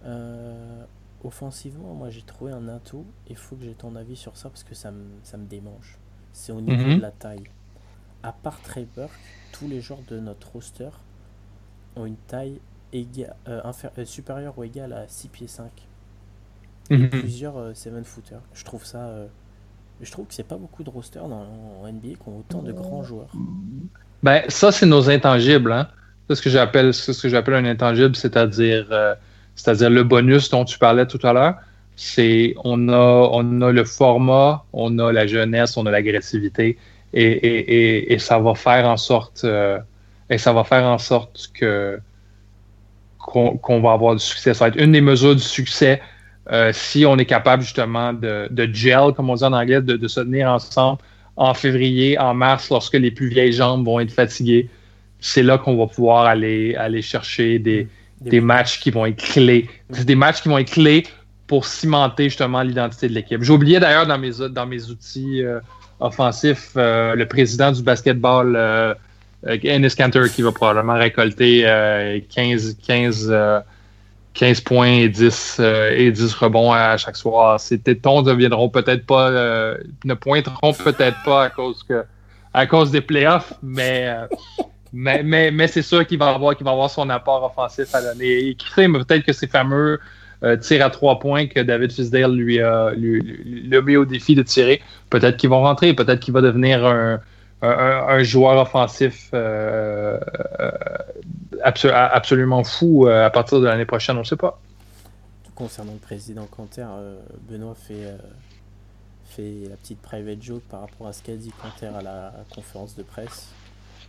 Euh, 0.05 0.83
offensivement, 1.23 1.93
moi 1.93 2.09
j'ai 2.09 2.21
trouvé 2.21 2.51
un 2.51 2.67
atout. 2.67 3.05
Il 3.29 3.35
faut 3.35 3.55
que 3.55 3.63
j'ai 3.63 3.73
ton 3.73 3.95
avis 3.95 4.15
sur 4.15 4.35
ça 4.37 4.49
parce 4.49 4.63
que 4.63 4.75
ça 4.75 4.91
me, 4.91 5.03
ça 5.23 5.37
me 5.37 5.45
démange. 5.45 5.97
C'est 6.33 6.51
au 6.51 6.61
niveau 6.61 6.83
mhm. 6.83 6.97
de 6.97 7.01
la 7.01 7.11
taille. 7.11 7.43
À 8.23 8.31
part 8.31 8.59
Trey 8.61 8.87
tous 9.51 9.67
les 9.67 9.81
joueurs 9.81 10.01
de 10.09 10.19
notre 10.19 10.51
roster 10.51 10.89
ont 11.95 12.05
une 12.05 12.17
taille 12.27 12.59
égale, 12.93 13.35
euh, 13.47 13.61
euh, 13.97 14.05
supérieure 14.05 14.53
ou 14.57 14.63
égale 14.63 14.93
à 14.93 15.07
6 15.07 15.27
pieds 15.29 15.47
5. 15.47 15.69
Et 16.89 16.97
mhm. 16.97 17.09
plusieurs 17.09 17.75
7 17.75 17.93
euh, 17.93 18.03
footers. 18.03 18.41
Je 18.53 18.63
trouve 18.63 18.85
ça. 18.85 19.09
je 20.01 20.11
trouve 20.11 20.27
que 20.27 20.33
c'est 20.33 20.47
pas 20.47 20.57
beaucoup 20.57 20.83
de 20.83 20.89
rosters 20.89 21.27
dans, 21.27 21.45
en 21.81 21.91
NBA 21.91 22.15
qui 22.15 22.27
ont 22.27 22.39
autant 22.39 22.61
de 22.61 22.71
grands 22.71 23.03
joueurs. 23.03 23.29
Ben, 24.23 24.43
ça, 24.49 24.71
c'est 24.71 24.85
nos 24.85 25.09
intangibles. 25.09 25.71
Hein? 25.71 25.87
C'est 26.27 26.35
ce 26.35 26.41
que 26.41 26.49
j'appelle 26.49 26.93
ce 26.93 27.19
que 27.19 27.29
j'appelle 27.29 27.55
un 27.55 27.65
intangible, 27.65 28.15
c'est-à-dire 28.15 28.87
c'est-à-dire 29.55 29.89
le 29.89 30.03
bonus 30.03 30.49
dont 30.49 30.65
tu 30.65 30.79
parlais 30.79 31.05
tout 31.05 31.19
à 31.23 31.33
l'heure, 31.33 31.55
c'est 31.95 32.55
on 32.63 32.89
a, 32.89 33.29
on 33.31 33.61
a 33.61 33.71
le 33.71 33.83
format, 33.83 34.63
on 34.73 34.97
a 34.99 35.11
la 35.11 35.27
jeunesse, 35.27 35.77
on 35.77 35.85
a 35.85 35.91
l'agressivité, 35.91 36.77
et, 37.13 38.17
ça 38.19 38.39
va 38.39 38.55
faire 38.55 38.87
en 38.87 38.97
sorte 38.97 39.41
euh, 39.43 39.79
et 40.29 40.37
ça 40.37 40.53
va 40.53 40.63
faire 40.63 40.85
en 40.85 40.97
sorte 40.97 41.51
que 41.53 41.99
qu'on 43.21 43.81
va 43.81 43.91
avoir 43.91 44.15
du 44.15 44.23
succès. 44.23 44.53
Ça 44.53 44.65
va 44.65 44.69
être 44.69 44.81
une 44.81 44.91
des 44.91 45.01
mesures 45.01 45.35
du 45.35 45.41
succès 45.41 46.01
euh, 46.51 46.71
si 46.73 47.05
on 47.05 47.17
est 47.17 47.25
capable 47.25 47.63
justement 47.63 48.13
de, 48.13 48.47
de, 48.49 48.73
gel, 48.73 49.13
comme 49.15 49.29
on 49.29 49.35
dit 49.35 49.43
en 49.43 49.53
anglais, 49.53 49.81
de, 49.81 50.07
se 50.07 50.19
tenir 50.21 50.49
ensemble 50.49 50.99
en 51.37 51.53
février, 51.53 52.17
en 52.19 52.33
mars, 52.33 52.69
lorsque 52.69 52.95
les 52.95 53.11
plus 53.11 53.29
vieilles 53.29 53.53
jambes 53.53 53.85
vont 53.85 53.99
être 53.99 54.11
fatiguées. 54.11 54.69
C'est 55.19 55.43
là 55.43 55.57
qu'on 55.57 55.77
va 55.77 55.87
pouvoir 55.87 56.25
aller, 56.25 56.75
aller 56.75 57.01
chercher 57.01 57.59
des, 57.59 57.87
des, 58.21 58.41
matchs 58.41 58.79
qui 58.79 58.89
vont 58.89 59.05
être 59.05 59.21
clés. 59.21 59.69
Des 59.89 60.15
matchs 60.15 60.41
qui 60.41 60.49
vont 60.49 60.57
être 60.57 60.71
clés 60.71 61.05
pour 61.45 61.65
cimenter 61.65 62.25
justement 62.25 62.63
l'identité 62.63 63.07
de 63.07 63.13
l'équipe. 63.13 63.43
J'ai 63.43 63.53
oublié 63.53 63.79
d'ailleurs 63.79 64.07
dans 64.07 64.17
mes, 64.17 64.31
dans 64.49 64.65
mes 64.65 64.89
outils 64.89 65.43
euh, 65.43 65.59
offensifs 65.99 66.71
euh, 66.75 67.13
le 67.13 67.27
président 67.27 67.71
du 67.71 67.83
basketball, 67.83 68.55
Ennis 69.45 69.95
Cantor, 69.95 70.29
qui 70.29 70.41
va 70.41 70.51
probablement 70.51 70.93
récolter 70.93 71.63
15, 72.29 72.77
15, 72.85 73.33
15 74.33 74.61
points 74.61 74.87
et 74.87 75.09
10, 75.09 75.61
et 75.95 76.11
10 76.11 76.33
rebonds 76.35 76.71
à 76.71 76.97
chaque 76.97 77.17
soir. 77.17 77.59
Ces 77.59 77.79
tétons 77.79 78.21
ne 78.21 78.33
viendront 78.33 78.69
peut-être 78.69 79.05
pas, 79.05 79.31
ne 80.05 80.13
pointeront 80.13 80.73
peut-être 80.73 81.17
pas 81.23 81.51
à 82.53 82.65
cause, 82.67 82.91
des 82.91 83.01
playoffs, 83.01 83.53
mais 83.63 84.15
mais, 84.93 85.67
c'est 85.67 85.81
sûr 85.81 86.05
qu'il 86.05 86.19
va 86.19 86.29
avoir 86.29 86.89
son 86.89 87.09
apport 87.09 87.43
offensif 87.43 87.93
à 87.95 88.01
donner. 88.01 88.49
Et 88.49 88.55
qui 88.55 88.69
peut-être 88.69 89.25
que 89.25 89.33
ces 89.33 89.47
fameux 89.47 89.99
euh, 90.43 90.57
tirs 90.57 90.83
à 90.83 90.89
trois 90.89 91.19
points 91.19 91.47
que 91.47 91.59
David 91.59 91.91
Fisdale 91.91 92.33
lui 92.33 92.59
a 92.59 92.91
mis 92.95 93.95
au 93.95 94.05
défi 94.05 94.35
de 94.35 94.41
tirer, 94.41 94.81
peut-être 95.09 95.37
qu'ils 95.37 95.49
vont 95.49 95.61
rentrer, 95.61 95.93
peut-être 95.93 96.19
qu'il 96.19 96.33
va 96.33 96.41
devenir 96.41 96.85
un, 96.85 97.19
un, 97.61 98.23
joueur 98.23 98.59
offensif 98.59 99.29
euh, 99.33 100.19
euh, 100.59 100.71
absolument 101.63 102.63
fou 102.63 103.07
à 103.07 103.29
partir 103.29 103.59
de 103.59 103.65
l'année 103.65 103.85
prochaine, 103.85 104.17
on 104.17 104.21
ne 104.21 104.25
sait 104.25 104.35
pas. 104.35 104.59
Concernant 105.55 105.93
le 105.93 105.99
président 105.99 106.45
Canter, 106.45 106.87
Benoît 107.47 107.75
fait, 107.75 108.15
fait 109.25 109.69
la 109.69 109.75
petite 109.75 110.01
private 110.01 110.41
joke 110.41 110.63
par 110.69 110.81
rapport 110.81 111.07
à 111.07 111.13
ce 111.13 111.21
qu'a 111.21 111.35
dit 111.35 111.51
Canter 111.61 111.95
à 111.95 112.01
la 112.01 112.33
conférence 112.53 112.95
de 112.95 113.03
presse 113.03 113.51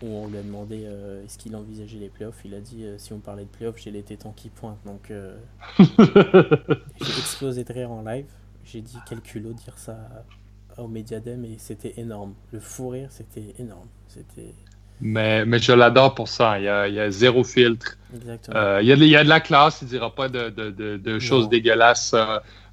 où 0.03 0.09
on 0.09 0.29
lui 0.29 0.39
a 0.39 0.43
demandé 0.43 0.85
euh, 0.85 1.25
est-ce 1.25 1.39
qu'il 1.39 1.55
envisageait 1.57 1.99
les 1.99 2.09
playoffs. 2.09 2.41
Il 2.45 2.55
a 2.55 2.61
dit 2.61 2.85
euh, 2.85 2.99
si 2.99 3.13
on 3.13 3.19
parlait 3.19 3.45
de 3.45 3.49
playoffs, 3.49 3.79
j'ai 3.79 3.91
les 3.91 4.03
tétons 4.03 4.33
qui 4.33 4.49
pointent. 4.49 4.85
Donc 4.85 5.11
euh, 5.11 5.37
j'ai 5.79 7.19
explosé 7.19 7.65
de 7.65 7.73
rire 7.73 7.91
en 7.91 8.03
live. 8.03 8.27
J'ai 8.65 8.81
dit 8.81 8.97
quel 9.09 9.21
culot 9.21 9.53
dire 9.53 9.79
ça 9.79 9.97
au 10.79 10.89
Mediadem 10.89 11.45
et 11.45 11.57
c'était 11.59 11.95
énorme. 11.97 12.35
Le 12.53 12.61
fou 12.61 12.91
rire, 12.91 13.09
c'était 13.11 13.55
énorme. 13.59 13.89
C'était. 14.09 14.55
Mais, 15.01 15.45
mais 15.45 15.59
je 15.59 15.73
l'adore 15.73 16.15
pour 16.15 16.29
ça. 16.29 16.59
Il 16.59 16.65
y 16.65 16.69
a, 16.69 16.87
il 16.87 16.95
y 16.95 17.01
a 17.01 17.11
zéro 17.11 17.43
filtre. 17.43 17.99
Exactement. 18.15 18.79
il, 18.79 18.87
y 18.87 18.93
a 18.93 18.97
de, 18.97 19.03
il, 19.03 19.09
y 19.09 19.17
a 19.17 19.25
de, 19.25 19.29
la 19.29 19.41
classe. 19.41 19.83
Il 19.83 19.87
ne 19.87 19.91
dira 19.91 20.15
pas 20.15 20.29
de, 20.29 20.51
de, 20.51 20.97
de 20.97 21.19
choses 21.19 21.49
dégueulasses. 21.49 22.15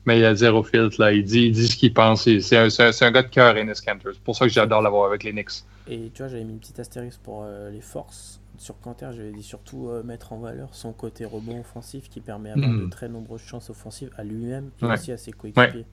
mais 0.05 0.19
il 0.19 0.21
y 0.21 0.25
a 0.25 0.35
zéro 0.35 0.63
filtre. 0.63 1.01
Là. 1.01 1.11
Il, 1.11 1.23
dit, 1.23 1.47
il 1.47 1.51
dit 1.53 1.67
ce 1.67 1.75
qu'il 1.75 1.93
pense. 1.93 2.23
C'est 2.23 2.57
un, 2.57 2.67
un, 2.67 3.11
gars 3.11 3.23
de 3.23 3.29
cœur, 3.29 3.57
Enes 3.57 3.73
Kanter. 3.83 4.11
C'est 4.13 4.23
pour 4.23 4.35
ça 4.35 4.45
que 4.45 4.51
j'adore 4.51 4.81
l'avoir 4.81 5.07
avec 5.07 5.23
les 5.23 5.31
Knicks. 5.31 5.63
Et 5.87 6.11
tu 6.13 6.21
vois, 6.21 6.27
j'avais 6.27 6.43
mis 6.43 6.53
une 6.53 6.59
petite 6.59 6.79
astérisque 6.79 7.19
pour 7.21 7.43
euh, 7.43 7.71
les 7.71 7.81
forces. 7.81 8.39
Sur 8.57 8.79
Kanter, 8.79 9.09
j'avais 9.15 9.31
dit 9.31 9.41
surtout 9.41 9.87
euh, 9.89 10.03
mettre 10.03 10.33
en 10.33 10.39
valeur 10.39 10.75
son 10.75 10.91
côté 10.91 11.25
rebond 11.25 11.61
offensif 11.61 12.09
qui 12.09 12.19
permet 12.19 12.49
d'avoir 12.49 12.69
de 12.69 12.83
mhm. 12.83 12.89
très 12.89 13.09
nombreuses 13.09 13.41
chances 13.41 13.69
offensives 13.69 14.11
à 14.17 14.23
lui-même 14.23 14.69
et 14.81 14.85
aussi 14.85 15.11
à 15.11 15.17
ses 15.17 15.31
coéquipiers. 15.31 15.85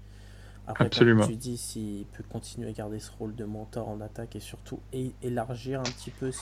Après, 0.66 0.86
Absolument. 0.86 1.22
comme 1.22 1.30
tu 1.30 1.36
dis, 1.36 1.56
s'il 1.56 2.06
peut 2.06 2.24
continuer 2.28 2.68
à 2.68 2.72
garder 2.72 2.98
ce 2.98 3.10
rôle 3.18 3.34
de 3.34 3.44
mentor 3.44 3.88
en 3.88 4.00
attaque 4.00 4.34
et 4.34 4.40
surtout 4.40 4.80
élargir 5.22 5.80
un 5.80 5.84
petit 5.84 6.10
peu 6.10 6.32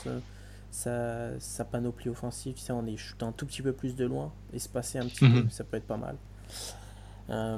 sa, 0.71 1.39
sa, 1.39 1.65
panoplie 1.65 2.09
offensive, 2.09 2.55
tu 2.55 2.61
sais, 2.61 2.73
en 2.73 2.85
échoutant 2.87 3.27
un 3.27 3.31
tout 3.31 3.45
petit 3.45 3.61
peu 3.61 3.71
plus 3.71 3.95
de 3.95 4.05
loin, 4.05 4.31
et 4.51 4.59
se 4.59 4.67
passer 4.67 4.97
un 4.97 5.05
petit 5.05 5.25
mhm. 5.25 5.43
peu, 5.43 5.49
ça 5.49 5.63
peut 5.63 5.77
être 5.77 5.87
pas 5.87 5.97
mal. 5.97 6.15
Euh, 7.29 7.57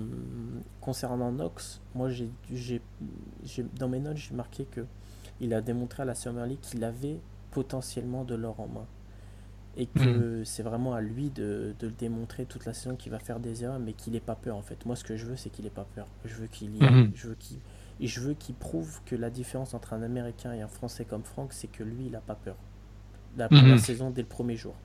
concernant 0.81 1.31
Knox, 1.31 1.81
moi 1.93 2.09
j'ai, 2.09 2.31
dans 3.77 3.89
mes 3.89 3.99
notes 3.99 4.15
j'ai 4.15 4.33
marqué 4.33 4.63
que 4.63 4.85
il 5.41 5.53
a 5.53 5.59
démontré 5.61 6.03
à 6.03 6.05
la 6.05 6.15
Summer 6.15 6.45
League 6.45 6.61
qu'il 6.61 6.85
avait 6.85 7.19
potentiellement 7.51 8.23
de 8.23 8.35
l'or 8.35 8.61
en 8.61 8.67
main 8.67 8.85
et 9.77 9.85
que 9.85 10.39
mhm. 10.39 10.45
c'est 10.45 10.63
vraiment 10.63 10.93
à 10.93 11.01
lui 11.01 11.29
de, 11.29 11.75
de, 11.79 11.87
le 11.87 11.93
démontrer 11.93 12.45
toute 12.45 12.65
la 12.65 12.73
saison 12.73 12.95
qu'il 12.95 13.11
va 13.11 13.19
faire 13.19 13.39
des 13.39 13.63
erreurs 13.63 13.79
mais 13.79 13.93
qu'il 13.93 14.13
n'ait 14.13 14.19
pas 14.19 14.35
peur 14.35 14.57
en 14.57 14.61
fait. 14.61 14.85
Moi 14.85 14.95
ce 14.95 15.03
que 15.03 15.15
je 15.15 15.25
veux 15.25 15.35
c'est 15.35 15.49
qu'il 15.49 15.65
n'ait 15.65 15.71
pas 15.71 15.87
peur. 15.95 16.07
Je 16.25 16.33
veux 16.35 16.47
qu'il 16.47 16.75
y 16.75 16.83
mhm. 16.83 17.11
je 17.15 17.27
veux 17.27 17.35
qu'il 17.35 17.57
et 17.99 18.07
je 18.07 18.19
veux 18.19 18.33
qu'il 18.33 18.55
prouve 18.55 18.99
que 19.05 19.15
la 19.15 19.29
différence 19.29 19.73
entre 19.73 19.93
un 19.93 20.01
Américain 20.01 20.53
et 20.53 20.61
un 20.61 20.67
Français 20.67 21.05
comme 21.05 21.23
Franck 21.23 21.53
c'est 21.53 21.67
que 21.67 21.83
lui 21.83 22.07
il 22.07 22.11
n'a 22.11 22.21
pas 22.21 22.35
peur. 22.35 22.57
La 23.37 23.47
première 23.47 23.75
mhm. 23.75 23.77
saison 23.77 24.09
dès 24.09 24.21
le 24.23 24.27
premier 24.27 24.55
jour. 24.55 24.75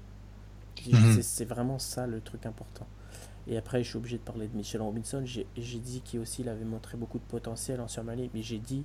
C'est 1.22 1.44
vraiment 1.44 1.78
ça 1.78 2.06
le 2.06 2.20
truc 2.20 2.44
important. 2.46 2.86
Et 3.46 3.56
après, 3.56 3.82
je 3.82 3.88
suis 3.88 3.96
obligé 3.96 4.18
de 4.18 4.22
parler 4.22 4.48
de 4.48 4.56
Michel 4.56 4.80
Robinson. 4.82 5.22
J'ai 5.24 5.46
dit 5.56 6.00
qu'il 6.04 6.20
aussi 6.20 6.42
il 6.42 6.48
avait 6.48 6.64
montré 6.64 6.96
beaucoup 6.96 7.18
de 7.18 7.24
potentiel 7.24 7.80
en 7.80 7.88
Somalie, 7.88 8.30
mais 8.34 8.42
j'ai 8.42 8.58
dit 8.58 8.84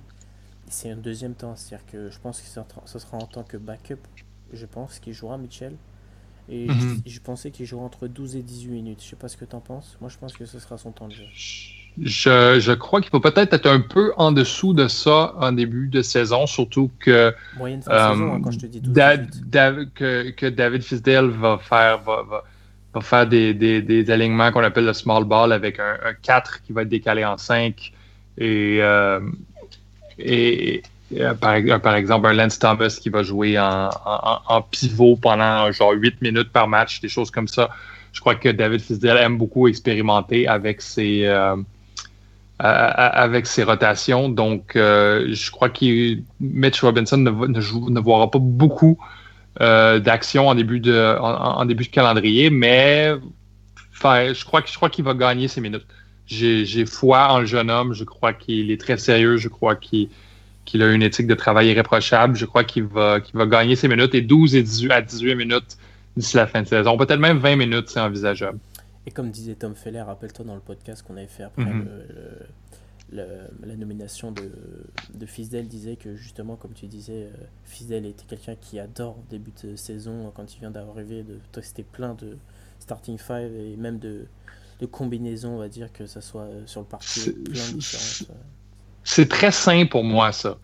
c'est 0.68 0.90
un 0.90 0.96
deuxième 0.96 1.34
temps. 1.34 1.54
C'est-à-dire 1.56 1.86
que 1.86 2.10
je 2.10 2.18
pense 2.18 2.40
que 2.40 2.46
ce 2.46 2.98
sera 2.98 3.16
en 3.16 3.26
tant 3.26 3.44
que 3.44 3.56
backup, 3.56 4.00
je 4.52 4.66
pense 4.66 4.98
qu'il 4.98 5.12
jouera 5.12 5.38
Michel. 5.38 5.76
Et 6.50 6.66
mhm. 6.66 7.02
je, 7.04 7.20
pensais 7.20 7.50
qu'il 7.50 7.66
jouera 7.66 7.84
entre 7.84 8.06
12 8.06 8.36
et 8.36 8.42
18 8.42 8.70
minutes. 8.70 9.02
Je 9.02 9.08
sais 9.08 9.16
pas 9.16 9.28
ce 9.28 9.36
que 9.36 9.44
tu 9.44 9.54
en 9.54 9.60
penses. 9.60 9.96
Moi, 10.00 10.10
je 10.10 10.16
pense 10.16 10.36
que 10.36 10.46
ce 10.46 10.58
sera 10.58 10.78
son 10.78 10.92
temps 10.92 11.08
de 11.08 11.14
jeu. 11.14 11.24
Je, 12.00 12.58
je 12.60 12.72
crois 12.72 13.00
qu'il 13.00 13.10
faut 13.10 13.20
peut-être 13.20 13.52
être 13.52 13.66
un 13.66 13.80
peu 13.80 14.12
en 14.16 14.32
dessous 14.32 14.72
de 14.72 14.88
ça 14.88 15.34
en 15.38 15.52
début 15.52 15.88
de 15.88 16.00
saison, 16.00 16.46
surtout 16.46 16.90
que. 17.00 17.34
Moyenne 17.56 17.82
fin 17.82 18.12
de 18.12 18.14
saison, 18.14 18.34
hein, 18.34 18.40
quand 18.42 18.50
je 18.50 18.58
te 18.58 18.66
dis 18.66 18.80
12 18.80 18.94
que, 19.94 20.30
que, 20.30 20.46
David 20.46 20.82
Fisdale 20.82 21.28
va 21.28 21.58
faire. 21.58 22.00
Va, 22.02 22.24
va 22.94 23.00
faire 23.00 23.26
des, 23.26 23.54
des, 23.54 23.82
des 23.82 24.10
alignements 24.10 24.50
qu'on 24.50 24.62
appelle 24.62 24.86
le 24.86 24.92
small 24.92 25.24
ball 25.24 25.52
avec 25.52 25.78
un, 25.78 25.96
4 26.22 26.62
qui 26.62 26.72
va 26.72 26.82
être 26.82 26.88
décalé 26.88 27.24
en 27.24 27.36
5 27.36 27.92
et, 28.38 28.78
euh, 28.80 29.20
et, 30.18 30.78
euh, 30.78 30.88
par, 31.40 31.56
par, 31.82 31.94
exemple 31.94 32.26
un 32.26 32.34
Lance 32.34 32.58
Thomas 32.58 32.98
qui 33.00 33.08
va 33.08 33.22
jouer 33.22 33.58
en, 33.58 33.90
en, 34.04 34.62
pivot 34.62 35.16
pendant 35.16 35.70
genre 35.72 35.92
8 35.92 36.20
minutes 36.22 36.50
par 36.52 36.68
match, 36.68 37.00
des 37.00 37.08
choses 37.08 37.30
comme 37.30 37.48
ça. 37.48 37.70
Je 38.12 38.20
crois 38.20 38.34
que 38.34 38.48
David 38.48 38.80
Fisdale 38.80 39.18
aime 39.18 39.38
beaucoup 39.38 39.68
expérimenter 39.68 40.48
avec 40.48 40.82
ses, 40.82 41.24
euh, 41.24 41.56
avec 42.58 43.46
ses 43.46 43.62
rotations. 43.62 44.28
Donc, 44.28 44.72
je 44.74 45.50
crois 45.50 45.70
que 45.70 46.18
Mitch 46.40 46.82
Robinson 46.82 47.18
ne, 47.18 47.30
ne, 47.30 47.90
ne, 47.90 48.00
verra 48.00 48.30
pas 48.30 48.38
beaucoup 48.40 48.98
euh, 49.60 49.98
d'action 49.98 50.46
en 50.46 50.54
début 50.54 50.78
de 50.78 51.16
en, 51.20 51.64
début 51.64 51.84
de 51.84 51.88
calendrier, 51.88 52.48
mais 52.48 53.12
je 53.92 53.98
crois 53.98 54.32
je 54.32 54.76
crois 54.76 54.88
qu'il 54.88 55.04
va 55.04 55.14
gagner 55.14 55.48
ses 55.48 55.60
minutes. 55.60 55.86
J'ai 56.26 56.86
foi 56.86 57.32
en 57.32 57.40
le 57.40 57.46
jeune 57.46 57.70
homme. 57.70 57.92
Je 57.92 58.04
crois 58.04 58.32
qu'il 58.32 58.70
est 58.70 58.80
très 58.80 58.98
sérieux. 58.98 59.36
Je 59.36 59.48
crois 59.48 59.74
qu'il 59.74 60.10
qu'il 60.68 60.82
a 60.82 60.92
une 60.92 61.02
éthique 61.02 61.26
de 61.26 61.34
travail 61.34 61.68
irréprochable. 61.68 62.36
Je 62.36 62.44
crois 62.44 62.62
qu'il 62.62 62.84
va, 62.84 63.20
qu'il 63.20 63.36
va 63.36 63.46
gagner 63.46 63.74
ses 63.74 63.88
minutes 63.88 64.14
et 64.14 64.20
12 64.20 64.54
et 64.54 64.62
18 64.62 64.92
à 64.92 65.00
18 65.00 65.34
minutes 65.34 65.78
d'ici 66.14 66.36
la 66.36 66.46
fin 66.46 66.60
de 66.60 66.66
saison. 66.68 66.96
Peut-être 66.98 67.18
même 67.18 67.38
20 67.38 67.56
minutes, 67.56 67.88
c'est 67.88 68.00
envisageable. 68.00 68.58
Et 69.06 69.10
comme 69.10 69.30
disait 69.30 69.54
Tom 69.54 69.74
Feller, 69.74 70.02
rappelle-toi 70.02 70.44
dans 70.44 70.54
le 70.54 70.60
podcast 70.60 71.02
qu'on 71.02 71.16
avait 71.16 71.26
fait 71.26 71.44
après 71.44 71.64
le, 73.10 73.24
la 73.64 73.76
nomination 73.76 74.32
de, 74.32 74.50
de 75.14 75.24
Fisdel 75.24 75.66
disait 75.66 75.96
que 75.96 76.14
justement, 76.14 76.56
comme 76.56 76.74
tu 76.74 76.86
disais, 76.86 77.24
euh, 77.24 77.46
Fisdel 77.64 78.04
était 78.04 78.24
quelqu'un 78.28 78.54
qui 78.54 78.78
adore 78.78 79.16
début 79.30 79.52
de 79.62 79.76
saison 79.76 80.30
quand 80.34 80.54
il 80.54 80.60
vient 80.60 80.70
d'arriver 80.70 81.22
de 81.22 81.38
tester 81.50 81.82
plein 81.82 82.12
de 82.12 82.36
starting 82.80 83.16
five 83.16 83.54
et 83.56 83.76
même 83.76 83.98
de, 83.98 84.26
de 84.80 84.86
combinaisons, 84.86 85.54
on 85.54 85.58
va 85.58 85.68
dire, 85.68 85.90
que 85.90 86.04
ça 86.04 86.20
soit 86.20 86.42
euh, 86.42 86.66
sur 86.66 86.82
le 86.82 86.86
parti. 86.86 87.34
C'est 89.10 89.26
très 89.26 89.52
sain 89.52 89.86
pour 89.86 90.04
moi, 90.04 90.32
ça. 90.32 90.58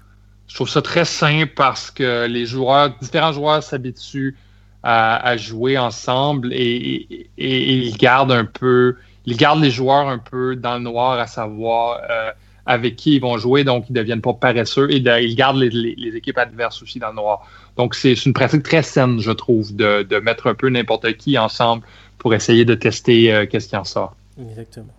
Je 0.48 0.54
trouve 0.54 0.68
ça 0.68 0.82
très 0.82 1.06
sain 1.06 1.44
parce 1.56 1.90
que 1.90 2.26
les 2.26 2.44
joueurs, 2.44 2.94
différents 3.00 3.32
joueurs 3.32 3.62
s'habituent 3.62 4.36
à, 4.82 5.34
jouer 5.38 5.78
ensemble 5.78 6.52
et, 6.52 7.30
ils 7.38 7.96
gardent 7.96 8.32
un 8.32 8.44
peu, 8.44 8.96
ils 9.24 9.38
gardent 9.38 9.62
les 9.62 9.70
joueurs 9.70 10.08
un 10.08 10.18
peu 10.18 10.56
dans 10.56 10.74
le 10.74 10.80
noir, 10.80 11.18
à 11.18 11.26
savoir 11.26 12.02
euh, 12.10 12.32
avec 12.66 12.96
qui 12.96 13.14
ils 13.14 13.20
vont 13.20 13.38
jouer, 13.38 13.64
donc 13.64 13.86
ils 13.88 13.94
ne 13.94 13.98
deviennent 13.98 14.20
pas 14.20 14.34
paresseux 14.34 14.92
et 14.92 14.98
ils 14.98 15.36
gardent 15.36 15.56
les, 15.56 16.14
équipes 16.14 16.36
adverses 16.36 16.82
aussi 16.82 16.98
dans 16.98 17.08
le 17.08 17.16
noir. 17.16 17.48
Donc 17.78 17.94
c'est 17.94 18.12
une 18.26 18.34
pratique 18.34 18.62
très 18.62 18.82
saine, 18.82 19.20
je 19.20 19.32
trouve, 19.32 19.74
de, 19.74 20.18
mettre 20.18 20.48
un 20.48 20.54
peu 20.54 20.68
n'importe 20.68 21.10
qui 21.14 21.38
ensemble 21.38 21.82
pour 22.18 22.34
essayer 22.34 22.66
de 22.66 22.74
tester 22.74 23.32
euh, 23.32 23.46
qu'est-ce 23.46 23.70
qui 23.70 23.76
en 23.76 23.84
sort. 23.84 24.14
Exactement. 24.38 24.92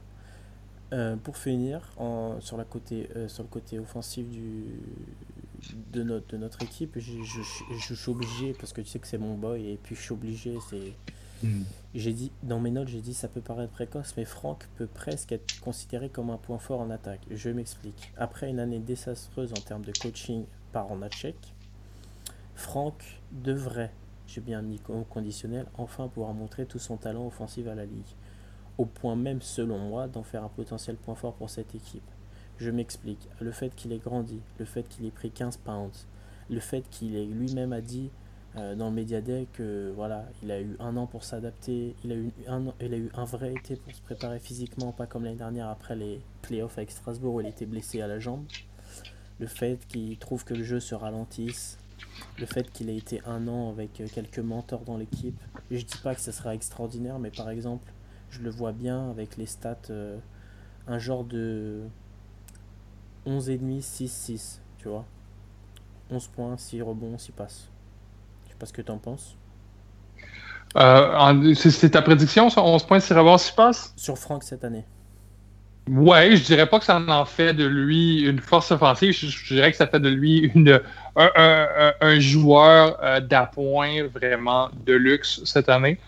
Euh, 0.94 1.16
pour 1.16 1.38
finir, 1.38 1.82
sur, 2.40 2.58
la 2.58 2.64
côté, 2.64 3.10
sur 3.28 3.44
le 3.44 3.50
côté 3.50 3.80
offensif 3.80 4.30
du, 4.30 4.66
de, 5.92 6.04
notre, 6.04 6.28
de 6.28 6.38
notre 6.38 6.62
équipe, 6.62 7.00
je, 7.00 7.24
je, 7.24 7.94
suis 7.94 8.12
obligé, 8.12 8.54
parce 8.54 8.72
que 8.72 8.82
tu 8.82 8.88
sais 8.88 9.00
que 9.00 9.08
c'est 9.08 9.18
mon 9.18 9.36
boy, 9.36 9.68
et 9.68 9.80
puis 9.82 9.96
je 9.96 10.02
suis 10.02 10.14
obligé, 10.14 10.58
c'est 10.70 10.94
Hmm. 11.44 11.64
J'ai 11.94 12.14
dit, 12.14 12.32
dans 12.44 12.60
mes 12.60 12.72
notes, 12.72 12.88
j'ai 12.88 13.02
dit 13.02 13.14
ça 13.14 13.28
peut 13.28 13.42
paraître 13.42 13.72
précoce, 13.72 14.14
mais 14.18 14.26
Franck 14.26 14.68
peut 14.78 14.88
presque 14.88 15.32
être 15.32 15.60
considéré 15.60 16.10
comme 16.10 16.30
un 16.30 16.38
point 16.38 16.58
fort 16.58 16.80
en 16.80 16.90
attaque. 16.90 17.22
Je 17.30 17.50
m'explique. 17.50 18.12
Après 18.18 18.50
une 18.50 18.60
année 18.60 18.80
désastreuse 18.80 19.52
en 19.52 19.62
termes 19.62 19.84
de 19.84 19.92
coaching 19.92 20.46
par 20.72 20.92
Onachek, 20.92 21.36
Franck 22.56 23.22
devrait, 23.32 23.92
j'ai 24.28 24.42
bien 24.42 24.62
mis 24.62 24.80
au 24.90 25.04
conditionnel, 25.04 25.66
enfin 25.78 26.08
pouvoir 26.08 26.34
montrer 26.34 26.66
tout 26.66 26.80
son 26.80 26.98
talent 26.98 27.28
offensif 27.28 27.68
à 27.68 27.76
la 27.76 27.86
ligue. 27.86 28.16
Au 28.78 28.86
point 28.86 29.16
même, 29.16 29.42
selon 29.42 29.78
moi, 29.78 30.08
d'en 30.08 30.24
faire 30.24 30.44
un 30.44 30.50
potentiel 30.50 30.96
point 30.98 31.16
fort 31.16 31.34
pour 31.34 31.50
cette 31.50 31.76
équipe. 31.76 32.04
Je 32.58 32.72
m'explique. 32.72 33.28
Le 33.40 33.52
fait 33.52 33.74
qu'il 33.76 33.92
ait 33.94 34.00
grandi, 34.00 34.40
le 34.60 34.66
fait 34.66 34.84
qu'il 34.84 35.06
ait 35.06 35.12
pris 35.12 35.32
15 35.32 35.58
pounds, 35.58 36.08
le 36.50 36.60
fait 36.60 36.84
qu'il 36.90 37.16
ait 37.16 37.26
lui-même 37.26 37.74
a 37.74 37.82
dit 37.82 38.10
euh, 38.58 38.76
dans 38.76 38.90
le 38.90 38.96
Mediadeck, 38.96 39.60
euh, 39.60 39.92
voilà, 39.96 40.26
il 40.42 40.52
a 40.52 40.62
eu 40.62 40.78
un 40.80 40.96
an 40.96 41.08
pour 41.08 41.26
s'adapter, 41.26 41.94
il, 42.06 42.12
a 42.12 42.16
eu 42.16 42.32
un, 42.48 42.64
il 42.80 42.94
a 42.94 42.98
eu 42.98 43.10
un 43.14 43.26
vrai 43.26 43.54
été 43.54 43.76
pour 43.76 43.94
se 43.94 44.02
préparer 44.02 44.40
physiquement, 44.40 44.94
pas 44.94 45.08
comme 45.08 45.26
l'année 45.26 45.36
dernière 45.36 45.68
après 45.68 45.96
les 45.96 46.22
playoffs 46.42 46.78
avec 46.78 46.92
Strasbourg 46.92 47.36
où 47.36 47.42
il 47.42 47.48
était 47.48 47.66
blessé 47.66 48.02
à 48.02 48.08
la 48.08 48.20
jambe. 48.20 48.46
Le 49.40 49.48
fait 49.48 49.86
qu'il 49.88 50.18
trouve 50.18 50.46
que 50.46 50.54
le 50.54 50.64
jeu 50.64 50.80
se 50.80 50.96
ralentisse, 50.96 51.78
le 52.40 52.46
fait 52.46 52.72
qu'il 52.72 52.90
ait 52.90 52.96
été 52.96 53.22
un 53.26 53.48
an 53.50 53.70
avec 53.70 54.00
euh, 54.00 54.08
quelques 54.14 54.40
mentors 54.40 54.82
dans 54.82 54.98
l'équipe. 54.98 55.38
Je 55.70 55.82
dis 55.82 55.98
pas 56.02 56.16
que 56.16 56.22
ce 56.22 56.32
sera 56.32 56.56
extraordinaire, 56.56 57.20
mais 57.20 57.32
par 57.32 57.50
exemple, 57.50 57.92
je 58.36 58.42
le 58.42 58.50
vois 58.50 58.72
bien 58.72 59.10
avec 59.10 59.38
les 59.38 59.46
stats, 59.46 59.92
un 60.88 61.00
genre 61.00 61.24
de 61.24 61.82
11,5, 63.26 63.82
6-6, 63.82 64.60
tu 64.78 64.88
vois. 64.88 65.06
11 66.12 66.28
points, 66.28 66.58
6 66.58 66.82
rebonds, 66.82 67.18
6 67.18 67.32
passes 67.32 67.70
pas 68.58 68.66
ce 68.66 68.74
que 68.74 68.82
tu 68.82 68.92
en 68.92 68.98
penses. 68.98 69.36
Euh, 70.78 71.54
c'est 71.54 71.92
ta 71.92 72.02
prédiction, 72.02 72.50
ça? 72.50 72.62
11 72.62 72.84
points, 72.84 73.00
6 73.00 73.14
rebonds, 73.14 73.38
6 73.38 73.52
passes? 73.52 73.94
Sur 73.96 74.18
Franck 74.18 74.44
cette 74.44 74.64
année. 74.64 74.86
Ouais, 75.88 76.36
je 76.36 76.44
dirais 76.44 76.66
pas 76.66 76.80
que 76.80 76.86
ça 76.86 77.00
en 77.00 77.26
fait 77.26 77.54
de 77.54 77.66
lui 77.66 78.22
une 78.22 78.40
force 78.40 78.72
offensive. 78.72 79.14
Je, 79.14 79.54
dirais 79.54 79.70
que 79.70 79.78
ça 79.78 79.86
fait 79.86 80.00
de 80.00 80.10
lui 80.10 80.52
une, 80.56 80.82
un, 81.16 82.20
joueur 82.20 82.98
euh, 83.04 83.20
d'appoint 83.20 84.08
vraiment 84.08 84.70
de 84.86 84.94
luxe 84.94 85.42
cette 85.46 85.70
année. 85.70 86.00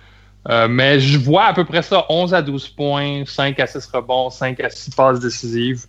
Euh, 0.50 0.68
mais 0.70 1.00
je 1.00 1.18
vois 1.18 1.46
à 1.46 1.54
peu 1.54 1.66
près 1.66 1.82
ça 1.82 2.06
11 2.10 2.34
à 2.34 2.42
12 2.42 2.70
points, 2.70 3.24
5 3.26 3.60
à 3.60 3.68
6 3.68 3.86
rebonds, 3.88 4.30
5 4.30 4.60
à 4.62 4.70
6 4.70 4.92
passes 4.92 5.20
décisives 5.20 5.86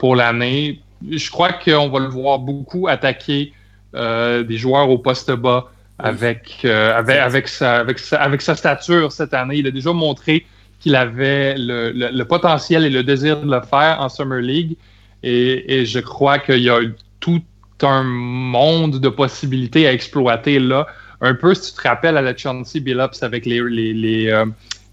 pour 0.00 0.16
l'année. 0.16 0.80
Je 1.08 1.30
crois 1.30 1.52
qu'on 1.52 1.88
va 1.88 2.00
le 2.00 2.08
voir 2.08 2.40
beaucoup 2.40 2.88
attaquer 2.88 3.52
euh, 3.94 4.42
des 4.42 4.58
joueurs 4.58 4.90
au 4.90 4.98
poste 4.98 5.30
bas 5.30 5.70
avec, 5.98 6.60
euh, 6.66 6.94
avec, 6.94 7.16
avec, 7.16 7.48
sa, 7.48 7.76
avec, 7.76 7.98
sa, 7.98 8.20
avec 8.20 8.42
sa 8.42 8.54
stature 8.54 9.12
cette 9.12 9.32
année. 9.32 9.56
Il 9.56 9.66
a 9.66 9.70
déjà 9.70 9.94
montré 9.94 10.44
qu'il 10.78 10.94
avait 10.94 11.54
le, 11.56 11.92
le, 11.92 12.24
potentiel 12.24 12.84
et 12.84 12.90
le 12.90 13.02
désir 13.02 13.40
de 13.40 13.50
le 13.50 13.60
faire 13.62 13.96
en 14.00 14.10
Summer 14.10 14.40
League. 14.40 14.76
Et, 15.22 15.80
et 15.80 15.86
je 15.86 16.00
crois 16.00 16.38
qu'il 16.38 16.62
y 16.62 16.68
a 16.68 16.80
tout 17.18 17.42
un 17.80 18.02
monde 18.02 19.00
de 19.00 19.08
possibilités 19.08 19.86
à 19.86 19.92
exploiter 19.92 20.58
là. 20.58 20.86
Un 21.20 21.34
peu, 21.34 21.54
si 21.54 21.72
tu 21.72 21.80
te 21.80 21.88
rappelles, 21.88 22.16
à 22.16 22.22
la 22.22 22.36
Chauncey 22.36 22.80
Billups 22.80 23.22
avec 23.22 23.44
les, 23.44 23.60
les, 23.62 23.92
les, 23.92 24.28
euh, 24.28 24.46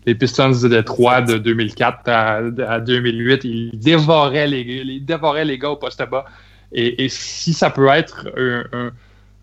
les 0.06 0.16
Pistons 0.16 0.50
de 0.50 0.68
Détroit 0.68 1.22
de 1.22 1.38
2004 1.38 2.10
à, 2.10 2.80
2008. 2.80 3.44
Il 3.44 3.72
dévorait 3.80 4.48
les, 4.48 4.62
il 4.62 5.06
dévorait 5.06 5.46
les 5.46 5.58
gars 5.58 5.72
au 5.72 5.76
poste 5.76 6.04
bas. 6.10 6.26
Et, 6.72 7.08
si 7.10 7.54
ça 7.54 7.70
peut 7.70 7.88
être 7.88 8.28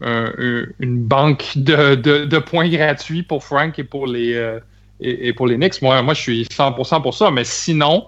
une 0.03 0.99
banque 1.05 1.53
de, 1.57 2.39
points 2.39 2.69
gratuits 2.69 3.23
pour 3.23 3.45
Frank 3.45 3.79
et 3.79 3.85
pour 3.85 4.07
les, 4.07 4.35
euh, 4.35 4.61
et, 5.01 5.33
pour 5.33 5.47
les 5.47 5.57
Knicks, 5.57 5.81
moi, 5.83 6.01
moi, 6.03 6.15
je 6.15 6.21
suis 6.21 6.43
100% 6.45 7.03
pour 7.03 7.15
ça. 7.15 7.31
Mais 7.31 7.45
sinon, 7.45 8.07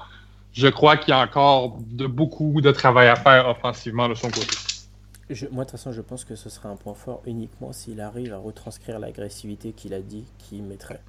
je 0.52 0.68
crois 0.68 0.96
qu'il 0.96 1.10
y 1.10 1.16
a 1.16 1.20
encore 1.20 1.78
de, 1.90 2.06
beaucoup 2.06 2.60
de 2.60 2.70
travail 2.70 3.08
à 3.08 3.16
faire 3.16 3.48
offensivement 3.48 4.08
de 4.08 4.14
son 4.14 4.28
côté. 4.28 4.56
Moi, 5.50 5.64
de 5.64 5.70
toute 5.70 5.70
façon, 5.72 5.92
je 5.92 6.02
pense 6.02 6.24
que 6.24 6.34
ce 6.34 6.50
sera 6.50 6.68
un 6.68 6.76
point 6.76 6.94
fort 6.94 7.22
uniquement 7.26 7.72
s'il 7.72 8.00
arrive 8.00 8.32
à 8.32 8.38
retranscrire 8.38 8.98
l'agressivité 8.98 9.72
qu'il 9.72 9.94
a 9.94 10.00
dit 10.00 10.24
qu'il 10.38 10.62
mettrait. 10.62 11.00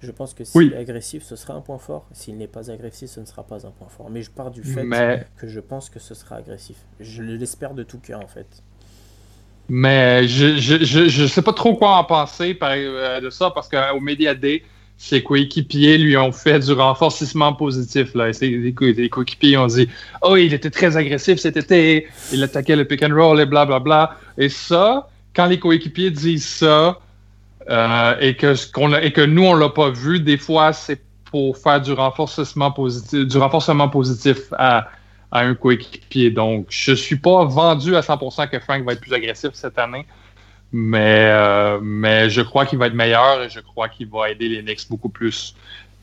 Je 0.00 0.12
pense 0.12 0.32
que 0.32 0.44
s'il 0.44 0.72
est 0.72 0.76
agressif, 0.76 1.24
ce 1.24 1.34
sera 1.34 1.54
un 1.54 1.60
point 1.60 1.78
fort. 1.78 2.06
S'il 2.12 2.36
n'est 2.36 2.46
pas 2.46 2.70
agressif, 2.70 3.10
ce 3.10 3.20
ne 3.20 3.24
sera 3.24 3.42
pas 3.42 3.66
un 3.66 3.70
point 3.70 3.88
fort. 3.88 4.10
Mais 4.10 4.22
je 4.22 4.30
pars 4.30 4.50
du 4.50 4.62
fait 4.62 4.86
que 5.36 5.48
je 5.48 5.60
pense 5.60 5.90
que 5.90 5.98
ce 5.98 6.14
sera 6.14 6.36
agressif. 6.36 6.76
Je 7.00 7.22
l'espère 7.22 7.74
de 7.74 7.82
tout 7.82 7.98
cœur, 7.98 8.20
en 8.20 8.28
fait. 8.28 8.62
Mais 9.68 10.26
je, 10.28 10.56
je, 10.56 11.26
sais 11.26 11.42
pas 11.42 11.52
trop 11.52 11.76
quoi 11.76 11.96
en 11.96 12.04
penser 12.04 12.56
euh, 12.62 13.20
de 13.20 13.28
ça 13.28 13.50
parce 13.50 13.68
qu'au 13.68 14.00
Media 14.00 14.34
Day, 14.34 14.62
ses 14.98 15.22
coéquipiers 15.22 15.96
lui 15.96 16.16
ont 16.16 16.32
fait 16.32 16.58
du 16.58 16.72
renforcement 16.72 17.52
positif. 17.52 18.14
Là. 18.14 18.30
Les, 18.40 18.74
coéquipiers 19.08 19.56
ont 19.56 19.68
dit 19.68 19.88
Oh, 20.22 20.36
il 20.36 20.52
était 20.52 20.70
très 20.70 20.96
agressif 20.96 21.38
cet 21.38 21.56
été, 21.56 22.08
il 22.32 22.42
attaquait 22.42 22.76
le 22.76 22.84
pick 22.84 23.04
and 23.04 23.14
roll 23.14 23.40
et 23.40 23.46
blablabla. 23.46 23.78
Bla, 23.78 24.06
bla. 24.06 24.16
Et 24.36 24.48
ça, 24.48 25.08
quand 25.34 25.46
les 25.46 25.60
coéquipiers 25.60 26.10
disent 26.10 26.48
ça, 26.48 26.98
euh, 27.70 28.14
et, 28.20 28.34
que, 28.34 29.24
nous, 29.24 29.44
on 29.44 29.54
l'a 29.54 29.68
pas 29.68 29.90
vu, 29.90 30.20
des 30.20 30.36
fois, 30.36 30.72
c'est 30.72 31.00
pour 31.30 31.56
faire 31.58 31.80
du 31.80 31.92
renforcement 31.92 32.72
positif, 32.72 33.26
du 33.26 33.38
renforcement 33.38 33.88
positif 33.88 34.52
à, 34.58 34.88
à 35.30 35.40
un 35.40 35.54
coéquipier. 35.54 36.30
Donc, 36.30 36.66
je 36.70 36.92
suis 36.92 37.16
pas 37.16 37.44
vendu 37.44 37.94
à 37.94 38.00
100% 38.00 38.48
que 38.48 38.58
Frank 38.58 38.84
va 38.84 38.94
être 38.94 39.00
plus 39.00 39.12
agressif 39.12 39.50
cette 39.52 39.78
année, 39.78 40.06
mais, 40.72 41.30
euh, 41.30 41.80
mais 41.82 42.30
je 42.30 42.40
crois 42.42 42.66
qu'il 42.66 42.78
va 42.78 42.86
être 42.86 42.94
meilleur 42.94 43.42
et 43.42 43.48
je 43.48 43.60
crois 43.60 43.88
qu'il 43.88 44.08
va 44.08 44.30
aider 44.30 44.48
les 44.48 44.62
Knicks 44.62 44.88
beaucoup 44.88 45.08
plus 45.08 45.54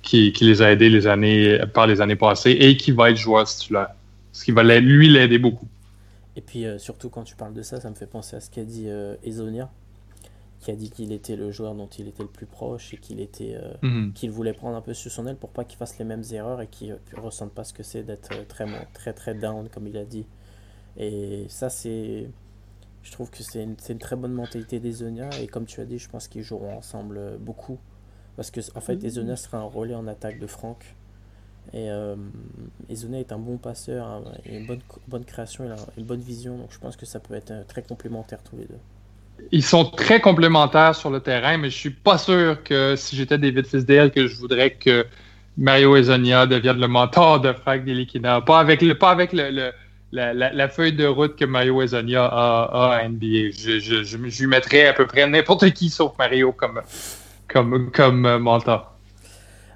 qu'il 0.02 0.34
les 0.42 0.62
a 0.62 0.72
aidés 0.72 0.90
les 0.90 1.08
années, 1.08 1.60
par 1.74 1.88
les 1.88 2.00
années 2.00 2.16
passées 2.16 2.52
et 2.52 2.78
qu'il 2.78 2.94
va 2.94 3.10
être 3.10 3.18
joueur 3.18 3.46
titulaire. 3.46 3.90
Ce 4.32 4.44
qui 4.44 4.52
va 4.52 4.64
lui 4.64 5.10
l'aider 5.10 5.40
beaucoup. 5.40 5.68
Et 6.36 6.42
puis, 6.42 6.66
euh, 6.66 6.78
surtout 6.78 7.10
quand 7.10 7.24
tu 7.24 7.36
parles 7.36 7.54
de 7.54 7.62
ça, 7.62 7.80
ça 7.80 7.90
me 7.90 7.96
fait 7.96 8.06
penser 8.06 8.36
à 8.36 8.40
ce 8.40 8.50
qu'a 8.52 8.64
dit 8.64 8.88
Ezonia 9.24 9.70
qui 10.66 10.72
a 10.72 10.76
dit 10.76 10.90
qu'il 10.90 11.12
était 11.12 11.36
le 11.36 11.52
joueur 11.52 11.76
dont 11.76 11.88
il 12.00 12.08
était 12.08 12.24
le 12.24 12.30
plus 12.30 12.48
proche 12.48 12.92
et 12.92 12.98
qu'il 12.98 13.20
était 13.20 13.56
euh, 13.56 13.74
mhm. 13.84 14.14
qu'il 14.14 14.32
voulait 14.32 14.54
prendre 14.54 14.76
un 14.76 14.82
peu 14.82 14.96
sur 14.96 15.12
son 15.12 15.28
aile 15.28 15.36
pour 15.36 15.52
pas 15.52 15.64
qu'il 15.64 15.78
fasse 15.78 16.00
les 16.00 16.06
mêmes 16.06 16.24
erreurs 16.32 16.60
et 16.60 16.66
qu'il 16.66 16.98
ne 17.16 17.22
ressente 17.22 17.52
pas 17.52 17.64
ce 17.64 17.72
que 17.72 17.84
c'est 17.84 18.02
d'être 18.02 18.32
euh, 18.32 18.44
très 18.48 18.66
très 18.94 19.14
très 19.14 19.36
down 19.36 19.70
comme 19.70 19.86
il 19.86 19.96
a 19.96 20.06
dit 20.06 20.26
et 20.98 21.46
ça 21.50 21.70
c'est 21.70 22.28
je 23.06 23.12
trouve 23.12 23.30
que 23.30 23.44
c'est 23.44 23.64
une, 23.64 23.76
une, 23.88 24.00
très 24.00 24.16
bonne 24.16 24.34
mentalité 24.34 24.80
des 24.80 24.92
Zonia 24.92 25.30
et 25.40 25.48
comme 25.48 25.66
tu 25.66 25.80
as 25.80 25.86
dit 25.86 26.00
je 26.00 26.10
pense 26.10 26.28
qu'ils 26.28 26.42
joueront 26.42 26.76
ensemble 26.76 27.18
euh, 27.18 27.38
beaucoup. 27.40 27.78
Parce 28.36 28.52
que 28.52 28.60
en 28.76 28.82
fait 28.82 29.02
Ezonia 29.04 29.38
sera 29.38 29.60
un 29.60 29.64
relais 29.64 29.96
en 29.96 30.08
attaque 30.08 30.40
de 30.40 30.48
Franck. 30.48 30.84
Et 31.72 31.90
euh, 31.90 32.16
Ezonia 32.90 33.20
est 33.20 33.32
un 33.32 33.38
bon 33.38 33.58
passeur 33.58 34.08
a 34.08 34.22
une 34.46 34.66
bonne, 34.66 34.82
bonne 35.08 35.24
création 35.24 35.66
il 35.66 35.72
a 35.72 35.76
une 35.98 36.06
bonne 36.06 36.20
vision. 36.20 36.58
Donc 36.58 36.72
je 36.72 36.80
pense 36.80 36.98
que 36.98 37.06
ça 37.06 37.20
peut 37.20 37.36
être 37.36 37.66
très 37.68 37.84
complémentaire 37.84 38.40
tous 38.44 38.58
les 38.58 38.66
deux. 38.66 38.80
Ils 39.52 39.64
sont 39.64 39.86
très 39.86 40.20
complémentaires 40.20 40.96
sur 40.96 41.12
le 41.12 41.20
terrain, 41.20 41.58
mais 41.58 41.70
je 41.70 41.78
suis 41.78 41.92
pas 41.92 42.18
sûr 42.18 42.64
que 42.64 42.96
si 42.96 43.16
j'étais 43.16 43.38
David 43.38 43.68
Fisdale, 43.68 44.12
que 44.12 44.28
je 44.28 44.36
voudrais 44.38 44.72
que 44.72 45.06
Mario 45.58 45.96
Ezonia 45.96 46.48
devienne 46.48 46.80
le 46.80 46.88
mentor 46.88 47.40
de 47.40 47.54
Frank 47.54 47.86
Delikina. 47.86 48.42
Pas 48.42 48.60
avec, 48.60 48.82
le, 48.82 48.98
pas 48.98 49.12
avec 49.12 49.32
le, 49.32 49.72
la, 50.12 50.70
feuille 50.70 50.94
de 50.94 51.06
route 51.06 51.36
que 51.36 51.46
Mario 51.46 51.82
Ezonia 51.82 52.26
a, 52.26 52.96
à 52.96 53.08
NBA. 53.08 53.52
Je, 53.52 53.80
je, 53.80 54.04
je, 54.04 54.18
lui 54.18 54.48
mettrais 54.48 54.88
à 54.88 54.94
peu 54.94 55.06
près 55.06 55.28
n'importe 55.28 55.72
qui 55.72 55.90
sauf 55.90 56.18
Mario 56.18 56.52
comme, 56.52 56.82
comme, 57.48 57.92
comme 57.92 58.38
mentor. 58.38 58.96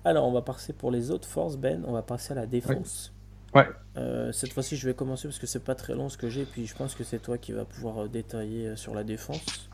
Alors, 0.06 0.28
on 0.28 0.32
va 0.32 0.42
passer 0.42 0.74
pour 0.74 0.92
les 0.92 1.12
autres 1.12 1.28
forces, 1.28 1.58
Ben. 1.58 1.84
On 1.86 1.92
va 1.92 2.02
passer 2.02 2.32
à 2.32 2.36
la 2.36 2.46
défense. 2.46 3.14
Ouais. 3.54 3.68
Euh, 3.98 4.32
cette 4.32 4.54
fois-ci, 4.54 4.76
je 4.76 4.88
vais 4.88 4.94
commencer 4.94 5.28
parce 5.28 5.40
que 5.40 5.48
c'est 5.48 5.64
pas 5.64 5.76
très 5.76 5.94
long 5.94 6.10
ce 6.10 6.18
que 6.18 6.30
j'ai, 6.30 6.46
puis 6.46 6.68
je 6.68 6.76
pense 6.76 6.96
que 6.96 7.04
c'est 7.04 7.20
toi 7.20 7.38
qui 7.38 7.52
vas 7.52 7.66
pouvoir 7.66 8.04
euh, 8.04 8.08
détailler 8.08 8.68
euh, 8.68 8.76
sur 8.76 8.94
la 8.94 9.04
défense. 9.04 9.70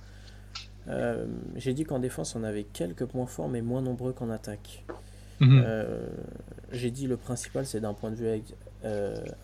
j'ai 1.56 1.74
dit 1.74 1.84
qu'en 1.84 2.00
défense, 2.00 2.36
on 2.36 2.44
avait 2.44 2.64
quelques 2.64 3.06
points 3.06 3.26
forts, 3.26 3.50
mais 3.50 3.62
moins 3.62 3.82
nombreux 3.82 4.14
qu'en 4.14 4.30
attaque. 4.30 4.84
Mhm. 5.40 5.66
j'ai 6.72 6.92
dit 6.92 7.08
le 7.08 7.18
principal, 7.18 7.66
c'est 7.66 7.82
d'un 7.82 7.94
point 7.94 8.12
de 8.12 8.16
vue 8.16 8.44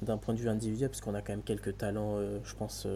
d'un 0.02 0.18
point 0.18 0.34
de 0.34 0.40
vue 0.40 0.50
individuel, 0.50 0.90
parce 0.90 1.02
qu'on 1.02 1.16
a 1.16 1.22
quand 1.22 1.34
même 1.34 1.44
quelques 1.44 1.78
talents, 1.78 2.18
je 2.44 2.56
pense, 2.56 2.88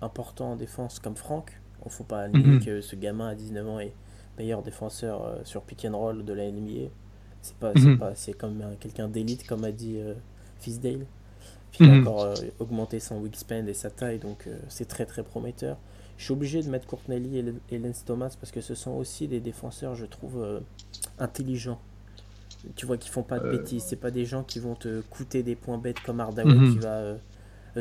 importants 0.00 0.52
en 0.52 0.56
défense, 0.56 0.98
comme 0.98 1.16
Franck. 1.16 1.60
Il 1.84 1.90
faut 1.90 2.04
pas 2.04 2.28
nier 2.28 2.42
mhm. 2.42 2.64
que 2.64 2.80
ce 2.80 2.96
gamin 2.96 3.28
à 3.28 3.34
19 3.34 3.68
ans 3.68 3.80
est 3.80 3.92
meilleur 4.38 4.62
défenseur 4.62 5.40
sur 5.44 5.62
pick 5.62 5.84
and 5.84 5.96
roll 5.96 6.24
de 6.24 6.32
la 6.32 6.50
NBA. 6.50 6.90
C'est 7.42 7.56
pas, 7.56 7.72
mhm. 7.74 7.98
pas, 7.98 8.14
c'est 8.14 8.32
comme 8.32 8.62
quelqu'un 8.80 9.08
d'élite, 9.08 9.46
comme 9.46 9.64
a 9.64 9.72
dit 9.72 9.98
Fisdale. 10.58 11.06
Puis 11.72 11.86
il 11.86 11.90
a 11.90 12.00
encore 12.00 12.22
euh, 12.22 12.34
augmenté 12.60 13.00
son 13.00 13.18
wingspan 13.18 13.66
et 13.66 13.74
sa 13.74 13.90
taille, 13.90 14.18
donc 14.18 14.46
euh, 14.46 14.58
c'est 14.68 14.86
très 14.86 15.06
très 15.06 15.22
prometteur. 15.22 15.78
Je 16.18 16.24
suis 16.24 16.32
obligé 16.32 16.62
de 16.62 16.68
mettre 16.68 16.86
Courtney 16.86 17.38
et, 17.38 17.74
et 17.74 17.78
Lance 17.78 18.04
Thomas 18.04 18.36
parce 18.38 18.52
que 18.52 18.60
ce 18.60 18.74
sont 18.74 18.92
aussi 18.92 19.26
des 19.26 19.40
défenseurs, 19.40 19.94
je 19.94 20.04
trouve, 20.04 20.40
euh, 20.40 20.60
intelligents. 21.18 21.80
Tu 22.76 22.86
vois, 22.86 22.96
qui 22.96 23.08
font 23.08 23.22
pas 23.22 23.38
de 23.38 23.50
bêtises. 23.50 23.84
C'est 23.84 23.96
pas 23.96 24.10
des 24.10 24.24
gens 24.24 24.42
qui 24.42 24.58
vont 24.60 24.74
te 24.74 25.00
coûter 25.02 25.42
des 25.42 25.56
points 25.56 25.78
bêtes 25.78 26.00
comme 26.00 26.20
Hardaway 26.20 26.54
mhm. 26.54 26.72
qui 26.72 26.78
va 26.78 27.16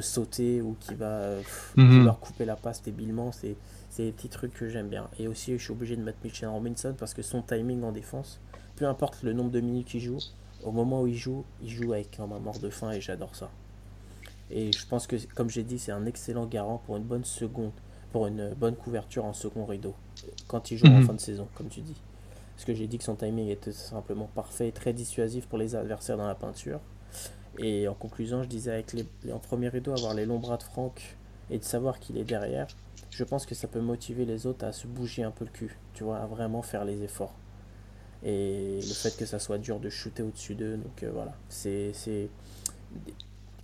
sauter 0.01 0.61
ou 0.61 0.75
qui 0.79 0.95
va 0.95 1.35
mhm. 1.75 2.05
leur 2.05 2.19
couper 2.19 2.45
la 2.45 2.55
passe 2.55 2.81
débilement. 2.81 3.31
C'est 3.31 3.55
des 3.97 4.11
petits 4.11 4.29
trucs 4.29 4.53
que 4.53 4.69
j'aime 4.69 4.87
bien. 4.87 5.07
Et 5.19 5.27
aussi, 5.27 5.57
je 5.57 5.63
suis 5.63 5.71
obligé 5.71 5.95
de 5.95 6.01
mettre 6.01 6.19
Mitchell 6.23 6.49
Robinson 6.49 6.95
parce 6.97 7.13
que 7.13 7.21
son 7.21 7.41
timing 7.41 7.83
en 7.83 7.91
défense, 7.91 8.39
peu 8.75 8.87
importe 8.87 9.21
le 9.23 9.33
nombre 9.33 9.51
de 9.51 9.59
minutes 9.59 9.87
qu'il 9.87 10.01
joue, 10.01 10.19
au 10.63 10.71
moment 10.71 11.01
où 11.01 11.07
il 11.07 11.15
joue, 11.15 11.43
il 11.61 11.69
joue 11.69 11.93
avec 11.93 12.19
un 12.19 12.27
mort 12.27 12.59
de 12.59 12.69
faim 12.69 12.91
et 12.91 13.01
j'adore 13.01 13.35
ça. 13.35 13.49
Et 14.49 14.71
je 14.71 14.85
pense 14.85 15.07
que, 15.07 15.15
comme 15.33 15.49
j'ai 15.49 15.63
dit, 15.63 15.79
c'est 15.79 15.91
un 15.91 16.05
excellent 16.05 16.45
garant 16.45 16.81
pour 16.85 16.97
une 16.97 17.03
bonne 17.03 17.23
seconde, 17.23 17.71
pour 18.11 18.27
une 18.27 18.53
bonne 18.53 18.75
couverture 18.75 19.25
en 19.25 19.33
second 19.33 19.65
rideau, 19.65 19.95
quand 20.47 20.71
il 20.71 20.77
joue 20.77 20.87
en 20.87 20.99
mhm. 20.99 21.05
fin 21.05 21.13
de 21.13 21.19
saison, 21.19 21.47
comme 21.55 21.69
tu 21.69 21.81
dis. 21.81 21.95
Parce 22.61 22.67
que 22.67 22.75
j'ai 22.75 22.85
dit 22.85 22.99
que 22.99 23.03
son 23.03 23.15
timing 23.15 23.49
était 23.49 23.71
simplement 23.71 24.29
parfait 24.35 24.67
et 24.67 24.71
très 24.71 24.93
dissuasif 24.93 25.47
pour 25.47 25.57
les 25.57 25.75
adversaires 25.75 26.15
dans 26.15 26.27
la 26.27 26.35
peinture. 26.35 26.79
Et 27.57 27.87
en 27.87 27.95
conclusion, 27.95 28.43
je 28.43 28.47
disais 28.47 28.71
avec 28.71 28.93
les, 28.93 29.03
en 29.33 29.39
premier 29.39 29.67
rideau, 29.67 29.93
avoir 29.93 30.13
les 30.13 30.27
longs 30.27 30.37
bras 30.37 30.57
de 30.57 30.61
Franck 30.61 31.17
et 31.49 31.57
de 31.57 31.63
savoir 31.63 31.99
qu'il 31.99 32.19
est 32.19 32.23
derrière, 32.23 32.67
je 33.09 33.23
pense 33.23 33.47
que 33.47 33.55
ça 33.55 33.67
peut 33.67 33.81
motiver 33.81 34.25
les 34.25 34.45
autres 34.45 34.63
à 34.63 34.73
se 34.73 34.85
bouger 34.85 35.23
un 35.23 35.31
peu 35.31 35.43
le 35.43 35.49
cul, 35.49 35.75
tu 35.95 36.03
vois, 36.03 36.19
à 36.19 36.27
vraiment 36.27 36.61
faire 36.61 36.85
les 36.85 37.01
efforts 37.01 37.33
et 38.21 38.75
le 38.75 38.93
fait 38.93 39.17
que 39.17 39.25
ça 39.25 39.39
soit 39.39 39.57
dur 39.57 39.79
de 39.79 39.89
shooter 39.89 40.21
au-dessus 40.21 40.53
d'eux. 40.53 40.77
Donc 40.77 41.01
euh, 41.01 41.09
voilà, 41.11 41.33
c'est, 41.49 41.91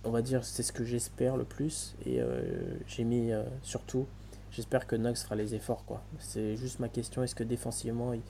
on 0.02 0.10
va 0.10 0.22
dire, 0.22 0.44
c'est 0.44 0.64
ce 0.64 0.72
que 0.72 0.82
j'espère 0.82 1.36
le 1.36 1.44
plus. 1.44 1.94
Et 2.04 2.20
euh, 2.20 2.42
j'ai 2.88 3.04
mis 3.04 3.30
euh, 3.30 3.44
surtout, 3.62 4.08
j'espère 4.50 4.88
que 4.88 4.96
Knox 4.96 5.22
fera 5.22 5.36
les 5.36 5.54
efforts. 5.54 5.84
quoi. 5.84 6.02
C'est 6.18 6.56
juste 6.56 6.80
ma 6.80 6.88
question, 6.88 7.22
est-ce 7.22 7.36
que 7.36 7.44
défensivement, 7.44 8.12
il, 8.12 8.22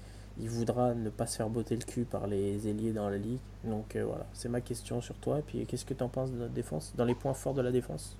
voudra 0.46 0.94
ne 0.94 1.10
pas 1.10 1.26
se 1.26 1.36
faire 1.38 1.48
botter 1.48 1.74
le 1.74 1.84
cul 1.84 2.04
par 2.04 2.26
les 2.26 2.68
ailiers 2.68 2.92
dans 2.92 3.08
la 3.08 3.16
ligue 3.16 3.38
Donc 3.64 3.96
voilà, 3.96 4.26
c'est 4.32 4.48
ma 4.48 4.60
question 4.60 5.00
sur 5.00 5.14
toi. 5.16 5.38
Et 5.38 5.42
puis 5.42 5.66
qu'est-ce 5.66 5.84
que 5.84 5.94
tu 5.94 6.04
en 6.04 6.08
penses 6.08 6.30
de 6.30 6.36
notre 6.36 6.52
défense, 6.52 6.92
dans 6.96 7.04
les 7.04 7.14
points 7.14 7.34
forts 7.34 7.54
de 7.54 7.62
la 7.62 7.72
défense? 7.72 8.16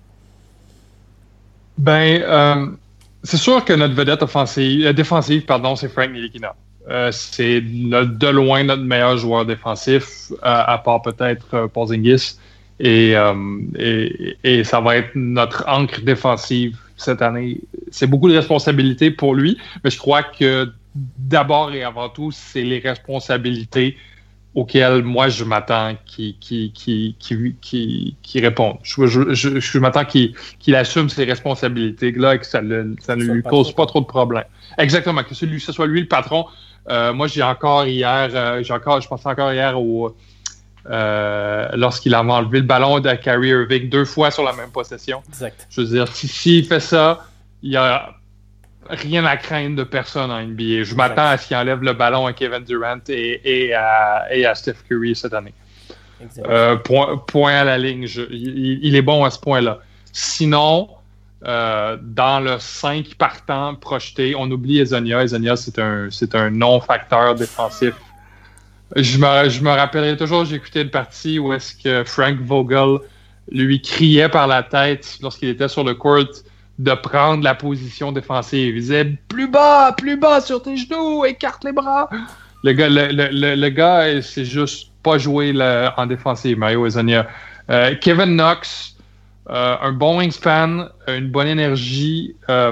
Ben, 1.77 2.77
c'est 3.23 3.37
sûr 3.37 3.63
que 3.65 3.73
notre 3.73 3.93
vedette 3.93 4.23
offensive, 4.23 4.93
défensive, 4.93 5.45
pardon, 5.45 5.75
c'est 5.75 5.89
Frank 5.89 6.11
Nilikina. 6.11 6.55
Euh, 6.89 7.11
c'est 7.11 7.61
de 7.61 8.27
loin 8.27 8.63
notre 8.63 8.81
meilleur 8.81 9.17
joueur 9.17 9.45
défensif, 9.45 10.31
à, 10.41 10.77
part 10.79 11.01
peut-être 11.01 11.53
euh, 11.53 11.67
Porzingis. 11.67 12.37
Euh, 12.81 13.59
et, 13.77 14.37
et, 14.43 14.63
ça 14.63 14.79
va 14.79 14.95
être 14.95 15.11
notre 15.13 15.65
encre 15.67 16.01
défensive 16.01 16.77
cette 16.95 17.21
année. 17.21 17.59
C'est 17.91 18.07
beaucoup 18.07 18.29
de 18.29 18.35
responsabilités 18.35 19.11
pour 19.11 19.35
lui, 19.35 19.57
mais 19.83 19.89
je 19.89 19.97
crois 19.97 20.23
que 20.23 20.71
d'abord 21.17 21.73
et 21.73 21.83
avant 21.83 22.09
tout, 22.09 22.31
c'est 22.31 22.63
les 22.63 22.79
responsabilités 22.79 23.97
auxquelles 24.55 25.03
moi 25.03 25.29
je 25.29 25.43
m'attends 25.43 25.95
qu'il 26.05 26.37
qui, 26.39 26.71
qui, 26.73 27.15
qui, 27.19 28.15
qui, 28.21 28.39
répondent. 28.39 28.77
Je, 28.83 29.05
je, 29.05 29.59
je, 29.59 29.79
m'attends 29.79 30.05
qu'il 30.05 30.75
assume 30.75 31.09
ses 31.09 31.25
responsabilités-là 31.25 32.35
et 32.35 32.39
que 32.39 32.45
ça, 32.45 32.61
ça 32.99 33.15
ne 33.15 33.23
lui 33.23 33.43
cause 33.43 33.73
pas 33.73 33.85
trop 33.85 34.01
de 34.01 34.05
problèmes. 34.05 34.45
Exactement, 34.77 35.23
que 35.23 35.35
ce 35.35 35.71
soit 35.71 35.87
lui 35.87 36.01
le 36.01 36.07
patron. 36.07 36.45
Euh, 36.89 37.13
moi, 37.13 37.27
j'ai 37.27 37.43
encore 37.43 37.85
hier, 37.85 38.29
euh, 38.33 38.63
j'ai 38.63 38.73
encore, 38.73 39.01
je 39.01 39.07
pensais 39.07 39.27
encore 39.27 39.53
hier 39.53 39.79
au 39.79 40.15
euh, 40.89 41.67
lorsqu'il 41.73 42.15
a 42.15 42.23
enlevé 42.23 42.59
le 42.59 42.65
ballon 42.65 42.99
de 42.99 43.11
Kyrie 43.11 43.49
Irving 43.49 43.89
deux 43.89 44.05
fois 44.05 44.31
sur 44.31 44.43
la 44.43 44.53
même 44.53 44.71
possession. 44.71 45.21
Exact. 45.27 45.67
Je 45.69 45.81
veux 45.81 45.87
dire, 45.87 46.07
s'il 46.07 46.65
fait 46.65 46.79
ça, 46.79 47.27
il 47.61 47.71
y 47.71 47.77
a 47.77 48.15
rien 48.89 49.25
à 49.25 49.37
craindre 49.37 49.75
de 49.75 49.83
personne 49.83 50.31
en 50.31 50.41
NBA. 50.41 50.83
Je 50.83 50.95
m'attends 50.95 51.27
à 51.27 51.37
ce 51.37 51.47
qu'il 51.47 51.57
enlève 51.57 51.83
le 51.83 51.93
ballon 51.93 52.25
à 52.25 52.33
Kevin 52.33 52.63
Durant 52.63 52.99
et, 53.07 53.73
à, 53.73 54.55
Steph 54.55 54.77
Curry 54.87 55.15
cette 55.15 55.33
année. 55.33 55.53
Euh, 56.45 56.75
point, 56.75 57.53
à 57.53 57.63
la 57.63 57.77
ligne. 57.77 58.07
il, 58.29 58.95
est 58.95 59.01
bon 59.01 59.23
à 59.23 59.29
ce 59.29 59.39
point-là. 59.39 59.79
Sinon, 60.11 60.89
euh, 61.45 61.97
dans 62.01 62.41
le 62.41 62.59
5 62.59 63.15
partant 63.15 63.75
projeté, 63.75 64.35
on 64.35 64.49
oublie 64.51 64.79
Ezonia. 64.79 65.23
Ezonia, 65.23 65.55
c'est 65.55 65.79
un, 65.79 66.09
un 66.33 66.49
non-facteur 66.49 67.35
défensif. 67.35 67.93
Je 68.95 69.17
me, 69.19 69.49
je 69.49 69.61
me 69.61 69.69
rappellerai 69.69 70.17
toujours, 70.17 70.45
j'ai 70.45 70.55
écouté 70.55 70.81
une 70.81 70.89
partie 70.89 71.37
où 71.37 71.53
est-ce 71.53 71.75
que 71.75 72.03
Frank 72.03 72.39
Vogel 72.39 72.97
lui 73.51 73.81
criait 73.81 74.29
par 74.29 74.47
la 74.47 74.63
tête 74.63 75.19
lorsqu'il 75.21 75.49
était 75.49 75.67
sur 75.67 75.83
le 75.83 75.93
court 75.93 76.25
de 76.79 76.93
prendre 76.93 77.43
la 77.43 77.53
position 77.53 78.11
défensive. 78.11 78.75
Il 78.75 78.81
disait 78.81 79.17
plus 79.27 79.47
bas, 79.47 79.93
plus 79.95 80.17
bas 80.17 80.41
sur 80.41 80.63
tes 80.63 80.77
genoux, 80.77 81.25
écarte 81.25 81.63
les 81.65 81.73
bras. 81.73 82.09
Le 82.63 82.71
gars, 82.71 82.87
le, 82.89 83.69
gars 83.69 84.21
c'est 84.21 84.45
juste 84.45 84.91
pas 85.03 85.17
joué 85.17 85.53
en 85.97 86.05
défensive, 86.05 86.57
Mario 86.57 86.87
Ezonia. 86.87 87.27
Euh, 87.69 87.95
Kevin 88.01 88.35
Knox, 88.35 88.95
euh, 89.49 89.75
un 89.81 89.91
bon 89.91 90.19
wingspan, 90.19 90.87
une 91.07 91.29
bonne 91.29 91.47
énergie, 91.47 92.35
euh, 92.49 92.71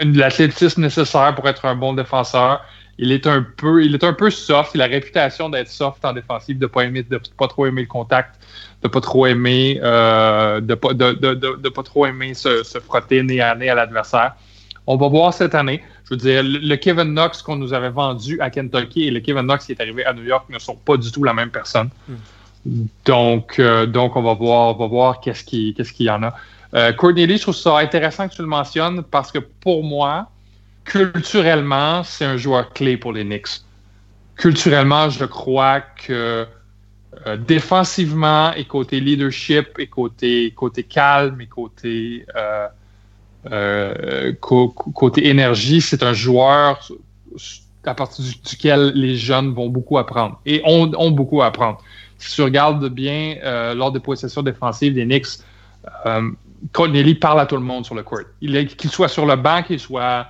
l'athlétisme 0.00 0.80
nécessaire 0.80 1.34
pour 1.34 1.46
être 1.48 1.66
un 1.66 1.76
bon 1.76 1.92
défenseur. 1.92 2.64
Il 2.98 3.12
est 3.12 3.26
un 3.26 3.42
peu, 3.42 3.84
il 3.84 3.94
est 3.94 4.04
un 4.04 4.12
peu 4.12 4.30
soft. 4.30 4.72
Il 4.74 4.82
a 4.82 4.86
la 4.86 4.94
réputation 4.94 5.48
d'être 5.48 5.68
soft 5.68 6.04
en 6.04 6.12
défensive, 6.12 6.58
de 6.58 6.66
pas 6.66 6.84
aimer, 6.84 7.02
de 7.02 7.20
pas 7.36 7.48
trop 7.48 7.66
aimer 7.66 7.82
le 7.82 7.88
contact, 7.88 8.40
de 8.82 8.88
pas 8.88 9.00
trop 9.00 9.26
aimer, 9.26 9.80
euh, 9.82 10.60
de 10.60 10.74
pas, 10.74 10.92
de, 10.92 11.12
de, 11.12 11.34
de, 11.34 11.68
pas 11.68 11.82
trop 11.82 12.06
aimer 12.06 12.34
se, 12.34 12.62
se, 12.62 12.78
frotter 12.78 13.22
nez 13.22 13.40
à 13.40 13.54
nez 13.54 13.68
à 13.68 13.74
l'adversaire. 13.74 14.34
On 14.86 14.96
va 14.96 15.08
voir 15.08 15.32
cette 15.34 15.54
année. 15.54 15.82
Je 16.04 16.10
veux 16.10 16.16
dire, 16.18 16.42
le 16.44 16.76
Kevin 16.76 17.14
Knox 17.14 17.42
qu'on 17.42 17.56
nous 17.56 17.72
avait 17.72 17.90
vendu 17.90 18.38
à 18.40 18.50
Kentucky 18.50 19.08
et 19.08 19.10
le 19.10 19.20
Kevin 19.20 19.46
Knox 19.46 19.66
qui 19.66 19.72
est 19.72 19.80
arrivé 19.80 20.04
à 20.04 20.12
New 20.12 20.24
York 20.24 20.46
ne 20.50 20.58
sont 20.58 20.76
pas 20.76 20.96
du 20.96 21.10
tout 21.10 21.24
la 21.24 21.32
même 21.32 21.50
personne. 21.50 21.88
Hmm. 22.08 22.14
Donc, 23.04 23.58
euh, 23.58 23.86
donc 23.86 24.16
on 24.16 24.22
va 24.22 24.34
voir, 24.34 24.76
on 24.76 24.78
va 24.78 24.86
voir 24.86 25.20
qu'est-ce 25.20 25.44
qu'il 25.44 25.74
qu'est-ce 25.74 25.92
qu'il 25.92 26.06
y 26.06 26.10
en 26.10 26.22
a. 26.22 26.34
Euh, 26.74 26.92
Courtney 26.92 27.26
Lee, 27.26 27.36
je 27.36 27.42
trouve 27.42 27.54
ça 27.54 27.78
intéressant 27.78 28.28
que 28.28 28.34
tu 28.34 28.42
le 28.42 28.48
mentionnes 28.48 29.02
parce 29.02 29.30
que 29.30 29.38
pour 29.38 29.84
moi, 29.84 30.28
culturellement, 30.84 32.02
c'est 32.04 32.24
un 32.24 32.36
joueur 32.36 32.72
clé 32.72 32.96
pour 32.96 33.12
les 33.12 33.24
Knicks. 33.24 33.62
Culturellement, 34.36 35.10
je 35.10 35.24
crois 35.24 35.80
que 35.80 36.46
euh, 37.26 37.36
défensivement 37.36 38.52
et 38.54 38.64
côté 38.64 39.00
leadership 39.00 39.78
et 39.78 39.86
côté, 39.86 40.52
côté 40.54 40.82
calme 40.82 41.40
et 41.40 41.46
côté, 41.46 42.26
euh, 42.34 42.66
euh, 43.50 44.32
côté 44.40 45.28
énergie, 45.28 45.80
c'est 45.80 46.02
un 46.02 46.12
joueur 46.12 46.86
à 47.84 47.94
partir 47.94 48.24
duquel 48.44 48.92
les 48.94 49.16
jeunes 49.16 49.52
vont 49.52 49.68
beaucoup 49.68 49.98
apprendre 49.98 50.40
et 50.44 50.62
ont, 50.64 50.90
ont 50.96 51.10
beaucoup 51.10 51.42
à 51.42 51.46
apprendre. 51.46 51.78
Si 52.18 52.34
tu 52.34 52.42
regardes 52.42 52.88
bien 52.88 53.36
lors 53.74 53.92
des 53.92 54.00
possessions 54.00 54.42
défensives 54.42 54.94
des 54.94 55.04
Knicks, 55.04 55.40
Lee 56.06 57.14
parle 57.14 57.40
à 57.40 57.46
tout 57.46 57.56
le 57.56 57.62
monde 57.62 57.84
sur 57.84 57.94
le 57.94 58.02
court. 58.02 58.20
Qu'il 58.40 58.90
soit 58.90 59.08
sur 59.08 59.26
le 59.26 59.36
banc, 59.36 59.62
qu'il 59.62 59.78
soit 59.78 60.26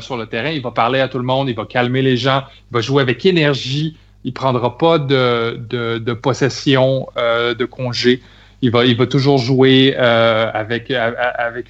sur 0.00 0.16
le 0.16 0.26
terrain, 0.26 0.50
il 0.50 0.62
va 0.62 0.70
parler 0.70 1.00
à 1.00 1.08
tout 1.08 1.18
le 1.18 1.24
monde, 1.24 1.48
il 1.48 1.56
va 1.56 1.64
calmer 1.64 2.02
les 2.02 2.16
gens, 2.16 2.44
il 2.70 2.74
va 2.74 2.80
jouer 2.80 3.02
avec 3.02 3.26
énergie, 3.26 3.96
il 4.24 4.32
prendra 4.32 4.78
pas 4.78 4.98
de, 4.98 6.12
possession 6.14 7.08
euh, 7.16 7.54
de 7.54 7.64
congé. 7.64 8.22
Il 8.64 8.70
va, 8.70 9.06
toujours 9.06 9.38
jouer 9.38 9.96
euh, 9.98 10.48
avec, 10.54 10.92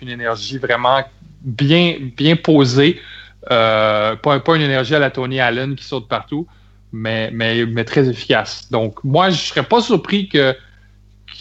une 0.02 0.08
énergie 0.10 0.58
vraiment 0.58 1.02
bien, 1.42 1.96
posée. 2.42 3.00
Euh, 3.50 4.14
pas, 4.16 4.42
une 4.54 4.62
énergie 4.62 4.94
à 4.94 4.98
la 4.98 5.10
Tony 5.10 5.40
Allen 5.40 5.74
qui 5.74 5.84
saute 5.84 6.06
partout, 6.06 6.46
mais, 6.92 7.32
très 7.86 8.08
efficace. 8.10 8.70
Donc, 8.70 9.02
moi, 9.04 9.30
je 9.30 9.36
serais 9.36 9.62
pas 9.62 9.80
surpris 9.80 10.28
que, 10.28 10.54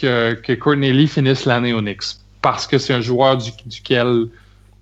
que, 0.00 0.32
que 0.32 0.54
Courtney 0.54 0.92
Lee 0.92 1.06
finisse 1.06 1.44
l'année 1.44 1.74
au 1.74 1.82
Knicks 1.82 2.16
parce 2.40 2.66
que 2.66 2.78
c'est 2.78 2.94
un 2.94 3.02
joueur 3.02 3.36
duquel 3.36 4.26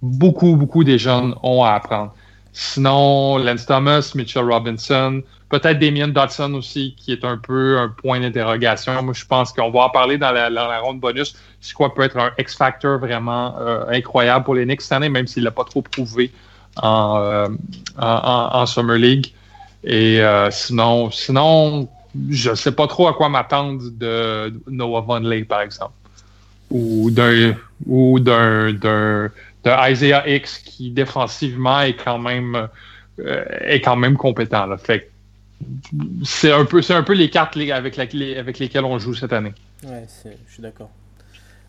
beaucoup, 0.03 0.57
beaucoup 0.57 0.85
des 0.85 0.99
jeunes 0.99 1.35
ont 1.43 1.63
à 1.63 1.73
apprendre. 1.73 2.15
Sinon, 2.53 3.39
Lance 3.39 3.67
Thomas, 3.67 4.13
Mitchell 4.15 4.45
Robinson, 4.45 5.23
peut-être 5.51 5.79
Damien 5.79 6.09
Dodson 6.09 6.55
aussi, 6.55 6.95
qui 6.97 7.13
est 7.13 7.25
un 7.25 7.37
peu 7.37 7.79
un 7.79 7.89
point 7.89 8.21
d'interrogation. 8.21 9.03
Moi, 9.03 9.15
je 9.15 9.25
pense 9.25 9.53
qu'on 9.53 9.71
va 9.71 9.83
en 9.83 9.91
parler 9.91 10.19
dans 10.19 10.33
la, 10.33 10.81
ronde 10.81 11.01
bonus. 11.01 11.37
C'est 11.61 11.75
quoi 11.75 11.95
peut 11.95 12.03
être 12.03 12.17
un 12.17 12.31
X-Factor 12.39 12.99
vraiment 12.99 13.57
euh, 13.61 13.85
incroyable 13.89 14.45
pour 14.45 14.55
les 14.55 14.65
Knicks 14.65 14.83
cette 14.83 14.93
année, 14.93 15.09
même 15.09 15.27
s'il 15.27 15.45
l'a 15.45 15.51
pas 15.51 15.65
trop 15.65 15.83
prouvé 15.83 16.33
en, 16.77 17.19
euh, 17.19 17.49
en, 17.99 18.67
Summer 18.67 18.97
League. 18.97 19.33
Et 19.85 20.21
euh, 20.21 20.51
sinon, 20.51 21.11
sinon, 21.11 21.89
je 22.31 22.55
sais 22.55 22.73
pas 22.73 22.87
trop 22.87 23.09
à 23.09 23.15
quoi 23.15 23.29
m'attendre 23.29 23.83
de 23.93 24.53
Noah 24.69 25.03
Vonley, 25.03 25.45
par 25.45 25.61
exemple. 25.61 25.93
Ou 26.71 27.11
d'un 27.11 27.55
ou 27.87 28.21
d'un 28.21 29.31
de 29.65 29.91
Isaiah 29.91 30.29
X 30.29 30.59
qui 30.59 30.91
défensivement 30.91 31.81
est 31.81 31.95
quand 31.95 32.19
même 32.19 32.69
euh, 33.19 33.45
est 33.61 33.81
quand 33.81 33.97
même 33.97 34.17
compétent. 34.17 34.67
Là. 34.67 34.79
Fait 34.79 35.11
c'est 36.25 36.53
un 36.53 36.65
peu 36.65 36.81
c'est 36.81 36.95
un 36.95 37.03
peu 37.03 37.13
les 37.13 37.29
cartes 37.29 37.57
avec, 37.57 37.99
avec 37.99 38.59
lesquelles 38.59 38.85
on 38.85 38.99
joue 38.99 39.15
cette 39.15 39.33
année. 39.33 39.53
Ouais, 39.85 40.07
je 40.25 40.53
suis 40.53 40.63
d'accord. 40.63 40.91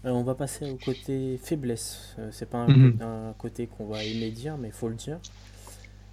Euh, 0.05 0.09
on 0.09 0.23
va 0.23 0.33
passer 0.33 0.69
au 0.69 0.77
côté 0.77 1.39
faiblesse. 1.43 2.15
Euh, 2.17 2.29
c'est 2.31 2.49
pas 2.49 2.59
un, 2.59 2.67
mm-hmm. 2.67 3.33
côté 3.37 3.67
qu'on 3.67 3.85
va 3.85 4.03
aimer 4.03 4.31
dire, 4.31 4.57
mais 4.57 4.69
il 4.69 4.73
faut 4.73 4.89
le 4.89 4.95
dire. 4.95 5.17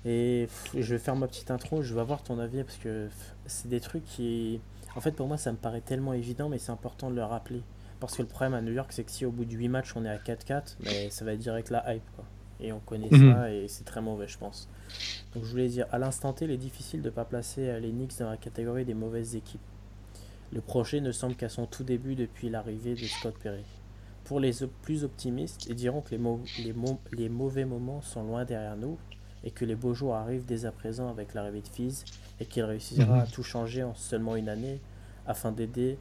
Et 0.05 0.49
je 0.75 0.95
vais 0.95 0.99
faire 0.99 1.17
ma 1.17 1.27
petite 1.27 1.51
intro, 1.51 1.83
je 1.83 1.95
vais 1.95 2.01
avoir 2.01 2.23
ton 2.23 2.39
avis 2.39 2.63
parce 2.63 2.79
que 2.79 3.09
c'est 3.47 3.69
des 3.69 3.81
trucs 3.81 4.05
qui. 4.05 4.61
En 4.97 5.01
fait, 5.01 5.13
pour 5.13 5.29
moi, 5.29 5.37
ça 5.37 5.53
me 5.53 5.57
paraît 5.57 5.81
tellement 5.81 6.13
évident, 6.13 6.49
mais 6.49 6.59
c'est 6.59 6.73
important 6.73 7.11
de 7.11 7.17
le 7.17 7.25
rappeler. 7.25 7.63
Parce 8.01 8.17
que 8.17 8.23
le 8.23 8.29
problème 8.29 8.55
à 8.55 8.61
New 8.61 8.73
York, 8.73 8.93
c'est 8.93 9.05
que 9.05 9.11
si 9.11 9.25
au 9.25 9.31
bout 9.31 9.45
de 9.45 9.55
8 9.55 9.69
matchs 9.69 9.97
on 9.97 10.05
est 10.05 10.09
à 10.09 10.19
4-4, 10.19 10.77
mais 10.85 11.11
ça 11.11 11.25
va 11.25 11.33
être 11.33 11.41
direct 11.41 11.71
la 11.71 11.95
hype. 11.95 12.03
Quoi. 12.15 12.25
Et 12.61 12.73
on 12.73 12.81
connaît 12.81 13.09
mhm. 13.11 13.33
ça 13.35 13.53
et 13.53 13.69
c'est 13.69 13.85
très 13.85 14.01
mauvais, 14.01 14.27
je 14.27 14.39
pense. 14.39 14.69
Donc 15.35 15.45
je 15.45 15.51
voulais 15.51 15.69
dire, 15.69 15.87
à 15.93 15.99
l'instant 15.99 16.33
T, 16.33 16.45
il 16.45 16.51
est 16.51 16.57
difficile 16.57 17.03
de 17.03 17.07
ne 17.07 17.15
pas 17.15 17.25
placer 17.25 17.69
euh, 17.69 17.81
les 17.81 17.91
Knicks 17.91 18.19
dans 18.19 18.31
la 18.31 18.37
catégorie 18.37 18.85
des 18.85 18.95
mauvaises 18.95 19.37
équipes. 19.37 19.61
Le 20.53 20.61
projet 20.61 21.01
ne 21.01 21.13
semble 21.13 21.35
qu'à 21.35 21.49
son 21.49 21.67
tout 21.67 21.85
début 21.85 22.15
depuis 22.15 22.49
l'arrivée 22.49 22.95
de 22.95 23.05
Scott 23.05 23.35
Perry. 23.43 23.65
Pour 24.25 24.41
les 24.41 24.53
plus 24.83 25.05
optimistes, 25.05 25.67
ils 25.69 25.75
diront 25.75 26.01
que 26.01 26.15
les, 26.15 26.75
les, 27.13 27.29
mauvais 27.29 27.65
moments 27.65 28.01
sont 28.03 28.23
loin 28.23 28.45
derrière 28.45 28.77
nous 28.77 28.99
et 29.45 29.51
que 29.51 29.65
les 29.65 29.75
beaux 29.75 29.95
jours 29.95 30.15
arrivent 30.15 30.47
dès 30.47 30.65
à 30.65 30.73
présent 30.73 31.09
avec 31.09 31.35
l'arrivée 31.35 31.61
de 31.61 31.69
Fizz 31.69 32.05
et 32.41 32.47
qu'il 32.47 32.65
réussira 32.65 33.17
mhm. 33.17 33.21
à 33.21 33.27
tout 33.27 33.43
changer 33.43 33.83
en 33.83 33.95
seulement 33.95 34.37
une 34.37 34.49
année 34.49 34.81
afin 35.27 35.53
d'aider 35.53 35.99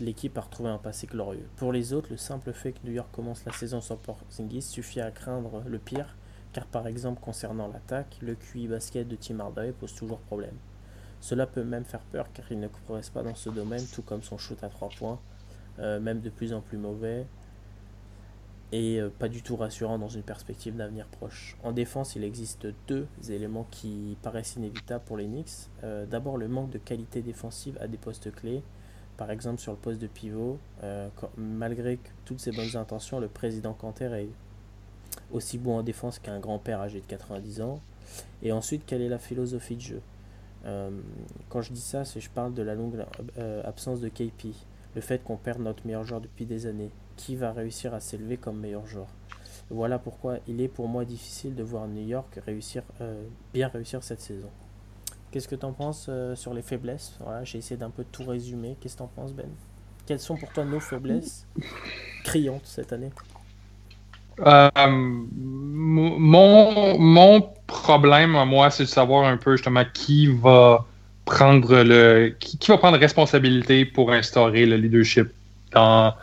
l'équipe 0.00 0.36
a 0.38 0.40
retrouvé 0.40 0.70
un 0.70 0.78
passé 0.78 1.06
glorieux. 1.06 1.48
Pour 1.56 1.72
les 1.72 1.92
autres, 1.92 2.08
le 2.10 2.16
simple 2.16 2.52
fait 2.52 2.72
que 2.72 2.78
New 2.84 2.92
York 2.92 3.08
commence 3.12 3.44
la 3.44 3.52
saison 3.52 3.80
sans 3.80 3.96
Porzingis 3.96 4.62
suffit 4.62 5.00
à 5.00 5.10
craindre 5.10 5.62
le 5.66 5.78
pire, 5.78 6.16
car 6.52 6.66
par 6.66 6.86
exemple 6.86 7.20
concernant 7.20 7.68
l'attaque, 7.68 8.18
le 8.22 8.34
QI 8.34 8.66
basket 8.68 9.06
de 9.06 9.16
Tim 9.16 9.40
Hardaway 9.40 9.72
pose 9.72 9.94
toujours 9.94 10.18
problème. 10.20 10.56
Cela 11.20 11.46
peut 11.46 11.64
même 11.64 11.84
faire 11.84 12.00
peur 12.00 12.26
car 12.32 12.50
il 12.50 12.58
ne 12.60 12.68
progresse 12.68 13.10
pas 13.10 13.22
dans 13.22 13.34
ce 13.34 13.50
domaine, 13.50 13.84
tout 13.92 14.02
comme 14.02 14.22
son 14.22 14.38
shoot 14.38 14.62
à 14.64 14.68
3 14.68 14.88
points, 14.98 15.20
euh, 15.78 16.00
même 16.00 16.20
de 16.20 16.30
plus 16.30 16.52
en 16.52 16.60
plus 16.60 16.78
mauvais, 16.78 17.26
et 18.72 19.00
euh, 19.00 19.10
pas 19.10 19.28
du 19.28 19.42
tout 19.42 19.56
rassurant 19.56 19.98
dans 19.98 20.08
une 20.08 20.22
perspective 20.22 20.76
d'avenir 20.76 21.06
proche. 21.06 21.56
En 21.62 21.72
défense, 21.72 22.16
il 22.16 22.24
existe 22.24 22.68
deux 22.86 23.06
éléments 23.28 23.66
qui 23.70 24.16
paraissent 24.22 24.56
inévitables 24.56 25.04
pour 25.04 25.16
les 25.16 25.26
Knicks. 25.26 25.68
Euh, 25.84 26.06
d'abord, 26.06 26.36
le 26.36 26.48
manque 26.48 26.70
de 26.70 26.78
qualité 26.78 27.20
défensive 27.22 27.76
à 27.80 27.88
des 27.88 27.98
postes 27.98 28.32
clés, 28.32 28.62
par 29.20 29.30
exemple, 29.30 29.60
sur 29.60 29.72
le 29.72 29.76
poste 29.76 30.00
de 30.00 30.06
pivot, 30.06 30.58
euh, 30.82 31.10
malgré 31.36 31.98
toutes 32.24 32.40
ses 32.40 32.52
bonnes 32.52 32.74
intentions, 32.74 33.20
le 33.20 33.28
président 33.28 33.74
Canter 33.74 34.10
est 34.14 34.30
aussi 35.30 35.58
bon 35.58 35.76
en 35.76 35.82
défense 35.82 36.18
qu'un 36.18 36.40
grand-père 36.40 36.80
âgé 36.80 37.02
de 37.02 37.04
90 37.06 37.60
ans. 37.60 37.82
Et 38.42 38.50
ensuite, 38.50 38.84
quelle 38.86 39.02
est 39.02 39.10
la 39.10 39.18
philosophie 39.18 39.76
de 39.76 39.80
jeu? 39.82 40.00
Euh, 40.64 40.88
Quand 41.50 41.60
je 41.60 41.70
dis 41.70 41.82
ça, 41.82 42.06
c'est 42.06 42.18
je 42.18 42.30
parle 42.30 42.54
de 42.54 42.62
la 42.62 42.74
longue 42.74 43.04
euh, 43.36 43.62
absence 43.66 44.00
de 44.00 44.08
KP, 44.08 44.54
le 44.94 45.02
fait 45.02 45.22
qu'on 45.22 45.36
perd 45.36 45.60
notre 45.60 45.86
meilleur 45.86 46.04
joueur 46.04 46.22
depuis 46.22 46.46
des 46.46 46.64
années. 46.64 46.90
Qui 47.16 47.36
va 47.36 47.52
réussir 47.52 47.92
à 47.92 48.00
s'élever 48.00 48.38
comme 48.38 48.58
meilleur 48.58 48.86
joueur? 48.86 49.08
Voilà 49.68 49.98
pourquoi 49.98 50.38
il 50.48 50.62
est 50.62 50.68
pour 50.68 50.88
moi 50.88 51.04
difficile 51.04 51.54
de 51.54 51.62
voir 51.62 51.86
New 51.88 52.06
York 52.06 52.40
réussir, 52.46 52.84
bien 53.52 53.68
réussir 53.68 54.02
cette 54.02 54.22
saison. 54.22 54.48
Qu'est-ce 55.30 55.46
que 55.46 55.54
tu 55.54 55.64
en 55.64 55.72
penses 55.72 56.06
euh, 56.08 56.34
sur 56.34 56.54
les 56.54 56.62
faiblesses? 56.62 57.16
J'ai 57.44 57.58
essayé 57.58 57.76
d'un 57.76 57.90
peu 57.90 58.04
tout 58.10 58.24
résumer. 58.24 58.76
Qu'est-ce 58.80 58.94
que 58.94 58.98
tu 58.98 59.04
en 59.04 59.08
penses, 59.08 59.32
Ben? 59.32 59.46
Quelles 60.06 60.18
sont 60.18 60.36
pour 60.36 60.52
toi 60.52 60.64
nos 60.64 60.80
faiblesses 60.80 61.46
criantes 62.24 62.64
cette 62.64 62.92
année? 62.92 63.10
Euh, 64.40 64.70
mon, 64.88 66.98
mon 66.98 67.52
problème, 67.66 68.32
moi, 68.46 68.70
c'est 68.70 68.84
de 68.84 68.88
savoir 68.88 69.26
un 69.26 69.36
peu 69.36 69.56
justement 69.56 69.84
qui 69.92 70.26
va 70.26 70.84
prendre 71.26 71.82
le 71.82 72.34
qui, 72.40 72.58
va 72.68 72.78
prendre 72.78 72.98
responsabilité 72.98 73.84
pour 73.84 74.10
instaurer 74.10 74.66
le 74.66 74.76
leadership 74.76 75.28
dans, 75.72 76.14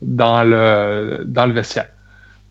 dans, 0.00 0.44
le, 0.44 1.24
dans 1.26 1.46
le 1.46 1.52
vestiaire. 1.52 1.88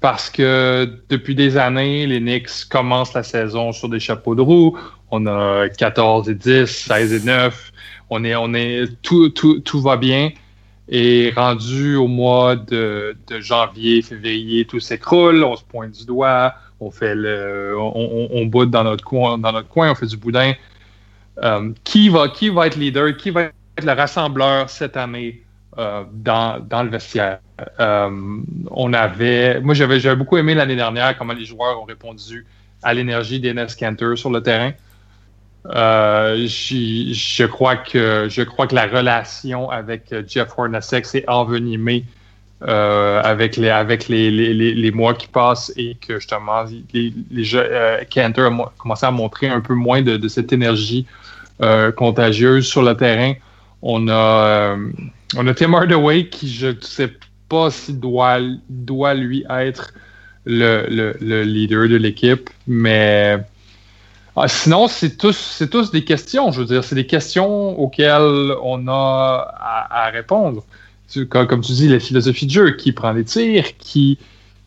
Parce 0.01 0.31
que 0.31 0.99
depuis 1.09 1.35
des 1.35 1.57
années, 1.57 2.07
les 2.07 2.19
Knicks 2.19 2.65
commencent 2.69 3.13
la 3.13 3.23
saison 3.23 3.71
sur 3.71 3.87
des 3.87 3.99
chapeaux 3.99 4.33
de 4.33 4.41
roue. 4.41 4.77
On 5.11 5.27
a 5.27 5.69
14 5.69 6.27
et 6.27 6.35
10, 6.35 6.65
16 6.65 7.13
et 7.13 7.25
9. 7.25 7.71
On 8.09 8.23
est, 8.23 8.35
on 8.35 8.53
est, 8.55 9.01
tout, 9.03 9.29
tout, 9.29 9.59
tout 9.59 9.79
va 9.79 9.97
bien. 9.97 10.31
Et 10.89 11.31
rendu 11.35 11.95
au 11.95 12.07
mois 12.07 12.55
de, 12.55 13.15
janvier, 13.39 14.01
février, 14.01 14.65
tout 14.65 14.79
s'écroule, 14.79 15.43
on 15.43 15.55
se 15.55 15.63
pointe 15.63 15.91
du 15.91 16.05
doigt, 16.05 16.55
on 16.79 16.89
fait 16.89 17.15
le, 17.15 17.77
on, 17.79 18.27
on, 18.31 18.45
boude 18.47 18.71
dans 18.71 18.83
notre 18.83 19.05
coin, 19.05 19.37
dans 19.37 19.51
notre 19.53 19.69
coin, 19.69 19.91
on 19.91 19.95
fait 19.95 20.07
du 20.07 20.17
boudin. 20.17 20.53
Euh, 21.43 21.71
qui 21.83 22.09
va, 22.09 22.27
qui 22.27 22.49
va 22.49 22.67
être 22.67 22.75
leader, 22.75 23.15
qui 23.15 23.29
va 23.29 23.43
être 23.43 23.53
le 23.85 23.93
rassembleur 23.93 24.69
cette 24.69 24.97
année 24.97 25.43
euh, 25.77 26.03
dans, 26.11 26.59
dans, 26.59 26.83
le 26.83 26.89
vestiaire? 26.89 27.39
Euh, 27.79 28.09
on 28.71 28.93
avait, 28.93 29.59
moi 29.61 29.73
j'avais, 29.73 30.15
beaucoup 30.15 30.37
aimé 30.37 30.53
l'année 30.53 30.75
dernière 30.75 31.17
comment 31.17 31.33
les 31.33 31.45
joueurs 31.45 31.81
ont 31.81 31.85
répondu 31.85 32.45
à 32.83 32.93
l'énergie 32.93 33.39
d'Enes 33.39 33.67
Cantor 33.79 34.17
sur 34.17 34.29
le 34.29 34.41
terrain. 34.41 34.71
Euh, 35.67 36.47
je 36.47 37.45
crois 37.45 37.75
que 37.75 38.27
je 38.29 38.41
crois 38.41 38.65
que 38.65 38.73
la 38.73 38.87
relation 38.87 39.69
avec 39.69 40.13
Jeff 40.27 40.49
Hornacek 40.57 41.05
s'est 41.05 41.25
envenimée 41.27 42.03
euh, 42.67 43.21
avec 43.23 43.57
les 43.57 43.69
avec 43.69 44.07
les, 44.07 44.31
les, 44.31 44.53
les, 44.53 44.91
mois 44.91 45.13
qui 45.13 45.27
passent 45.27 45.71
et 45.77 45.95
que 45.95 46.19
justement 46.19 46.63
les, 46.93 47.13
Cantor 48.11 48.51
a 48.51 48.73
commencé 48.77 49.05
à 49.05 49.11
montrer 49.11 49.49
un 49.49 49.61
peu 49.61 49.75
moins 49.75 50.01
de, 50.01 50.27
cette 50.27 50.51
énergie 50.51 51.05
contagieuse 51.95 52.65
sur 52.65 52.81
le 52.81 52.95
terrain. 52.95 53.33
On 53.83 54.07
a 54.09 54.75
on 55.37 55.47
a 55.47 55.53
Tim 55.53 55.73
Hardaway 55.75 56.27
qui 56.27 56.51
je 56.51 56.67
ne 56.67 56.81
sais 56.81 57.11
pas 57.51 57.69
s'il 57.69 57.99
doit 57.99 58.39
doit 58.69 59.13
lui 59.13 59.43
être 59.49 59.93
le, 60.45 60.87
le, 60.89 61.17
le 61.19 61.43
leader 61.43 61.89
de 61.89 61.97
l'équipe, 61.97 62.49
mais 62.65 63.37
ah, 64.35 64.47
sinon, 64.47 64.87
c'est 64.87 65.17
tous, 65.17 65.37
c'est 65.37 65.69
tous 65.69 65.91
des 65.91 66.05
questions. 66.05 66.51
Je 66.51 66.61
veux 66.61 66.65
dire, 66.65 66.83
c'est 66.83 66.95
des 66.95 67.05
questions 67.05 67.77
auxquelles 67.77 68.53
on 68.63 68.87
a 68.87 69.53
à, 69.89 70.09
répondre. 70.09 70.63
Comme, 71.29 71.47
comme, 71.47 71.61
tu 71.61 71.73
dis, 71.73 71.89
la 71.89 71.99
philosophie 71.99 72.45
de 72.45 72.51
jeu, 72.51 72.71
qui 72.71 72.93
prend 72.93 73.11
les 73.11 73.25
tirs, 73.25 73.77
qui, 73.77 74.17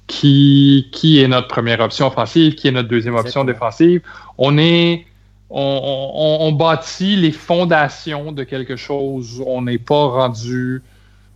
qui, 0.06 0.88
qui 0.92 1.22
est 1.22 1.28
notre 1.28 1.48
première 1.48 1.80
option 1.80 2.08
offensive, 2.08 2.54
qui 2.54 2.68
est 2.68 2.72
notre 2.72 2.90
deuxième 2.90 3.14
option 3.14 3.44
défensive. 3.44 4.02
On 4.36 4.58
est, 4.58 5.06
on, 5.48 6.38
on, 6.40 6.52
bâtit 6.52 7.16
les 7.16 7.32
fondations 7.32 8.32
de 8.32 8.44
quelque 8.44 8.76
chose. 8.76 9.42
On 9.46 9.62
n'est 9.62 9.78
pas 9.78 10.08
rendu. 10.08 10.82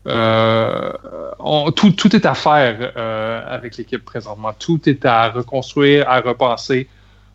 Euh, 0.09 0.93
tout, 1.77 2.17
est 2.17 2.25
à 2.25 2.35
faire 2.35 2.93
euh, 2.97 3.43
avec 3.47 3.77
l'équipe 3.77 4.05
présentement. 4.05 4.53
Tout 4.59 4.89
est 4.89 5.05
à 5.05 5.29
reconstruire, 5.29 6.09
à 6.09 6.21
repenser. 6.21 6.89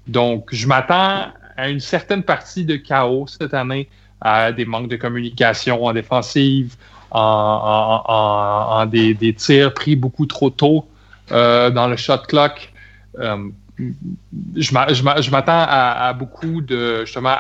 Donc, 0.08 0.50
je 0.52 0.68
m'attends 0.68 1.28
à 1.56 1.70
une 1.70 1.80
certaine 1.80 2.24
partie 2.24 2.66
de 2.66 2.76
chaos 2.76 3.28
cette 3.28 3.54
année, 3.54 3.88
à 4.22 4.52
des 4.52 4.66
manques 4.66 4.90
de 4.90 4.96
communication 4.96 5.86
en 5.86 5.94
défensive, 5.94 6.76
en, 7.12 8.86
des, 8.88 9.36
tirs 9.38 9.74
pris 9.74 9.96
beaucoup 9.96 10.26
trop 10.26 10.50
tôt 10.50 10.88
euh, 11.32 11.70
dans 11.70 11.88
le 11.88 11.96
shot 11.96 12.18
clock. 12.28 12.74
Je 13.16 14.74
m'attends 14.74 15.66
à, 15.68 16.12
beaucoup 16.14 16.62
de, 16.62 17.06
justement, 17.06 17.36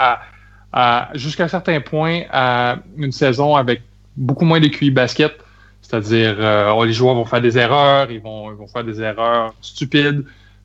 à, 0.71 1.09
jusqu'à 1.15 1.45
un 1.45 1.47
certain 1.47 1.81
point, 1.81 2.21
à 2.31 2.75
une 2.97 3.11
saison 3.11 3.55
avec 3.55 3.81
beaucoup 4.15 4.45
moins 4.45 4.59
de 4.59 4.67
QI 4.67 4.91
basket. 4.91 5.33
C'est-à-dire, 5.81 6.35
euh, 6.39 6.85
les 6.85 6.93
joueurs 6.93 7.15
vont 7.15 7.25
faire 7.25 7.41
des 7.41 7.57
erreurs, 7.57 8.09
ils 8.09 8.21
vont, 8.21 8.51
ils 8.51 8.57
vont 8.57 8.67
faire 8.67 8.83
des 8.83 9.01
erreurs 9.01 9.53
stupides 9.61 10.23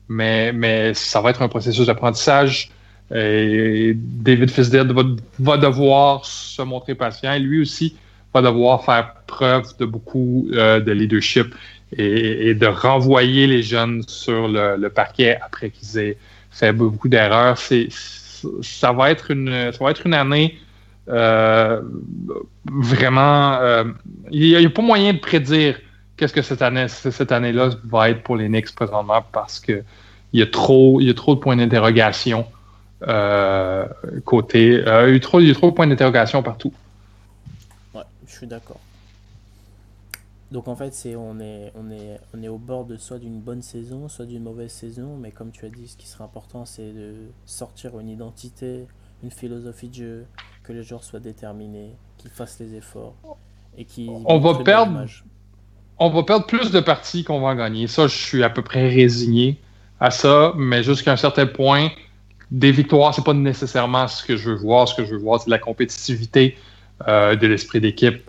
mais, 0.09 0.51
mais 0.51 0.93
ça 0.95 1.21
va 1.21 1.29
être 1.29 1.41
un 1.41 1.47
processus 1.47 1.85
d'apprentissage. 1.85 2.71
Et 3.13 3.93
David 3.95 4.51
Fisdale 4.51 4.91
va, 5.39 5.57
devoir 5.57 6.25
se 6.25 6.61
montrer 6.61 6.95
patient 6.95 7.33
et 7.33 7.39
lui 7.39 7.61
aussi 7.61 7.95
va 8.33 8.41
devoir 8.41 8.83
faire 8.83 9.13
preuve 9.25 9.65
de 9.79 9.85
beaucoup 9.85 10.47
euh, 10.53 10.79
de 10.79 10.91
leadership 10.91 11.55
et, 11.97 12.53
de 12.53 12.67
renvoyer 12.67 13.47
les 13.47 13.63
jeunes 13.63 14.03
sur 14.07 14.47
le, 14.47 14.87
parquet 14.89 15.39
après 15.43 15.71
qu'ils 15.71 15.97
aient 15.97 16.17
fait 16.51 16.71
beaucoup 16.71 17.07
d'erreurs. 17.07 17.57
ça 17.57 18.91
va 18.91 19.09
être 19.09 19.31
une, 19.31 19.71
ça 19.71 19.83
va 19.83 19.89
être 19.89 20.05
une 20.05 20.13
année 20.13 20.59
euh, 21.09 21.81
vraiment. 22.65 23.55
Euh, 23.55 23.85
il 24.31 24.57
n'y 24.57 24.65
a, 24.65 24.69
pas 24.69 24.81
moyen 24.81 25.13
de 25.13 25.19
prédire 25.19 25.79
qu'est-ce 26.17 26.33
que 26.33 26.41
cette 26.41 26.61
année, 26.61 26.87
cette 26.87 27.31
année-là 27.31 27.69
va 27.85 28.09
être 28.09 28.23
pour 28.23 28.35
les 28.35 28.47
Knicks 28.47 28.73
présentement 28.75 29.23
parce 29.31 29.59
que 29.59 29.83
il 30.33 30.39
y 30.39 30.43
a 30.43 30.47
trop, 30.47 31.01
y 31.01 31.09
a 31.09 31.13
trop 31.13 31.33
de 31.35 31.39
points 31.39 31.55
d'interrogation 31.55 32.45
euh, 33.07 33.87
côté. 34.25 34.83
Il, 34.85 35.13
y 35.13 35.15
a 35.15 35.19
trop, 35.19 35.39
y 35.39 35.49
a 35.49 35.53
trop 35.53 35.71
de 35.71 35.75
points 35.75 35.87
d'interrogation 35.87 36.43
partout. 36.43 36.73
Ouais, 37.95 38.03
je 38.27 38.33
suis 38.33 38.47
d'accord. 38.47 38.79
Donc 40.51 40.67
en 40.67 40.75
fait, 40.75 40.93
c'est 40.93 41.15
on 41.15 41.39
est 41.39 41.71
on 41.75 41.91
est 41.91 42.19
on 42.35 42.41
est 42.41 42.47
au 42.47 42.57
bord 42.57 42.85
de 42.85 42.97
soit 42.97 43.19
d'une 43.19 43.39
bonne 43.39 43.61
saison, 43.61 44.09
soit 44.09 44.25
d'une 44.25 44.43
mauvaise 44.43 44.71
saison, 44.71 45.15
mais 45.19 45.31
comme 45.31 45.51
tu 45.51 45.65
as 45.65 45.69
dit, 45.69 45.87
ce 45.87 45.95
qui 45.95 46.07
serait 46.07 46.23
important, 46.23 46.65
c'est 46.65 46.91
de 46.91 47.13
sortir 47.45 47.99
une 47.99 48.09
identité, 48.09 48.87
une 49.23 49.29
philosophie 49.29 49.89
de 49.89 49.93
jeu, 49.93 50.25
que 50.69 50.73
les 50.73 50.83
joueurs 50.83 51.03
soient 51.03 51.19
déterminés, 51.19 51.95
qu'ils 52.17 52.29
fassent 52.29 52.59
les 52.59 52.75
efforts 52.75 53.15
et 53.75 53.85
qui. 53.85 54.07
On 54.25 54.37
va 54.37 54.53
perdre 54.63 55.03
on 56.01 56.09
va 56.11 56.23
perdre 56.23 56.45
plus 56.45 56.71
de 56.71 56.79
parties 56.79 57.23
qu'on 57.23 57.41
va 57.41 57.47
en 57.49 57.55
gagner. 57.55 57.87
Ça, 57.87 58.07
je 58.07 58.15
suis 58.15 58.43
à 58.43 58.49
peu 58.49 58.61
près 58.61 58.87
résigné 58.87 59.57
à 59.99 60.11
ça, 60.11 60.53
mais 60.55 60.81
jusqu'à 60.81 61.11
un 61.11 61.17
certain 61.17 61.47
point, 61.47 61.89
des 62.51 62.71
victoires, 62.71 63.13
c'est 63.13 63.25
pas 63.25 63.33
nécessairement 63.33 64.07
ce 64.07 64.23
que 64.23 64.37
je 64.37 64.51
veux 64.51 64.55
voir. 64.55 64.87
Ce 64.87 64.95
que 64.95 65.03
je 65.03 65.15
veux 65.15 65.17
voir, 65.17 65.41
c'est 65.41 65.49
la 65.49 65.57
compétitivité, 65.57 66.55
euh, 67.07 67.35
de 67.35 67.47
l'esprit 67.47 67.81
d'équipe, 67.81 68.21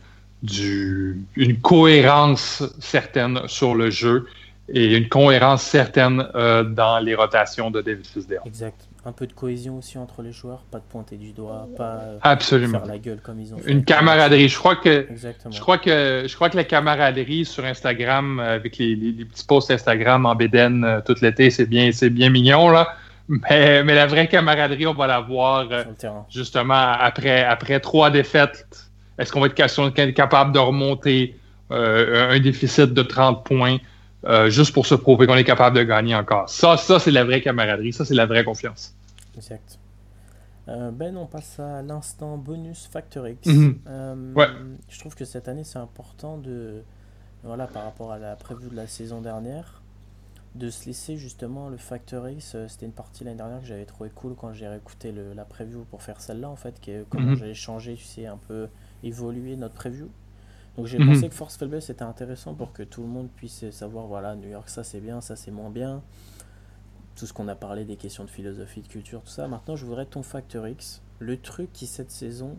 du, 0.42 1.22
une 1.36 1.60
cohérence 1.60 2.64
certaine 2.80 3.40
sur 3.46 3.74
le 3.74 3.90
jeu 3.90 4.26
et 4.68 4.96
une 4.96 5.08
cohérence 5.08 5.62
certaine 5.62 6.26
euh, 6.34 6.64
dans 6.64 6.98
les 6.98 7.14
rotations 7.14 7.70
de 7.70 7.82
David 7.82 8.06
Fisdale. 8.06 8.40
Exact 8.46 8.89
un 9.04 9.12
peu 9.12 9.26
de 9.26 9.32
cohésion 9.32 9.78
aussi 9.78 9.98
entre 9.98 10.22
les 10.22 10.32
joueurs, 10.32 10.64
pas 10.70 10.78
de 10.78 10.84
pointer 10.84 11.16
du 11.16 11.32
doigt, 11.32 11.68
pas 11.76 12.00
Absolument. 12.22 12.80
faire 12.80 12.88
la 12.88 12.98
gueule 12.98 13.20
comme 13.22 13.40
ils 13.40 13.54
ont 13.54 13.58
fait. 13.58 13.70
Une 13.70 13.84
camaraderie. 13.84 14.48
Je 14.48 14.58
crois 14.58 14.76
que 14.76 15.08
je 15.50 15.60
crois 15.60 15.78
que 15.78 16.24
je 16.26 16.34
crois 16.34 16.50
que 16.50 16.56
la 16.56 16.64
camaraderie 16.64 17.44
sur 17.44 17.64
Instagram 17.64 18.40
euh, 18.40 18.56
avec 18.56 18.76
les, 18.78 18.94
petits 19.24 19.46
posts 19.46 19.70
Instagram 19.70 20.26
en 20.26 20.34
bédaine 20.34 20.84
euh, 20.84 21.00
tout 21.00 21.14
l'été, 21.22 21.50
c'est 21.50 21.66
bien 21.66 21.92
c'est 21.92 22.10
bien 22.10 22.30
mignon 22.30 22.68
là. 22.68 22.94
Mais, 23.28 23.84
mais 23.84 23.94
la 23.94 24.06
vraie 24.06 24.26
camaraderie, 24.26 24.88
on 24.88 24.94
va 24.94 25.06
la 25.06 25.20
voir 25.20 25.68
euh, 25.70 25.84
justement 26.28 26.92
après 26.98 27.44
après 27.44 27.80
trois 27.80 28.10
défaites. 28.10 28.90
Est-ce 29.18 29.32
qu'on 29.32 29.40
va 29.40 29.46
être 29.46 30.14
capable 30.14 30.52
de 30.52 30.58
remonter 30.58 31.36
un 31.70 32.40
déficit 32.40 32.92
de 32.92 33.02
30 33.02 33.44
points? 33.44 33.76
Euh, 34.24 34.50
juste 34.50 34.74
pour 34.74 34.86
se 34.86 34.94
prouver 34.94 35.26
qu'on 35.26 35.36
est 35.36 35.44
capable 35.44 35.76
de 35.76 35.82
gagner 35.82 36.14
encore. 36.14 36.48
Ça, 36.48 36.76
ça 36.76 36.98
c'est 36.98 37.10
la 37.10 37.24
vraie 37.24 37.40
camaraderie, 37.40 37.92
ça, 37.92 38.04
c'est 38.04 38.14
la 38.14 38.26
vraie 38.26 38.44
confiance. 38.44 38.94
Exact. 39.36 39.78
Euh, 40.68 40.90
ben, 40.90 41.16
on 41.16 41.26
passe 41.26 41.58
à 41.58 41.82
l'instant 41.82 42.36
bonus 42.36 42.86
Factor 42.92 43.26
X. 43.28 43.46
Mhm. 43.46 43.78
Euh, 43.88 44.32
ouais. 44.34 44.48
Je 44.88 44.98
trouve 44.98 45.14
que 45.14 45.24
cette 45.24 45.48
année, 45.48 45.64
c'est 45.64 45.78
important 45.78 46.36
de, 46.36 46.82
voilà, 47.42 47.66
par 47.66 47.84
rapport 47.84 48.12
à 48.12 48.18
la 48.18 48.36
prévue 48.36 48.68
de 48.68 48.76
la 48.76 48.86
saison 48.86 49.22
dernière, 49.22 49.80
de 50.54 50.68
se 50.68 50.84
laisser 50.84 51.16
justement 51.16 51.70
le 51.70 51.78
Factor 51.78 52.28
X. 52.28 52.56
C'était 52.68 52.86
une 52.86 52.92
partie 52.92 53.24
l'année 53.24 53.38
dernière 53.38 53.60
que 53.60 53.66
j'avais 53.66 53.86
trouvé 53.86 54.10
cool 54.14 54.34
quand 54.38 54.52
j'ai 54.52 54.68
réécouté 54.68 55.12
le, 55.12 55.32
la 55.32 55.46
preview 55.46 55.86
pour 55.90 56.02
faire 56.02 56.20
celle-là, 56.20 56.50
en 56.50 56.56
fait, 56.56 56.78
que, 56.80 57.04
comment 57.08 57.30
mhm. 57.30 57.36
j'allais 57.36 57.54
changer, 57.54 57.94
tu 57.94 58.04
sais, 58.04 58.26
un 58.26 58.38
peu 58.48 58.68
évoluer 59.02 59.56
notre 59.56 59.74
preview. 59.74 60.10
Donc 60.80 60.86
j'ai 60.86 60.96
pensé 60.96 61.24
mhm. 61.24 61.28
que 61.28 61.34
force 61.34 61.58
faiblesse 61.58 61.90
était 61.90 62.04
intéressant 62.04 62.54
pour 62.54 62.72
que 62.72 62.82
tout 62.82 63.02
le 63.02 63.06
monde 63.06 63.28
puisse 63.36 63.68
savoir 63.68 64.06
voilà 64.06 64.34
New 64.34 64.48
York 64.48 64.70
ça 64.70 64.82
c'est 64.82 65.00
bien, 65.00 65.20
ça 65.20 65.36
c'est 65.36 65.50
moins 65.50 65.68
bien. 65.68 66.02
Tout 67.16 67.26
ce 67.26 67.34
qu'on 67.34 67.48
a 67.48 67.54
parlé 67.54 67.84
des 67.84 67.96
questions 67.96 68.24
de 68.24 68.30
philosophie, 68.30 68.80
de 68.80 68.88
culture, 68.88 69.20
tout 69.20 69.28
ça. 69.28 69.46
Maintenant 69.46 69.76
je 69.76 69.84
voudrais 69.84 70.06
ton 70.06 70.22
facteur 70.22 70.66
X, 70.66 71.02
le 71.18 71.36
truc 71.36 71.70
qui 71.74 71.86
cette 71.86 72.10
saison, 72.10 72.56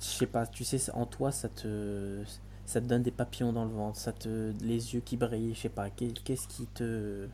je 0.00 0.06
sais 0.06 0.26
pas, 0.26 0.44
tu 0.44 0.64
sais 0.64 0.90
en 0.90 1.06
toi 1.06 1.30
ça 1.30 1.48
te 1.48 2.24
ça 2.66 2.80
te 2.80 2.86
donne 2.86 3.04
des 3.04 3.12
papillons 3.12 3.52
dans 3.52 3.64
le 3.64 3.70
ventre, 3.70 3.98
ça 3.98 4.12
te 4.12 4.52
les 4.60 4.94
yeux 4.94 5.02
qui 5.04 5.16
brillent, 5.16 5.54
je 5.54 5.60
sais 5.60 5.68
pas, 5.68 5.88
qu'est-ce 5.88 6.48
qui 6.48 6.66
te 6.66 7.28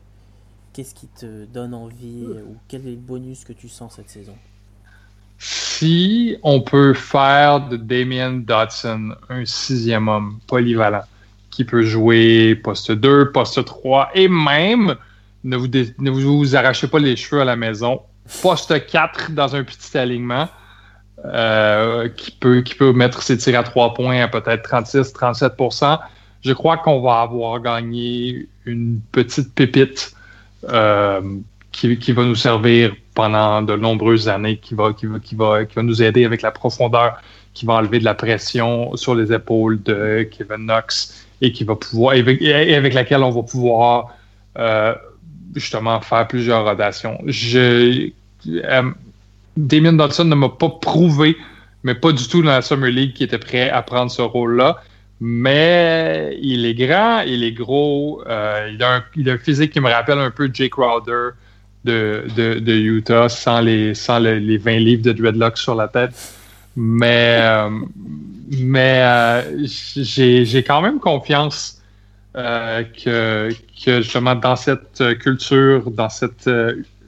qu'est-ce 0.73 0.93
qui 0.93 1.07
te 1.07 1.45
donne 1.45 1.73
envie 1.73 2.23
ou 2.23 2.55
quel 2.67 2.85
est 2.85 2.91
le 2.91 2.97
bonus 2.97 3.45
que 3.45 3.53
tu 3.53 3.67
sens 3.67 3.95
cette 3.95 4.11
saison? 4.11 4.35
Si 5.79 6.35
on 6.43 6.59
peut 6.59 6.93
faire 6.93 7.61
de 7.61 7.77
Damien 7.77 8.33
Dodson 8.33 9.15
un 9.29 9.45
sixième 9.45 10.09
homme 10.09 10.39
polyvalent 10.45 11.03
qui 11.51 11.63
peut 11.63 11.83
jouer 11.83 12.55
poste 12.55 12.91
2, 12.91 13.31
poste 13.31 13.63
3 13.63 14.09
et 14.13 14.27
même, 14.27 14.95
ne 15.45 15.55
vous, 15.55 16.55
arrachez 16.57 16.87
pas 16.87 16.99
les 16.99 17.15
cheveux 17.15 17.41
à 17.41 17.45
la 17.45 17.55
maison, 17.55 18.01
poste 18.41 18.87
4 18.87 19.31
dans 19.31 19.55
un 19.55 19.63
petit 19.63 19.97
alignement. 19.97 20.49
Euh, 21.25 22.07
qui, 22.07 22.31
peut, 22.31 22.93
mettre 22.93 23.21
ses 23.21 23.37
tirs 23.37 23.59
à 23.59 23.63
3 23.63 23.93
points 23.93 24.21
à 24.21 24.29
peut-être 24.29 24.69
36-37% 24.69 25.99
je 26.39 26.53
crois 26.53 26.77
qu'on 26.77 27.01
va 27.01 27.19
avoir 27.19 27.59
gagné 27.59 28.47
une 28.63 29.01
petite 29.11 29.53
pépite 29.53 30.13
euh, 30.69 31.21
qui, 31.71 32.11
va 32.11 32.23
nous 32.23 32.35
servir 32.35 32.95
pendant 33.13 33.61
de 33.61 33.75
nombreuses 33.75 34.27
années, 34.27 34.57
qui 34.57 34.73
va, 34.73 34.93
qui, 34.93 35.05
va, 35.05 35.19
qui, 35.19 35.35
va, 35.35 35.65
qui 35.65 35.75
va 35.75 35.83
nous 35.83 36.01
aider 36.01 36.25
avec 36.25 36.41
la 36.41 36.51
profondeur, 36.51 37.21
qui 37.53 37.65
va 37.65 37.73
enlever 37.73 37.99
de 37.99 38.05
la 38.05 38.15
pression 38.15 38.95
sur 38.95 39.15
les 39.15 39.31
épaules 39.31 39.81
de 39.83 40.27
Kevin 40.31 40.65
Knox 40.65 41.27
et 41.41 41.51
qui 41.51 41.63
va 41.63 41.75
pouvoir 41.75 42.15
et 42.15 42.19
avec, 42.75 42.93
laquelle 42.93 43.23
on 43.23 43.29
va 43.29 43.43
pouvoir 43.43 44.15
euh, 44.57 44.93
justement 45.55 46.01
faire 46.01 46.27
plusieurs 46.27 46.65
rotations. 46.65 47.19
Je, 47.25 48.09
euh, 48.47 48.91
Damien 49.57 49.93
Dodson 49.93 50.25
ne 50.25 50.35
m'a 50.35 50.49
pas 50.49 50.69
prouvé, 50.69 51.37
mais 51.83 51.95
pas 51.95 52.11
du 52.11 52.27
tout 52.27 52.41
dans 52.41 52.51
la 52.51 52.61
Summer 52.61 52.89
League, 52.89 53.13
qui 53.13 53.23
était 53.23 53.37
prêt 53.37 53.69
à 53.69 53.81
prendre 53.81 54.11
ce 54.11 54.21
rôle-là. 54.21 54.81
Mais 55.21 56.37
il 56.41 56.65
est 56.65 56.75
grand, 56.75 57.21
il 57.21 57.43
est 57.43 57.51
gros, 57.51 58.23
euh, 58.27 58.71
il, 58.73 58.81
a 58.81 59.03
un, 59.33 59.37
physique 59.37 59.73
qui 59.73 59.81
me 59.81 59.89
rappelle 59.89 60.17
un 60.17 60.31
peu 60.31 60.49
Jake 60.53 60.71
Crowder 60.71 61.31
de, 61.89 62.71
Utah 62.71 63.29
sans, 63.29 63.61
les, 63.61 63.93
sans 63.93 64.19
les 64.19 64.57
20 64.57 64.77
livres 64.77 65.03
de 65.03 65.11
dreadlocks 65.11 65.57
sur 65.57 65.75
la 65.75 65.87
tête. 65.87 66.11
Mais, 66.75 67.39
euh, 67.41 67.69
mais 68.57 69.01
euh, 69.03 69.65
j'ai 69.65 70.63
quand 70.63 70.81
même 70.81 70.99
confiance 70.99 71.81
que, 72.33 73.49
que, 73.83 74.01
justement 74.01 74.35
dans 74.35 74.55
cette 74.55 75.03
culture, 75.19 75.91
dans 75.91 76.09
cette, 76.09 76.49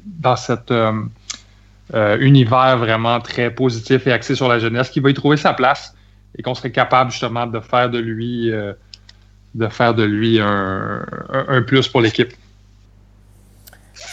dans 0.05 0.35
cette 0.35 0.73
univers 2.19 2.77
vraiment 2.77 3.19
très 3.21 3.49
positif 3.51 4.07
et 4.07 4.11
axé 4.11 4.35
sur 4.35 4.47
la 4.47 4.59
jeunesse, 4.59 4.89
qu'il 4.89 5.03
va 5.03 5.09
y 5.09 5.13
trouver 5.13 5.37
sa 5.37 5.53
place 5.53 5.95
et 6.37 6.41
qu'on 6.41 6.53
serait 6.53 6.71
capable 6.71 7.11
justement 7.11 7.45
de 7.45 7.59
faire 7.59 7.89
de 7.89 7.99
lui, 7.99 8.51
euh, 8.51 8.73
de 9.55 9.67
faire 9.67 9.93
de 9.93 10.03
lui 10.03 10.39
un, 10.39 11.05
plus 11.67 11.87
pour 11.87 12.01
l'équipe. 12.01 12.33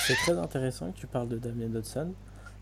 C'est 0.07 0.17
très 0.17 0.39
intéressant 0.39 0.93
que 0.93 0.99
tu 0.99 1.07
parles 1.07 1.29
de 1.29 1.39
Damien 1.39 1.69
Dodson 1.69 2.13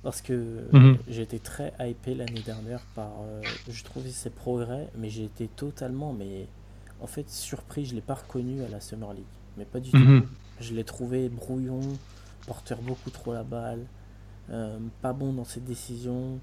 parce 0.02 0.20
que 0.20 0.66
mhm. 0.72 0.98
j'ai 1.08 1.22
été 1.22 1.38
très 1.38 1.72
hypé 1.80 2.14
l'année 2.14 2.42
dernière 2.44 2.80
par. 2.94 3.10
Euh, 3.22 3.42
je 3.68 3.84
trouvais 3.84 4.10
ses 4.10 4.30
progrès, 4.30 4.88
mais 4.96 5.10
j'ai 5.10 5.24
été 5.24 5.48
totalement, 5.48 6.12
mais 6.12 6.46
en 7.00 7.06
fait, 7.06 7.28
surpris. 7.30 7.86
Je 7.86 7.94
l'ai 7.94 8.00
pas 8.00 8.14
reconnu 8.14 8.62
à 8.62 8.68
la 8.68 8.80
Summer 8.80 9.12
League, 9.12 9.24
mais 9.56 9.64
pas 9.64 9.80
du 9.80 9.96
mhm. 9.96 10.22
tout. 10.22 10.28
Je 10.60 10.74
l'ai 10.74 10.84
trouvé 10.84 11.28
brouillon, 11.28 11.80
porteur 12.46 12.78
beaucoup 12.78 13.10
trop 13.10 13.32
la 13.32 13.42
balle, 13.42 13.84
euh, 14.50 14.78
pas 15.02 15.12
bon 15.12 15.32
dans 15.32 15.44
ses 15.44 15.60
décisions. 15.60 16.40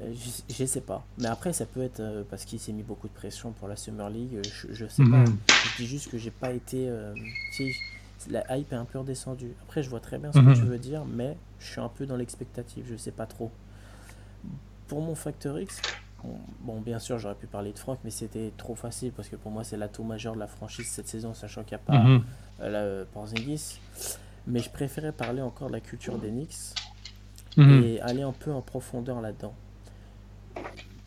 Euh, 0.00 0.12
je, 0.48 0.64
sais 0.64 0.80
pas. 0.80 1.04
Mais 1.18 1.28
après, 1.28 1.52
ça 1.52 1.66
peut 1.66 1.82
être 1.82 2.00
euh, 2.00 2.22
parce 2.28 2.44
qu'il 2.44 2.58
s'est 2.58 2.72
mis 2.72 2.82
beaucoup 2.82 3.08
de 3.08 3.12
pression 3.12 3.52
pour 3.52 3.68
la 3.68 3.76
Summer 3.76 4.08
League. 4.08 4.36
Euh, 4.36 4.42
je, 4.72 4.86
sais 4.86 5.02
pas. 5.04 5.18
Mhm. 5.18 5.36
Je 5.48 5.82
dis 5.82 5.86
juste 5.86 6.10
que 6.10 6.18
j'ai 6.18 6.30
pas 6.30 6.52
été. 6.52 6.88
La 8.30 8.56
hype 8.56 8.72
est 8.72 8.76
un 8.76 8.84
peu 8.84 8.98
redescendue. 8.98 9.52
Après, 9.62 9.82
je 9.82 9.90
vois 9.90 10.00
très 10.00 10.18
bien 10.18 10.32
ce 10.32 10.38
que 10.38 10.44
mhm. 10.44 10.54
tu 10.54 10.62
veux 10.62 10.78
dire, 10.78 11.04
mais 11.04 11.36
je 11.58 11.66
suis 11.66 11.80
un 11.80 11.88
peu 11.88 12.06
dans 12.06 12.16
l'expectative. 12.16 12.86
Je 12.88 12.96
sais 12.96 13.10
pas 13.10 13.26
trop. 13.26 13.50
Pour 14.88 15.00
mon 15.00 15.14
Factor 15.14 15.58
X, 15.58 15.80
bon, 16.60 16.80
bien 16.80 16.98
sûr, 16.98 17.18
j'aurais 17.18 17.34
pu 17.34 17.46
parler 17.46 17.72
de 17.72 17.78
Franck, 17.78 17.98
mais 18.04 18.10
c'était 18.10 18.52
trop 18.56 18.74
facile 18.74 19.12
parce 19.12 19.28
que 19.28 19.36
pour 19.36 19.50
moi, 19.50 19.64
c'est 19.64 19.76
l'atout 19.76 20.04
majeur 20.04 20.34
de 20.34 20.40
la 20.40 20.46
franchise 20.46 20.88
cette 20.88 21.08
saison, 21.08 21.34
sachant 21.34 21.62
qu'il 21.62 21.76
n'y 21.76 21.82
a 21.82 21.86
pas 21.86 21.98
mm 21.98 22.24
la 22.60 23.04
Porzingis. 23.12 23.80
Mais 24.46 24.60
je 24.60 24.70
préférais 24.70 25.10
parler 25.10 25.42
encore 25.42 25.68
de 25.68 25.72
la 25.72 25.80
culture 25.80 26.18
d'Enix 26.18 26.74
et 27.56 28.00
aller 28.00 28.22
un 28.22 28.32
peu 28.32 28.52
en 28.52 28.60
profondeur 28.60 29.20
là-dedans 29.20 29.54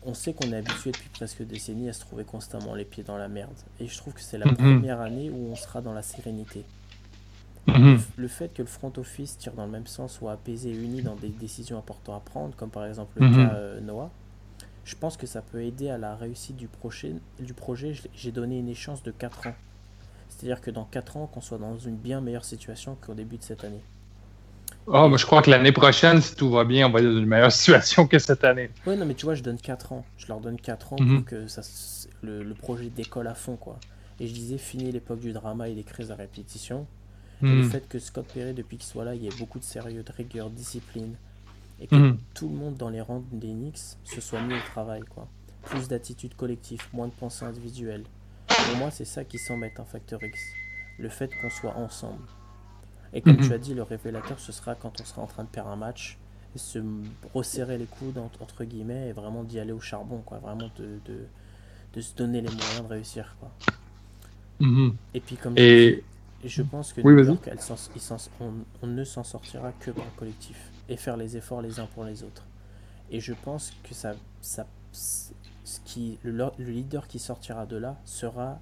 on 0.06 0.14
sait 0.14 0.32
qu'on 0.32 0.52
est 0.52 0.56
habitué 0.56 0.92
depuis 0.92 1.08
presque 1.08 1.42
décennies 1.42 1.88
à 1.88 1.92
se 1.92 2.00
trouver 2.00 2.24
constamment 2.24 2.74
les 2.74 2.84
pieds 2.84 3.02
dans 3.02 3.18
la 3.18 3.28
merde. 3.28 3.56
Et 3.80 3.88
je 3.88 3.96
trouve 3.96 4.14
que 4.14 4.20
c'est 4.20 4.38
la 4.38 4.46
mhm. 4.46 4.54
première 4.54 5.00
année 5.00 5.30
où 5.30 5.50
on 5.50 5.56
sera 5.56 5.80
dans 5.80 5.92
la 5.92 6.02
sérénité. 6.02 6.64
Mhm. 7.66 7.98
Le, 8.16 8.28
fait 8.28 8.52
que 8.54 8.62
le 8.62 8.68
front 8.68 8.92
office 8.96 9.38
tire 9.38 9.52
dans 9.52 9.66
le 9.66 9.72
même 9.72 9.86
sens, 9.86 10.14
soit 10.14 10.32
apaisé 10.32 10.70
et 10.70 10.74
uni 10.74 11.02
dans 11.02 11.16
des 11.16 11.28
décisions 11.28 11.78
importantes 11.78 12.16
à 12.16 12.20
prendre, 12.20 12.54
comme 12.56 12.70
par 12.70 12.86
exemple 12.86 13.20
le 13.20 13.28
mhm. 13.28 13.34
cas 13.34 13.54
euh, 13.54 13.80
Noah, 13.80 14.10
je 14.84 14.94
pense 14.94 15.16
que 15.16 15.26
ça 15.26 15.42
peut 15.42 15.62
aider 15.62 15.90
à 15.90 15.98
la 15.98 16.14
réussite 16.14 16.56
du 16.56 16.68
projet. 16.68 17.12
Du 17.40 17.54
projet 17.54 17.94
J'ai 18.14 18.30
donné 18.30 18.58
une 18.58 18.68
échéance 18.68 19.02
de 19.02 19.10
4 19.10 19.48
ans. 19.48 19.54
C'est-à-dire 20.28 20.60
que 20.60 20.70
dans 20.70 20.84
4 20.84 21.16
ans, 21.16 21.26
qu'on 21.26 21.40
soit 21.40 21.58
dans 21.58 21.76
une 21.76 21.96
bien 21.96 22.20
meilleure 22.20 22.44
situation 22.44 22.96
qu'au 23.00 23.14
début 23.14 23.36
de 23.36 23.42
cette 23.42 23.64
année. 23.64 23.82
Oh, 24.86 25.08
moi, 25.08 25.18
je 25.18 25.26
crois 25.26 25.42
que 25.42 25.50
l'année 25.50 25.72
prochaine, 25.72 26.20
si 26.20 26.36
tout 26.36 26.50
va 26.50 26.64
bien, 26.64 26.86
on 26.86 26.90
va 26.90 27.00
être 27.00 27.06
dans 27.06 27.18
une 27.18 27.26
meilleure 27.26 27.50
situation 27.52 28.06
que 28.06 28.20
cette 28.20 28.44
année. 28.44 28.70
Oui, 28.86 28.96
non, 28.96 29.04
mais 29.04 29.14
tu 29.14 29.24
vois, 29.24 29.34
je 29.34 29.42
donne 29.42 29.58
4 29.58 29.92
ans. 29.92 30.04
Je 30.16 30.28
leur 30.28 30.38
donne 30.38 30.60
4 30.60 30.92
ans 30.92 30.96
mhm. 31.00 31.16
pour 31.16 31.24
que 31.24 31.48
ça, 31.48 31.62
le, 32.22 32.54
projet 32.54 32.90
décolle 32.90 33.26
à 33.26 33.34
fond, 33.34 33.56
quoi. 33.56 33.78
Et 34.20 34.28
je 34.28 34.32
disais, 34.32 34.58
fini 34.58 34.92
l'époque 34.92 35.18
du 35.18 35.32
drama 35.32 35.68
et 35.68 35.74
des 35.74 35.82
crises 35.82 36.12
à 36.12 36.14
répétition. 36.14 36.86
Le 37.42 37.48
mhm. 37.48 37.70
fait 37.70 37.86
que 37.88 37.98
Scott 37.98 38.26
Perry, 38.32 38.54
depuis 38.54 38.78
qu'il 38.78 38.86
soit 38.86 39.04
là, 39.04 39.14
il 39.14 39.22
y 39.22 39.26
ait 39.26 39.38
beaucoup 39.38 39.58
de 39.58 39.64
sérieux, 39.64 40.02
de 40.02 40.12
rigueur, 40.12 40.50
de 40.50 40.54
discipline. 40.54 41.14
Et 41.80 41.86
que 41.86 41.94
mhm. 41.94 42.18
tout 42.34 42.48
le 42.48 42.54
monde 42.54 42.76
dans 42.76 42.88
les 42.88 43.02
rangs 43.02 43.22
des 43.32 43.48
Knicks 43.48 43.96
se 44.04 44.20
soit 44.20 44.40
mis 44.40 44.54
au 44.54 44.60
travail, 44.70 45.02
quoi. 45.02 45.28
Plus 45.64 45.88
d'attitude 45.88 46.34
collective, 46.34 46.80
moins 46.92 47.08
de 47.08 47.12
pensée 47.12 47.44
individuelle. 47.44 48.04
Pour 48.46 48.76
moi, 48.78 48.90
c'est 48.90 49.04
ça 49.04 49.24
qui 49.24 49.38
s'en 49.38 49.56
met 49.56 49.72
un 49.78 49.84
facteur 49.84 50.22
X. 50.22 50.40
Le 50.98 51.10
fait 51.10 51.30
qu'on 51.40 51.50
soit 51.50 51.74
ensemble. 51.76 52.24
Et 53.12 53.20
comme 53.20 53.36
tu 53.36 53.46
mhm. 53.46 53.52
as 53.52 53.58
dit, 53.58 53.74
le 53.74 53.82
révélateur, 53.82 54.40
ce 54.40 54.52
sera 54.52 54.74
quand 54.74 55.00
on 55.00 55.04
sera 55.04 55.22
en 55.22 55.26
train 55.26 55.44
de 55.44 55.48
perdre 55.48 55.70
un 55.70 55.76
match 55.76 56.16
et 56.54 56.58
se 56.58 56.78
resserrer 57.34 57.76
les 57.76 57.84
coudes, 57.84 58.18
entre 58.18 58.64
guillemets, 58.64 59.08
et 59.08 59.12
vraiment 59.12 59.44
d'y 59.44 59.58
aller 59.58 59.72
au 59.72 59.80
charbon, 59.80 60.22
quoi. 60.24 60.38
Vraiment 60.38 60.70
de, 60.78 60.98
de, 61.04 62.00
se 62.00 62.14
donner 62.14 62.40
les 62.40 62.48
moyens 62.48 62.82
de 62.82 62.88
réussir, 62.88 63.36
quoi. 63.38 63.50
Et 65.12 65.20
puis, 65.20 65.36
comme 65.36 65.54
et... 65.58 66.02
je 66.44 66.62
pense 66.62 66.92
que 66.92 67.00
New 67.00 67.24
York, 67.24 67.48
on, 68.82 68.86
ne 68.86 69.04
s'en 69.04 69.24
sortira 69.24 69.72
que 69.72 69.90
par 69.90 70.04
le 70.04 70.10
collectif 70.18 70.70
et 70.88 70.96
faire 70.96 71.16
les 71.16 71.36
efforts 71.36 71.62
les 71.62 71.80
uns 71.80 71.86
pour 71.86 72.04
les 72.04 72.22
autres. 72.22 72.46
Et 73.10 73.20
je 73.20 73.32
pense 73.32 73.72
que 73.82 73.94
ça, 73.94 74.14
ça, 74.40 74.66
ce 74.92 75.80
qui, 75.84 76.18
le, 76.22 76.32
le 76.58 76.70
leader 76.70 77.08
qui 77.08 77.18
sortira 77.18 77.66
de 77.66 77.76
là 77.76 77.96
sera, 78.04 78.60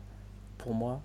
pour 0.58 0.74
moi, 0.74 1.02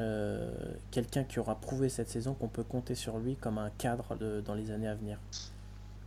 euh, 0.00 0.50
quelqu'un 0.90 1.24
qui 1.24 1.38
aura 1.38 1.54
prouvé 1.56 1.88
cette 1.88 2.08
saison 2.08 2.34
qu'on 2.34 2.48
peut 2.48 2.62
compter 2.62 2.94
sur 2.94 3.18
lui 3.18 3.36
comme 3.36 3.58
un 3.58 3.70
cadre 3.78 4.16
dans 4.42 4.54
les 4.54 4.70
années 4.70 4.88
à 4.88 4.94
venir. 4.94 5.18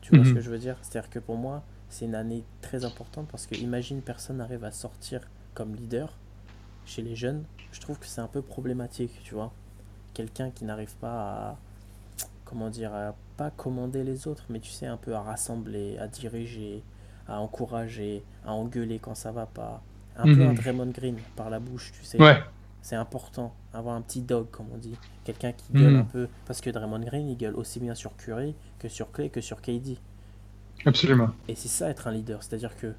Tu 0.02 0.16
vois 0.16 0.26
ce 0.26 0.30
mhm. 0.30 0.36
que 0.36 0.42
je 0.42 0.50
veux 0.50 0.58
dire? 0.58 0.78
C'est-à-dire 0.82 1.10
que 1.10 1.20
pour 1.20 1.38
moi, 1.38 1.64
c'est 1.90 2.06
une 2.06 2.16
année 2.16 2.44
très 2.62 2.84
importante 2.84 3.28
parce 3.30 3.46
que 3.48 3.56
imagine 3.56 4.02
personne 4.02 4.42
arrive 4.42 4.64
à 4.64 4.72
sortir 4.72 5.22
comme 5.54 5.76
leader 5.76 6.18
chez 6.86 7.02
les 7.02 7.16
jeunes. 7.16 7.44
Je 7.72 7.80
trouve 7.80 8.00
que 8.00 8.06
c'est 8.06 8.22
un 8.22 8.28
peu 8.28 8.42
problématique, 8.42 9.12
tu 9.24 9.36
vois. 9.36 9.54
Quelqu'un 10.16 10.50
qui 10.50 10.66
n'arrive 10.66 10.96
pas 10.96 11.52
à 11.52 11.58
comment 12.46 12.70
dire 12.70 12.94
à 12.94 13.14
pas 13.38 13.52
commander 13.52 14.04
les 14.04 14.28
autres, 14.28 14.46
mais 14.50 14.60
tu 14.60 14.72
sais 14.72 14.88
un 14.88 14.98
peu 14.98 15.14
à 15.14 15.22
rassembler, 15.22 15.98
à 16.00 16.08
diriger, 16.08 16.84
à 17.28 17.40
encourager, 17.40 18.24
à 18.46 18.54
engueuler 18.54 18.98
quand 18.98 19.16
ça 19.16 19.32
va 19.32 19.46
pas. 19.46 19.84
Un 20.18 20.24
peu 20.24 20.44
un 20.44 20.50
mhm. 20.50 20.56
Draymond 20.56 20.92
Green 20.92 21.18
par 21.36 21.50
la 21.50 21.60
bouche, 21.60 21.92
tu 21.92 22.06
sais. 22.06 22.22
Ouais. 22.22 22.42
C'est 22.82 22.96
important, 22.96 23.54
avoir 23.74 23.96
un 23.96 24.02
petit 24.02 24.22
dog, 24.22 24.48
comme 24.52 24.68
on 24.74 24.78
dit. 24.78 24.96
Quelqu'un 25.24 25.52
qui 25.52 25.74
gueule 25.74 25.94
hmm. 25.94 26.02
un 26.02 26.04
peu. 26.04 26.28
Parce 26.46 26.62
que 26.62 26.70
Draymond 26.70 27.00
Green, 27.00 27.28
il 27.28 27.36
gueule 27.36 27.56
aussi 27.56 27.80
bien 27.80 27.96
sur 27.96 28.16
Curry 28.16 28.56
que 28.80 28.88
sur 28.88 29.12
Clay 29.12 29.30
que 29.30 29.42
sur 29.42 29.60
KD. 29.60 29.98
Absolument. 30.86 31.32
Et 31.48 31.56
c'est 31.56 31.68
ça 31.68 31.90
être 31.90 32.08
un 32.08 32.12
leader. 32.12 32.44
C'est-à-dire 32.44 32.78
que 32.78 32.94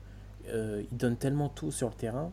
euh, 0.49 0.83
il 0.91 0.99
donne 0.99 1.17
tellement 1.17 1.49
tout 1.49 1.71
sur 1.71 1.89
le 1.89 1.95
terrain 1.95 2.33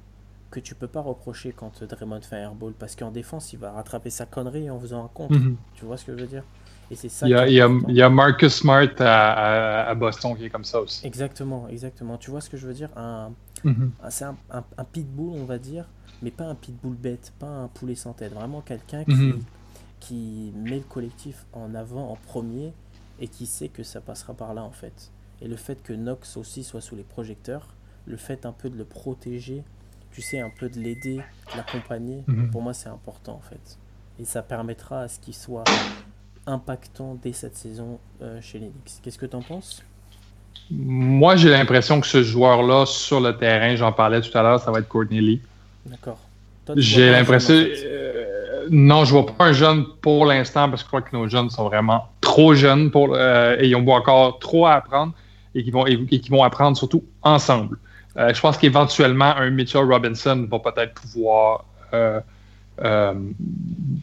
que 0.54 0.60
tu 0.60 0.76
peux 0.76 0.88
pas 0.88 1.02
reprocher 1.02 1.52
quand 1.52 1.84
Draymond 1.84 2.22
fait 2.22 2.36
un 2.36 2.42
airball. 2.44 2.74
Parce 2.74 2.96
qu'en 2.96 3.12
défense, 3.12 3.54
il 3.54 3.60
va 3.60 3.72
rattraper 3.72 4.10
sa 4.12 4.26
connerie 4.26 4.70
en 4.70 4.80
faisant 4.80 5.04
un 5.04 5.08
contre. 5.08 5.36
Hmm. 5.36 5.56
Tu 5.74 5.86
vois 5.86 5.98
ce 5.98 6.06
que 6.06 6.16
je 6.16 6.22
veux 6.22 6.28
dire? 6.28 6.44
Et 6.92 6.96
c'est 6.96 7.10
ça. 7.10 7.28
Il 7.28 7.32
y, 7.32 7.36
a, 7.36 7.48
il, 7.48 7.96
y 7.96 8.02
a, 8.02 8.10
Marcus 8.10 8.54
Smart 8.54 8.90
à, 9.00 9.96
Boston 9.96 10.36
qui 10.38 10.46
est 10.46 10.50
comme 10.50 10.64
ça 10.64 10.80
aussi. 10.80 11.06
Exactement, 11.08 11.68
exactement. 11.70 12.18
Tu 12.18 12.30
vois 12.30 12.40
ce 12.40 12.50
que 12.50 12.58
je 12.58 12.68
veux 12.68 12.74
dire? 12.74 12.90
Un, 12.96 13.32
hmm. 13.64 13.90
C'est 14.10 14.26
un, 14.26 14.36
un 14.52 14.84
pitbull, 14.84 15.40
on 15.40 15.46
va 15.46 15.58
dire, 15.58 15.86
mais 16.24 16.32
pas 16.32 16.46
un 16.46 16.56
pitbull 16.56 16.96
bête, 16.96 17.34
pas 17.38 17.48
un 17.48 17.68
poulet 17.68 17.96
sans 17.96 18.14
tête, 18.14 18.34
vraiment 18.34 18.62
quelqu'un 18.62 19.04
qui, 19.04 19.12
mhm. 19.12 19.44
qui 20.00 20.54
met 20.56 20.78
le 20.78 20.84
collectif 20.84 21.46
en 21.52 21.76
avant 21.76 22.10
en 22.10 22.16
premier 22.16 22.74
et 23.20 23.28
qui 23.28 23.46
sait 23.46 23.68
que 23.68 23.84
ça 23.84 24.02
passera 24.02 24.34
par 24.34 24.54
là 24.54 24.64
en 24.64 24.72
fait. 24.72 25.12
Et 25.42 25.48
le 25.48 25.58
fait 25.58 25.84
que 25.84 25.94
Nox 25.94 26.38
aussi 26.38 26.64
soit 26.64 26.82
sous 26.82 26.96
les 26.96 27.04
projecteurs, 27.04 27.76
le 28.06 28.16
fait 28.18 28.46
un 28.46 28.54
peu 28.54 28.70
de 28.70 28.78
le 28.78 28.86
protéger, 28.86 29.64
tu 30.14 30.22
sais, 30.22 30.40
un 30.40 30.50
peu 30.50 30.70
de 30.70 30.80
l'aider, 30.80 31.20
l'accompagner, 31.56 32.24
mhm. 32.28 32.52
pour 32.52 32.62
moi 32.62 32.74
c'est 32.74 32.90
important 32.90 33.34
en 33.34 33.50
fait. 33.50 33.78
Et 34.20 34.26
ça 34.26 34.44
permettra 34.44 35.02
à 35.02 35.08
ce 35.08 35.20
qu'il 35.20 35.34
soit 35.34 35.64
impactant 36.46 37.18
dès 37.22 37.34
cette 37.34 37.56
saison 37.56 38.00
euh, 38.22 38.40
chez 38.42 38.60
Linux. 38.60 39.00
Qu'est-ce 39.02 39.18
que 39.18 39.26
tu 39.26 39.36
en 39.36 39.42
penses? 39.42 39.84
Moi 40.70 41.36
j'ai 41.36 41.50
l'impression 41.50 42.00
que 42.00 42.08
ce 42.08 42.22
joueur-là 42.22 42.86
sur 42.86 43.20
le 43.20 43.36
terrain, 43.36 43.76
j'en 43.76 43.92
parlais 43.92 44.22
tout 44.22 44.36
à 44.38 44.44
l'heure, 44.44 44.60
ça 44.60 44.72
va 44.72 44.80
être 44.80 44.88
Courtney 44.88 45.22
Lee. 45.22 45.42
D'accord. 45.86 46.20
J'ai 46.78 47.12
l'impression. 47.12 47.56
Euh, 47.56 48.68
non, 48.70 49.04
je 49.04 49.12
vois 49.12 49.26
pas 49.26 49.46
un 49.46 49.54
jeune 49.54 49.86
pour 50.02 50.26
l'instant 50.26 50.70
parce 50.70 50.84
que 50.84 50.86
je 50.86 50.88
crois 50.88 51.02
que 51.02 51.16
nos 51.16 51.28
jeunes 51.28 51.50
sont 51.50 51.66
vraiment 51.66 52.08
trop 52.22 52.54
jeunes 52.54 52.92
pour, 52.92 53.14
euh, 53.14 53.58
et 53.60 53.68
ils 53.68 53.76
ont 53.76 53.88
encore 53.90 54.40
trop 54.40 54.66
à 54.66 54.74
apprendre 54.74 55.14
et 55.56 55.64
qui 55.64 55.72
vont, 55.72 55.86
et, 55.86 55.98
vont 56.30 56.44
apprendre 56.44 56.78
surtout 56.78 57.04
ensemble. 57.22 57.78
Euh, 58.18 58.34
je 58.34 58.40
pense 58.40 58.58
qu'éventuellement, 58.58 59.36
un 59.36 59.50
Mitchell 59.50 59.86
Robinson 59.86 60.48
va 60.50 60.60
peut-être 60.60 60.94
pouvoir 60.94 61.66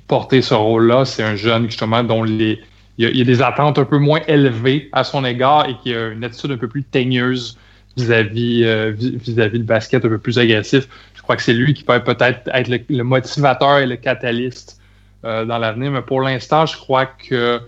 porter 0.07 0.43
ce 0.43 0.55
rôle-là. 0.55 1.05
C'est 1.05 1.25
un 1.25 1.35
jeune 1.35 1.67
justement 1.67 2.05
dont 2.05 2.25
il 2.25 2.59
y, 2.99 3.21
a, 3.21 3.25
des 3.25 3.43
attentes 3.43 3.79
un 3.79 3.85
peu 3.85 3.99
moins 3.99 4.21
élevées 4.29 4.89
à 4.93 5.03
son 5.03 5.25
égard 5.25 5.69
et 5.69 5.77
qui 5.83 5.93
a 5.93 6.09
une 6.09 6.23
attitude 6.23 6.53
un 6.53 6.57
peu 6.57 6.69
plus 6.69 6.85
teigneuse 6.85 7.59
vis-à-vis 7.97 8.93
vis-à-vis 8.93 9.59
le 9.59 9.65
basket, 9.65 10.05
un 10.05 10.09
peu 10.09 10.19
plus 10.19 10.39
agressif. 10.39 10.87
Je 11.15 11.23
crois 11.23 11.35
que 11.35 11.43
c'est 11.43 11.53
lui 11.53 11.75
qui 11.75 11.83
peut 11.83 11.99
peut-être 11.99 12.49
être 12.53 12.69
le, 12.89 13.03
motivateur 13.03 13.79
et 13.79 13.87
le 13.87 13.97
catalyste 13.97 14.81
dans 15.25 15.59
l'avenir. 15.59 15.91
Mais 15.91 16.03
pour 16.03 16.21
l'instant, 16.21 16.65
je 16.65 16.77
crois 16.77 17.07
que 17.07 17.61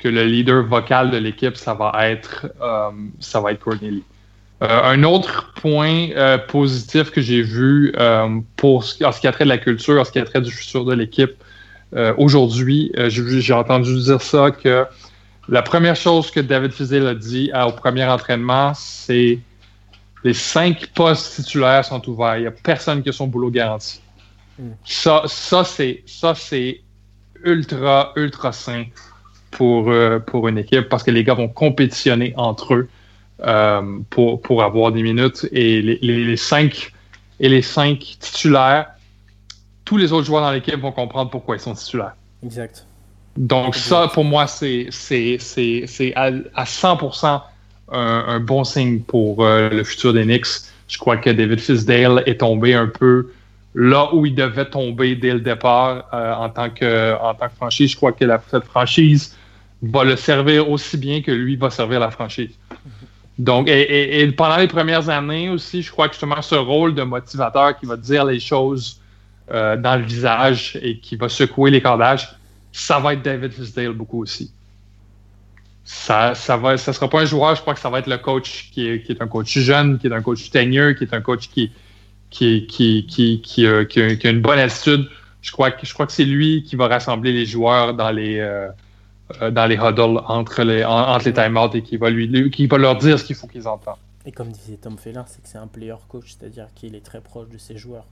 que 0.00 0.08
le 0.08 0.24
leader 0.24 0.64
vocal 0.64 1.10
de 1.10 1.18
l'équipe, 1.18 1.56
ça 1.56 1.74
va 1.74 1.92
être 2.08 2.46
euh, 2.60 2.90
ça 3.20 3.40
va 3.40 3.52
être. 3.52 3.68
Euh, 3.68 4.00
un 4.60 5.02
autre 5.04 5.52
point 5.54 6.10
euh, 6.10 6.36
positif 6.36 7.10
que 7.10 7.20
j'ai 7.20 7.42
vu 7.42 7.94
pour 8.56 8.84
ce, 8.84 9.02
en 9.04 9.12
ce 9.12 9.20
qui 9.20 9.26
a 9.26 9.32
trait 9.32 9.44
de 9.44 9.48
la 9.48 9.58
culture, 9.58 10.00
en 10.00 10.04
ce 10.04 10.12
qui 10.12 10.18
a 10.18 10.24
trait 10.24 10.40
du 10.40 10.50
futur 10.50 10.84
de 10.84 10.94
l'équipe 10.94 11.32
aujourd'hui, 12.18 12.92
j'ai 13.08 13.52
entendu 13.52 13.96
dire 13.96 14.22
ça 14.22 14.52
que 14.52 14.86
la 15.48 15.62
première 15.62 15.96
chose 15.96 16.30
que 16.30 16.38
David 16.38 16.70
Fizil 16.70 17.04
a 17.06 17.14
dit 17.14 17.50
au 17.66 17.72
premier 17.72 18.04
entraînement, 18.04 18.72
c'est 18.74 19.40
les 20.24 20.34
cinq 20.34 20.88
postes 20.94 21.36
titulaires 21.36 21.84
sont 21.84 22.06
ouverts. 22.08 22.36
Il 22.36 22.42
n'y 22.42 22.46
a 22.46 22.52
personne 22.52 23.02
qui 23.02 23.08
a 23.08 23.12
son 23.12 23.26
boulot 23.26 23.50
garanti. 23.50 24.00
Mm. 24.58 24.70
Ça, 24.84 25.22
ça 25.26 25.64
c'est 25.64 26.02
ça 26.06 26.34
c'est 26.34 26.82
ultra 27.44 28.12
ultra 28.16 28.52
sain 28.52 28.84
pour, 29.50 29.90
euh, 29.90 30.18
pour 30.18 30.46
une 30.48 30.58
équipe 30.58 30.88
parce 30.88 31.02
que 31.02 31.10
les 31.10 31.24
gars 31.24 31.34
vont 31.34 31.48
compétitionner 31.48 32.34
entre 32.36 32.74
eux 32.74 32.88
euh, 32.88 32.99
pour, 34.10 34.40
pour 34.42 34.62
avoir 34.62 34.92
des 34.92 35.02
minutes. 35.02 35.46
Et 35.52 35.82
les, 35.82 35.98
les, 36.00 36.36
cinq, 36.36 36.92
et 37.38 37.48
les 37.48 37.62
cinq 37.62 38.16
titulaires, 38.20 38.86
tous 39.84 39.96
les 39.96 40.12
autres 40.12 40.26
joueurs 40.26 40.42
dans 40.42 40.52
l'équipe 40.52 40.80
vont 40.80 40.92
comprendre 40.92 41.30
pourquoi 41.30 41.56
ils 41.56 41.60
sont 41.60 41.74
titulaires. 41.74 42.14
Exact. 42.44 42.86
Donc, 43.36 43.74
ça, 43.74 44.10
pour 44.12 44.24
moi, 44.24 44.46
c'est 44.46 44.88
à, 46.14 46.24
à 46.54 46.64
100% 46.64 47.42
un, 47.92 48.24
un, 48.28 48.40
bon 48.40 48.64
signe 48.64 49.00
pour 49.00 49.44
euh, 49.44 49.68
le 49.70 49.84
futur 49.84 50.12
des 50.12 50.24
Knicks. 50.24 50.46
Je 50.88 50.98
crois 50.98 51.16
que 51.16 51.30
David 51.30 51.60
Fisdale 51.60 52.22
est 52.26 52.40
tombé 52.40 52.74
un 52.74 52.86
peu 52.86 53.30
là 53.74 54.12
où 54.12 54.26
il 54.26 54.34
devait 54.34 54.68
tomber 54.68 55.14
dès 55.14 55.32
le 55.32 55.40
départ 55.40 56.04
en, 56.12 56.48
tant 56.48 56.70
que, 56.70 57.14
en 57.20 57.34
tant 57.34 57.48
que 57.48 57.54
franchise. 57.54 57.92
Je 57.92 57.96
crois 57.96 58.12
que 58.12 58.24
la, 58.24 58.42
cette 58.50 58.64
franchise 58.64 59.36
va 59.82 60.04
le 60.04 60.16
servir 60.16 60.68
aussi 60.68 60.96
bien 60.96 61.22
que 61.22 61.30
lui 61.30 61.56
va 61.56 61.70
servir 61.70 62.00
la 62.00 62.10
franchise. 62.10 62.50
Donc, 63.40 63.68
et, 63.68 64.30
pendant 64.32 64.58
les 64.58 64.68
premières 64.68 65.08
années 65.08 65.48
aussi, 65.48 65.80
je 65.80 65.90
crois 65.90 66.08
que 66.08 66.12
justement 66.12 66.42
ce 66.42 66.56
rôle 66.56 66.94
de 66.94 67.02
motivateur 67.02 67.78
qui 67.78 67.86
va 67.86 67.96
dire 67.96 68.26
les 68.26 68.38
choses 68.38 69.00
euh, 69.50 69.78
dans 69.78 69.96
le 69.96 70.02
visage 70.02 70.78
et 70.82 70.98
qui 70.98 71.16
va 71.16 71.30
secouer 71.30 71.70
les 71.70 71.80
cordages, 71.80 72.36
ça 72.70 72.98
va 72.98 73.14
être 73.14 73.22
David 73.22 73.52
Fisdale 73.52 73.92
beaucoup 73.92 74.20
aussi. 74.22 74.52
Ça, 75.84 76.34
ça 76.34 76.58
va, 76.58 76.76
ça 76.76 76.92
sera 76.92 77.08
pas 77.08 77.22
un 77.22 77.24
joueur, 77.24 77.54
je 77.54 77.62
crois 77.62 77.72
que 77.72 77.80
ça 77.80 77.88
va 77.88 78.00
être 78.00 78.08
le 78.08 78.18
coach 78.18 78.70
qui 78.72 78.86
est, 78.86 79.02
qui 79.02 79.12
est 79.12 79.22
un 79.22 79.26
coach 79.26 79.58
jeune, 79.58 79.98
qui 79.98 80.08
est 80.08 80.12
un 80.12 80.20
coach 80.20 80.50
teigneux, 80.50 80.92
qui 80.92 81.04
est 81.04 81.14
un 81.14 81.22
coach 81.22 81.48
qui, 81.48 81.72
qui, 82.28 82.66
qui, 82.66 83.06
qui, 83.06 83.40
qui, 83.40 83.66
a, 83.66 84.30
une 84.30 84.42
bonne 84.42 84.58
attitude. 84.58 85.08
Je 85.40 85.50
crois 85.50 85.70
que, 85.70 85.86
je 85.86 85.94
crois 85.94 86.04
que 86.04 86.12
c'est 86.12 86.26
lui 86.26 86.62
qui 86.62 86.76
va 86.76 86.88
rassembler 86.88 87.32
les 87.32 87.46
joueurs 87.46 87.94
dans 87.94 88.10
les, 88.10 88.38
euh, 88.38 88.68
euh, 89.42 89.50
dans 89.50 89.66
les 89.66 89.76
huddles 89.76 90.20
entre 90.26 90.62
les, 90.62 90.84
entre 90.84 91.24
les 91.26 91.32
time-outs 91.32 91.74
et 91.74 91.82
qui 91.82 91.96
va, 91.96 92.10
lui, 92.10 92.50
qui 92.50 92.66
va 92.66 92.78
leur 92.78 92.96
dire 92.96 93.18
ce 93.18 93.24
qu'il 93.24 93.36
faut 93.36 93.46
qu'ils 93.46 93.68
entendent. 93.68 93.96
Et 94.26 94.32
comme 94.32 94.48
disait 94.48 94.76
Tom 94.76 94.98
Feller, 94.98 95.22
c'est 95.26 95.42
que 95.42 95.48
c'est 95.48 95.58
un 95.58 95.66
player 95.66 95.96
coach, 96.08 96.36
c'est-à-dire 96.38 96.68
qu'il 96.74 96.94
est 96.94 97.04
très 97.04 97.20
proche 97.20 97.48
de 97.48 97.58
ses 97.58 97.76
joueurs. 97.76 98.06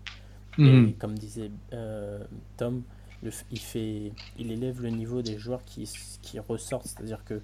Mhm. 0.56 0.88
Et 0.88 0.92
comme 0.92 1.18
disait 1.18 1.50
euh, 1.72 2.18
Tom, 2.56 2.82
il, 3.22 3.58
fait, 3.58 4.12
il 4.38 4.52
élève 4.52 4.82
le 4.82 4.90
niveau 4.90 5.22
des 5.22 5.38
joueurs 5.38 5.64
qui, 5.64 5.90
qui 6.22 6.38
ressortent, 6.38 6.86
c'est-à-dire 6.86 7.24
que, 7.24 7.40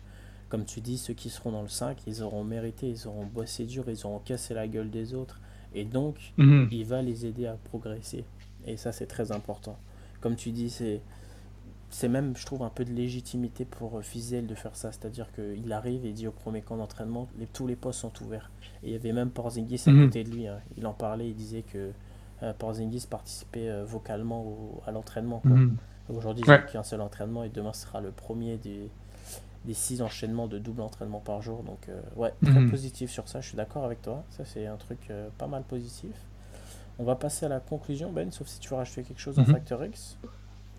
comme 0.48 0.64
tu 0.64 0.80
dis, 0.80 0.98
ceux 0.98 1.14
qui 1.14 1.30
seront 1.30 1.52
dans 1.52 1.62
le 1.62 1.68
5, 1.68 1.98
ils 2.06 2.22
auront 2.22 2.44
mérité, 2.44 2.88
ils 2.88 3.06
auront 3.06 3.26
bossé 3.26 3.64
dur, 3.64 3.84
ils 3.88 4.06
auront 4.06 4.20
cassé 4.20 4.54
la 4.54 4.66
gueule 4.66 4.90
des 4.90 5.14
autres, 5.14 5.40
et 5.74 5.84
donc 5.84 6.16
mhm. 6.36 6.68
il 6.70 6.84
va 6.84 7.02
les 7.02 7.26
aider 7.26 7.46
à 7.46 7.56
progresser. 7.64 8.24
Et 8.66 8.76
ça, 8.76 8.92
c'est 8.92 9.06
très 9.06 9.30
important. 9.32 9.78
Comme 10.20 10.36
tu 10.36 10.50
dis, 10.50 10.70
c'est 10.70 11.00
c'est 11.94 12.08
même, 12.08 12.36
je 12.36 12.44
trouve, 12.44 12.64
un 12.64 12.70
peu 12.70 12.84
de 12.84 12.92
légitimité 12.92 13.64
pour 13.64 13.98
euh, 13.98 14.02
Fizel 14.02 14.48
de 14.48 14.56
faire 14.56 14.74
ça. 14.74 14.90
C'est-à-dire 14.90 15.28
qu'il 15.32 15.72
arrive 15.72 16.04
et 16.04 16.10
dit 16.10 16.26
au 16.26 16.32
premier 16.32 16.60
camp 16.60 16.76
d'entraînement, 16.76 17.28
les, 17.38 17.46
tous 17.46 17.68
les 17.68 17.76
postes 17.76 18.00
sont 18.00 18.12
ouverts. 18.20 18.50
Et 18.82 18.88
il 18.88 18.92
y 18.92 18.96
avait 18.96 19.12
même 19.12 19.30
Porzingis 19.30 19.84
à 19.86 19.92
mhm. 19.92 20.06
côté 20.06 20.24
de 20.24 20.30
lui. 20.30 20.48
Hein. 20.48 20.58
Il 20.76 20.88
en 20.88 20.92
parlait, 20.92 21.28
il 21.28 21.36
disait 21.36 21.62
que 21.62 21.92
euh, 22.42 22.52
Porzingis 22.58 23.06
participait 23.08 23.68
euh, 23.68 23.84
vocalement 23.84 24.82
à 24.88 24.90
l'entraînement. 24.90 25.40
Mhm. 25.44 25.76
Aujourd'hui, 26.08 26.42
il 26.44 26.50
n'y 26.50 26.54
a 26.54 26.58
qu'un 26.58 26.82
seul 26.82 27.00
entraînement 27.00 27.44
et 27.44 27.48
demain 27.48 27.72
sera 27.72 28.00
le 28.00 28.10
premier 28.10 28.56
des, 28.56 28.90
des 29.64 29.74
six 29.74 30.02
enchaînements 30.02 30.48
de 30.48 30.58
double 30.58 30.80
entraînement 30.80 31.20
par 31.20 31.42
jour. 31.42 31.62
Donc, 31.62 31.88
ouais, 32.16 32.34
très 32.42 32.58
mhm. 32.58 32.72
positif 32.72 33.12
sur 33.12 33.28
ça. 33.28 33.40
Je 33.40 33.46
suis 33.46 33.56
d'accord 33.56 33.84
avec 33.84 34.02
toi. 34.02 34.24
Ça, 34.30 34.44
c'est 34.44 34.66
un 34.66 34.76
truc 34.76 35.12
pas 35.38 35.46
mal 35.46 35.62
positif. 35.62 36.10
On 36.98 37.04
va 37.04 37.14
passer 37.14 37.46
à 37.46 37.48
la 37.48 37.60
conclusion, 37.60 38.10
Ben, 38.10 38.32
sauf 38.32 38.48
si 38.48 38.58
tu 38.58 38.70
veux 38.70 38.76
rajouter 38.76 39.04
quelque 39.04 39.20
chose 39.20 39.38
en 39.38 39.44
Factor 39.44 39.84
X. 39.84 40.18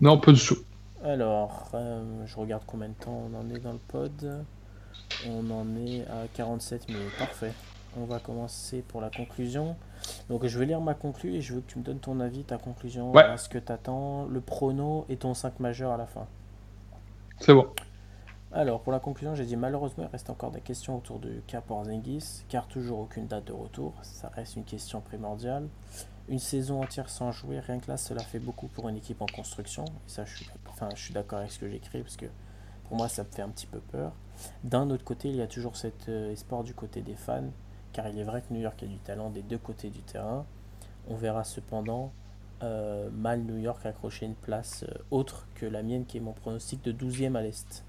Non, 0.02 0.20
pas 0.20 0.32
du 0.32 0.40
tout. 0.40 0.58
Alors, 1.04 1.70
euh, 1.74 2.26
je 2.26 2.36
regarde 2.36 2.62
combien 2.66 2.88
de 2.88 2.94
temps 2.94 3.28
on 3.30 3.38
en 3.38 3.48
est 3.54 3.58
dans 3.58 3.72
le 3.72 3.78
pod. 3.78 4.44
On 5.28 5.50
en 5.50 5.76
est 5.76 6.02
à 6.02 6.26
47 6.34 6.88
minutes. 6.88 7.18
Parfait. 7.18 7.52
On 7.98 8.04
va 8.04 8.18
commencer 8.18 8.82
pour 8.82 9.00
la 9.00 9.10
conclusion. 9.10 9.76
Donc, 10.28 10.46
je 10.46 10.58
vais 10.58 10.66
lire 10.66 10.80
ma 10.80 10.94
conclusion 10.94 11.38
et 11.38 11.40
je 11.40 11.54
veux 11.54 11.60
que 11.60 11.70
tu 11.70 11.78
me 11.78 11.84
donnes 11.84 11.98
ton 11.98 12.20
avis, 12.20 12.44
ta 12.44 12.58
conclusion, 12.58 13.12
ce 13.36 13.48
que 13.48 13.58
tu 13.58 13.72
attends, 13.72 14.26
le 14.26 14.40
prono 14.40 15.06
et 15.08 15.16
ton 15.16 15.34
5 15.34 15.60
majeur 15.60 15.92
à 15.92 15.96
la 15.96 16.06
fin. 16.06 16.26
C'est 17.40 17.54
bon. 17.54 17.68
Alors, 18.52 18.80
pour 18.80 18.92
la 18.92 19.00
conclusion, 19.00 19.34
j'ai 19.34 19.44
dit 19.44 19.56
malheureusement, 19.56 20.04
il 20.04 20.10
reste 20.10 20.30
encore 20.30 20.50
des 20.50 20.60
questions 20.60 20.96
autour 20.96 21.18
du 21.18 21.42
cas 21.46 21.60
Porzingis, 21.60 22.44
car 22.48 22.66
toujours 22.66 23.00
aucune 23.00 23.26
date 23.26 23.44
de 23.44 23.52
retour. 23.52 23.94
Ça 24.02 24.30
reste 24.34 24.56
une 24.56 24.64
question 24.64 25.00
primordiale. 25.00 25.68
Une 26.28 26.38
saison 26.40 26.82
entière 26.82 27.08
sans 27.08 27.30
jouer, 27.30 27.60
rien 27.60 27.78
que 27.78 27.88
là, 27.88 27.96
cela 27.96 28.20
fait 28.20 28.40
beaucoup 28.40 28.66
pour 28.66 28.88
une 28.88 28.96
équipe 28.96 29.22
en 29.22 29.26
construction. 29.26 29.84
Ça, 30.06 30.24
je 30.24 30.36
suis, 30.36 30.50
enfin, 30.68 30.88
d'accord 31.12 31.38
avec 31.38 31.52
ce 31.52 31.60
que 31.60 31.68
j'écris, 31.68 32.02
parce 32.02 32.16
que 32.16 32.26
pour 32.88 32.96
moi, 32.96 33.08
ça 33.08 33.22
me 33.22 33.28
fait 33.28 33.42
un 33.42 33.48
petit 33.48 33.66
peu 33.66 33.78
peur. 33.78 34.12
D'un 34.64 34.90
autre 34.90 35.04
côté, 35.04 35.28
il 35.28 35.36
y 35.36 35.42
a 35.42 35.46
toujours 35.46 35.76
cet 35.76 36.08
euh, 36.08 36.32
espoir 36.32 36.64
du 36.64 36.74
côté 36.74 37.00
des 37.00 37.14
fans, 37.14 37.50
car 37.92 38.08
il 38.08 38.18
est 38.18 38.24
vrai 38.24 38.42
que 38.42 38.52
New 38.52 38.60
York 38.60 38.82
a 38.82 38.86
du 38.86 38.98
talent 38.98 39.30
des 39.30 39.42
deux 39.42 39.58
côtés 39.58 39.90
du 39.90 40.02
terrain. 40.02 40.44
On 41.08 41.14
verra 41.14 41.44
cependant 41.44 42.12
euh, 42.62 43.10
mal 43.10 43.42
New 43.42 43.58
York 43.58 43.84
accrocher 43.84 44.26
une 44.26 44.34
place 44.34 44.84
euh, 44.88 44.94
autre 45.10 45.46
que 45.54 45.66
la 45.66 45.82
mienne, 45.82 46.06
qui 46.06 46.16
est 46.16 46.20
mon 46.20 46.32
pronostic 46.32 46.82
de 46.82 46.92
12e 46.92 47.36
à 47.36 47.42
l'Est. 47.42 47.84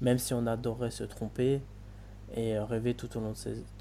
Même 0.00 0.18
si 0.18 0.34
on 0.34 0.46
adorerait 0.46 0.90
se 0.90 1.04
tromper, 1.04 1.62
et 2.34 2.58
rêver 2.58 2.94
tout 2.94 3.16
au 3.16 3.20
long 3.20 3.32
de, 3.32 3.36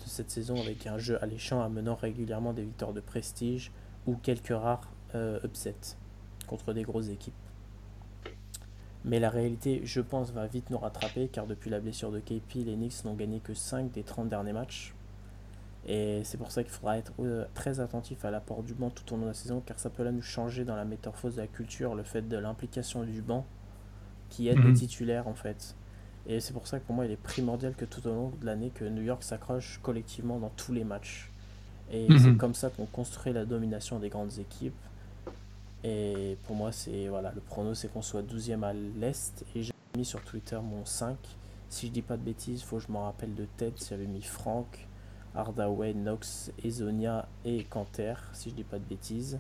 cette 0.06 0.32
saison 0.32 0.60
avec 0.60 0.88
un 0.88 0.98
jeu 0.98 1.22
alléchant 1.24 1.62
amenant 1.62 1.96
régulièrement 1.96 2.54
des 2.54 2.64
victoires 2.64 2.94
de 2.94 3.02
prestige 3.02 3.72
ou 4.08 4.16
quelques 4.16 4.48
rares 4.50 4.90
euh, 5.16 5.40
upsets 5.44 5.98
contre 6.48 6.74
des 6.74 6.84
grosses 6.84 7.10
équipes. 7.10 7.34
Mais 9.06 9.20
la 9.20 9.30
réalité, 9.30 9.82
je 9.84 10.02
pense, 10.02 10.32
va 10.32 10.48
vite 10.48 10.70
nous 10.70 10.78
rattraper 10.78 11.30
car 11.30 11.48
depuis 11.48 11.70
la 11.70 11.80
blessure 11.80 12.12
de 12.12 12.20
KP, 12.20 12.56
les 12.56 12.76
Knicks 12.76 13.06
n'ont 13.06 13.14
gagné 13.14 13.40
que 13.40 13.54
5 13.54 13.92
des 13.92 14.04
30 14.04 14.30
derniers 14.30 14.54
matchs. 14.54 14.94
Et 15.88 16.22
c'est 16.26 16.38
pour 16.38 16.52
ça 16.52 16.64
qu'il 16.64 16.72
faudra 16.72 16.98
être 16.98 17.14
euh, 17.20 17.46
très 17.54 17.80
attentif 17.80 18.26
à 18.26 18.32
l'apport 18.32 18.64
du 18.64 18.74
banc 18.74 18.90
tout 18.90 19.14
au 19.14 19.16
long 19.16 19.24
de 19.24 19.28
la 19.28 19.34
saison 19.34 19.62
car 19.66 19.80
ça 19.80 19.90
peut 19.90 20.04
là 20.04 20.12
nous 20.12 20.22
changer 20.22 20.66
dans 20.66 20.76
la 20.76 20.86
métamorphose 20.86 21.36
de 21.36 21.42
la 21.42 21.48
culture, 21.48 21.96
le 21.96 22.04
fait 22.04 22.28
de 22.28 22.38
l'implication 22.38 23.04
du 23.04 23.22
banc 23.22 23.46
qui 24.30 24.50
aide 24.50 24.58
les 24.58 24.70
mhm. 24.70 24.74
titulaires 24.74 25.28
en 25.28 25.34
fait. 25.34 25.76
Et 26.30 26.40
c'est 26.40 26.54
pour 26.54 26.68
ça 26.68 26.80
que 26.80 26.86
pour 26.86 26.96
moi, 26.96 27.06
il 27.06 27.12
est 27.12 27.22
primordial 27.22 27.74
que 27.74 27.86
tout 27.86 28.06
au 28.08 28.12
long 28.12 28.32
de 28.40 28.46
l'année, 28.46 28.72
que 28.74 28.86
New 28.86 29.02
York 29.02 29.24
s'accroche 29.24 29.80
collectivement 29.82 30.38
dans 30.38 30.50
tous 30.50 30.72
les 30.72 30.84
matchs. 30.84 31.32
Et 31.92 32.08
mhm. 32.08 32.20
c'est 32.20 32.38
comme 32.38 32.54
ça 32.54 32.70
qu'on 32.70 32.86
construit 32.86 33.34
la 33.34 33.46
domination 33.46 33.98
des 33.98 34.10
grandes 34.10 34.38
équipes. 34.38 34.80
Et 35.84 36.38
pour 36.46 36.56
moi, 36.56 36.72
c'est 36.72 37.08
voilà, 37.08 37.32
le 37.34 37.42
prono, 37.42 37.74
c'est 37.74 37.92
qu'on 37.92 38.04
soit 38.04 38.22
12e 38.22 38.62
à 38.64 38.74
l'Est. 38.74 39.44
Et 39.56 39.64
j'ai 39.64 39.74
mis 39.98 40.06
sur 40.06 40.22
Twitter 40.22 40.60
mon 40.62 40.86
5. 40.86 41.18
Si 41.68 41.88
je 41.88 41.92
dis 41.92 42.04
pas 42.04 42.16
de 42.16 42.22
bêtises, 42.22 42.62
il 42.62 42.64
faut 42.64 42.78
que 42.78 42.84
je 42.84 42.92
me 42.92 42.98
rappelle 42.98 43.34
de 43.34 43.46
tête. 43.58 43.84
J'avais 43.90 44.06
mis 44.06 44.22
Frank, 44.22 44.88
Hardaway, 45.34 45.94
Knox, 45.94 46.52
Ezonia 46.64 47.28
et 47.44 47.64
Canter, 47.64 48.14
si 48.34 48.52
je 48.52 48.56
dis 48.56 48.64
pas 48.64 48.78
de 48.78 48.86
bêtises. 48.86 49.40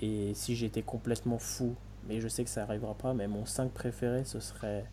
Et 0.00 0.32
si 0.34 0.56
j'étais 0.56 0.82
complètement 0.82 1.38
fou, 1.38 1.76
mais 2.08 2.20
je 2.20 2.26
sais 2.26 2.42
que 2.42 2.50
ça 2.50 2.64
arrivera 2.64 2.94
pas, 2.94 3.14
mais 3.14 3.28
mon 3.28 3.46
5 3.46 3.70
préféré, 3.70 4.24
ce 4.24 4.40
serait 4.40 4.84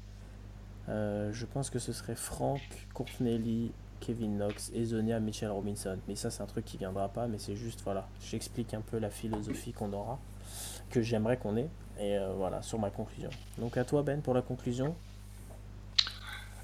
euh, 0.89 1.29
je 1.33 1.45
pense 1.45 1.69
que 1.69 1.79
ce 1.79 1.93
serait 1.93 2.15
Frank, 2.15 2.61
Courtney 2.93 3.71
Kevin 3.99 4.37
Knox, 4.37 4.71
Ezonia, 4.73 5.19
Mitchell 5.19 5.51
Robinson. 5.51 5.97
Mais 6.07 6.15
ça, 6.15 6.29
c'est 6.31 6.41
un 6.41 6.47
truc 6.47 6.65
qui 6.65 6.77
viendra 6.77 7.09
pas, 7.09 7.27
mais 7.27 7.37
c'est 7.37 7.55
juste, 7.55 7.81
voilà, 7.83 8.07
j'explique 8.21 8.73
un 8.73 8.81
peu 8.81 8.97
la 8.97 9.09
philosophie 9.09 9.73
qu'on 9.73 9.91
aura, 9.93 10.17
que 10.89 11.01
j'aimerais 11.01 11.37
qu'on 11.37 11.57
ait, 11.57 11.69
et 11.99 12.17
euh, 12.17 12.31
voilà, 12.37 12.61
sur 12.61 12.79
ma 12.79 12.89
conclusion. 12.89 13.29
Donc 13.57 13.77
à 13.77 13.83
toi, 13.83 14.03
Ben, 14.03 14.21
pour 14.21 14.33
la 14.33 14.41
conclusion. 14.41 14.95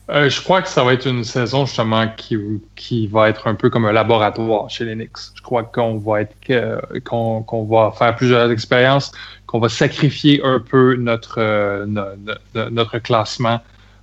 Euh, 0.08 0.30
je 0.30 0.40
crois 0.40 0.62
que 0.62 0.70
ça 0.70 0.84
va 0.84 0.94
être 0.94 1.08
une 1.08 1.24
saison 1.24 1.66
justement 1.66 2.08
qui, 2.16 2.38
qui 2.76 3.08
va 3.08 3.28
être 3.28 3.48
un 3.48 3.56
peu 3.56 3.72
comme 3.72 3.86
un 3.86 3.92
laboratoire 3.92 4.70
chez 4.70 4.86
les 4.86 4.94
Knicks. 4.94 5.18
Je 5.34 5.42
crois 5.42 5.64
qu'on 5.64 5.98
va 5.98 6.22
être 6.22 6.36
qu'on 7.04 7.64
va 7.64 7.92
faire 7.92 8.16
plusieurs 8.16 8.52
expériences, 8.52 9.12
qu'on 9.48 9.60
va 9.60 9.68
sacrifier 9.68 10.44
un 10.44 10.60
peu 10.60 10.96
notre 10.96 11.86
notre, 11.86 13.00
classement 13.00 13.62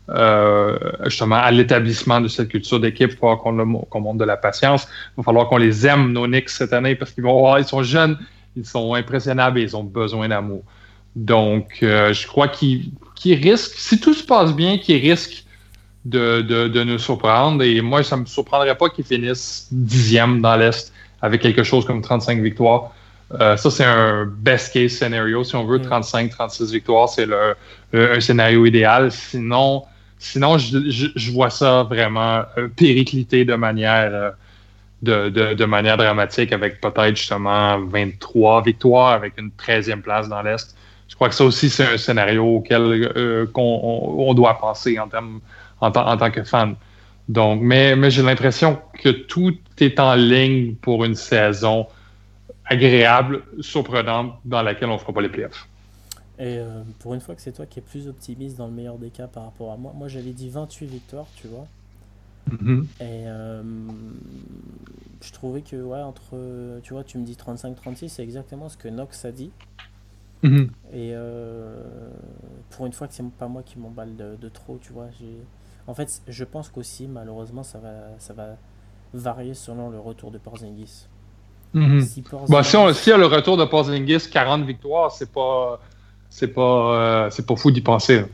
euh, 0.09 0.78
justement 1.05 1.36
à 1.36 1.50
l'établissement 1.50 2.20
de 2.20 2.28
cette 2.28 2.48
culture 2.48 2.80
d'équipe. 2.80 3.11
Il 3.11 3.14
va 3.14 3.36
falloir 3.36 3.86
qu'on 3.88 4.00
monte 4.00 4.18
de 4.18 4.24
la 4.24 4.36
patience. 4.36 4.86
Il 5.12 5.18
va 5.18 5.22
falloir 5.22 5.48
qu'on 5.48 5.59
les 5.59 5.86
aime 5.86 6.12
nos 6.12 6.26
Knicks 6.26 6.50
cette 6.50 6.72
année 6.72 6.94
parce 6.94 7.12
qu'ils 7.12 7.24
vont 7.24 7.57
ils 7.57 7.64
sont 7.64 7.82
jeunes, 7.82 8.18
ils 8.57 8.66
sont 8.66 8.94
impressionnables 8.94 9.59
et 9.59 9.62
ils 9.62 9.76
ont 9.76 9.84
besoin 9.84 10.28
d'amour. 10.28 10.62
Donc 11.14 11.78
je 11.80 12.26
crois 12.26 12.48
qu'ils 12.48 12.92
risquent, 13.24 13.76
si 13.76 14.00
tout 14.00 14.14
se 14.14 14.24
passe 14.24 14.55
bien, 14.55 14.78
qu'ils 14.78 15.00
risquent 15.00 15.44
de, 16.05 16.40
de, 16.40 16.84
nous 16.84 16.98
surprendre. 16.98 17.62
Et 17.62 17.80
moi, 17.80 18.03
ça 18.03 18.16
ne 18.16 18.22
me 18.22 18.26
surprendrait 18.26 18.76
pas 18.76 18.88
qu'ils 18.88 19.05
finissent 19.05 19.68
dixième 19.70 20.40
dans 20.40 20.57
l'Est 20.57 20.92
avec 21.20 21.40
quelque 21.40 21.62
chose 21.62 21.84
comme 21.84 22.03
35 22.03 22.40
victoires. 22.40 22.92
Euh, 23.40 23.57
ça, 23.57 23.70
c'est 23.70 23.84
un 23.84 24.26
best 24.26 24.74
case 24.74 24.92
scénario. 24.92 25.44
Si 25.44 25.57
on 25.57 25.64
veut 25.64 25.80
35, 25.80 26.26
mm. 26.26 26.30
36 26.30 26.72
victoires, 26.72 27.09
c'est 27.09 27.26
le, 27.26 27.55
un 27.92 28.20
scénario 28.20 28.66
idéal. 28.66 29.11
Sinon, 29.12 29.84
sinon 30.22 30.56
je, 30.56 31.32
vois 31.32 31.50
ça 31.50 31.82
vraiment 31.82 32.44
euh, 32.56 32.68
péricliter 32.68 33.44
de 33.44 33.54
manière, 33.54 34.34
euh, 35.02 35.30
de, 35.30 35.64
manière 35.64 35.96
dramatique 35.96 36.52
avec 36.52 36.80
peut-être 36.80 37.16
justement 37.16 37.80
23 37.80 38.62
victoires 38.62 39.12
avec 39.12 39.34
une 39.36 39.50
13e 39.50 40.00
place 40.00 40.28
dans 40.28 40.40
l'Est. 40.42 40.76
Je 41.08 41.16
crois 41.16 41.28
que 41.28 41.34
ça 41.34 41.44
aussi, 41.44 41.68
c'est 41.68 41.92
un 41.92 41.98
scénario 41.98 42.44
auquel 42.44 43.48
qu'on 43.52 43.80
on 44.18 44.32
doit 44.32 44.58
penser 44.58 44.98
en, 44.98 45.08
tant 45.90 46.30
que 46.30 46.44
fan. 46.44 46.76
Donc, 47.28 47.60
mais, 47.60 47.96
mais 47.96 48.10
j'ai 48.10 48.22
l'impression 48.22 48.78
que 49.02 49.10
tout 49.10 49.54
est 49.78 50.00
en 50.00 50.14
ligne 50.14 50.74
pour 50.76 51.04
une 51.04 51.16
saison 51.16 51.86
agréable, 52.64 53.42
surprenante, 53.60 54.38
dans 54.44 54.62
laquelle 54.62 54.88
on 54.88 54.94
ne 54.94 54.98
fera 54.98 55.12
pas 55.12 55.20
les 55.20 55.28
playoffs. 55.28 55.66
Et 56.43 56.59
euh, 56.59 56.82
pour 56.99 57.14
une 57.14 57.20
fois 57.20 57.36
que 57.36 57.40
c'est 57.40 57.53
toi 57.53 57.66
qui 57.66 57.78
es 57.78 57.82
plus 57.82 58.09
optimiste 58.09 58.59
dans 58.59 58.66
le 58.66 58.72
meilleur 58.72 58.99
des 58.99 59.11
cas 59.11 59.28
par 59.28 59.45
rapport 59.45 59.70
à 59.70 59.76
moi, 59.76 59.93
moi 59.97 60.09
j'avais 60.09 60.32
dit 60.32 60.51
28 60.51 60.86
victoires, 60.86 61.28
tu 61.36 61.47
vois. 61.47 61.68
Mm-hmm. 62.51 62.82
Et 62.82 63.28
euh, 63.28 63.62
je 65.22 65.32
trouvais 65.32 65.62
que, 65.62 65.76
ouais, 65.76 66.01
entre, 66.03 66.80
tu 66.82 66.95
vois, 66.95 67.05
tu 67.05 67.18
me 67.18 67.24
dis 67.24 67.34
35-36, 67.34 68.09
c'est 68.09 68.24
exactement 68.24 68.68
ce 68.68 68.76
que 68.76 68.88
Nox 68.88 69.24
a 69.24 69.30
dit. 69.30 69.53
Mm-hmm. 70.43 70.68
Et 70.93 71.12
euh, 71.14 71.80
pour 72.70 72.86
une 72.86 72.93
fois 72.93 73.07
que 73.07 73.14
c'est 73.14 73.24
pas 73.38 73.47
moi 73.47 73.62
qui 73.62 73.78
m'emballe 73.78 74.16
de, 74.16 74.34
de, 74.34 74.49
trop, 74.49 74.80
tu 74.82 74.93
vois, 74.93 75.07
en 75.86 75.95
fait, 75.95 76.22
je 76.26 76.43
pense 76.43 76.70
qu'aussi, 76.70 77.07
malheureusement, 77.07 77.62
ça 77.62 77.78
va, 77.78 77.93
ça 78.18 78.32
va 78.32 78.57
varier 79.14 79.55
selon 79.55 79.90
le 79.90 80.01
retour 80.01 80.32
de 80.32 80.38
Porzingis. 80.38 81.07
Mhm. 81.72 82.01
Si, 82.01 82.24
bah, 82.49 82.64
si, 82.64 82.76
on, 82.76 82.93
si 82.93 83.12
a 83.12 83.16
le 83.16 83.26
retour 83.26 83.57
de 83.57 83.64
Porzingis, 83.64 84.28
40 84.28 84.64
victoires, 84.64 85.12
c'est 85.12 85.30
pas, 85.30 85.80
c'est 86.32 86.48
pas, 86.48 87.26
euh, 87.26 87.30
c'est 87.30 87.44
pas 87.44 87.56
fou 87.56 87.70
d'y 87.70 87.82
penser. 87.82 88.24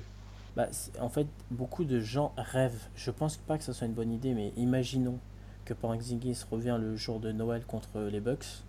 Bah, 0.56 0.68
en 1.00 1.08
fait, 1.08 1.26
beaucoup 1.50 1.84
de 1.84 1.98
gens 1.98 2.32
rêvent. 2.36 2.86
Je 2.94 3.10
pense 3.10 3.36
pas 3.36 3.58
que 3.58 3.64
ce 3.64 3.72
soit 3.72 3.88
une 3.88 3.92
bonne 3.92 4.12
idée, 4.12 4.34
mais 4.34 4.52
imaginons 4.56 5.18
que 5.64 5.74
Porzingis 5.74 6.44
revient 6.48 6.78
le 6.80 6.94
jour 6.94 7.18
de 7.18 7.32
Noël 7.32 7.62
contre 7.66 7.98
les 7.98 8.20
Bucks. 8.20 8.62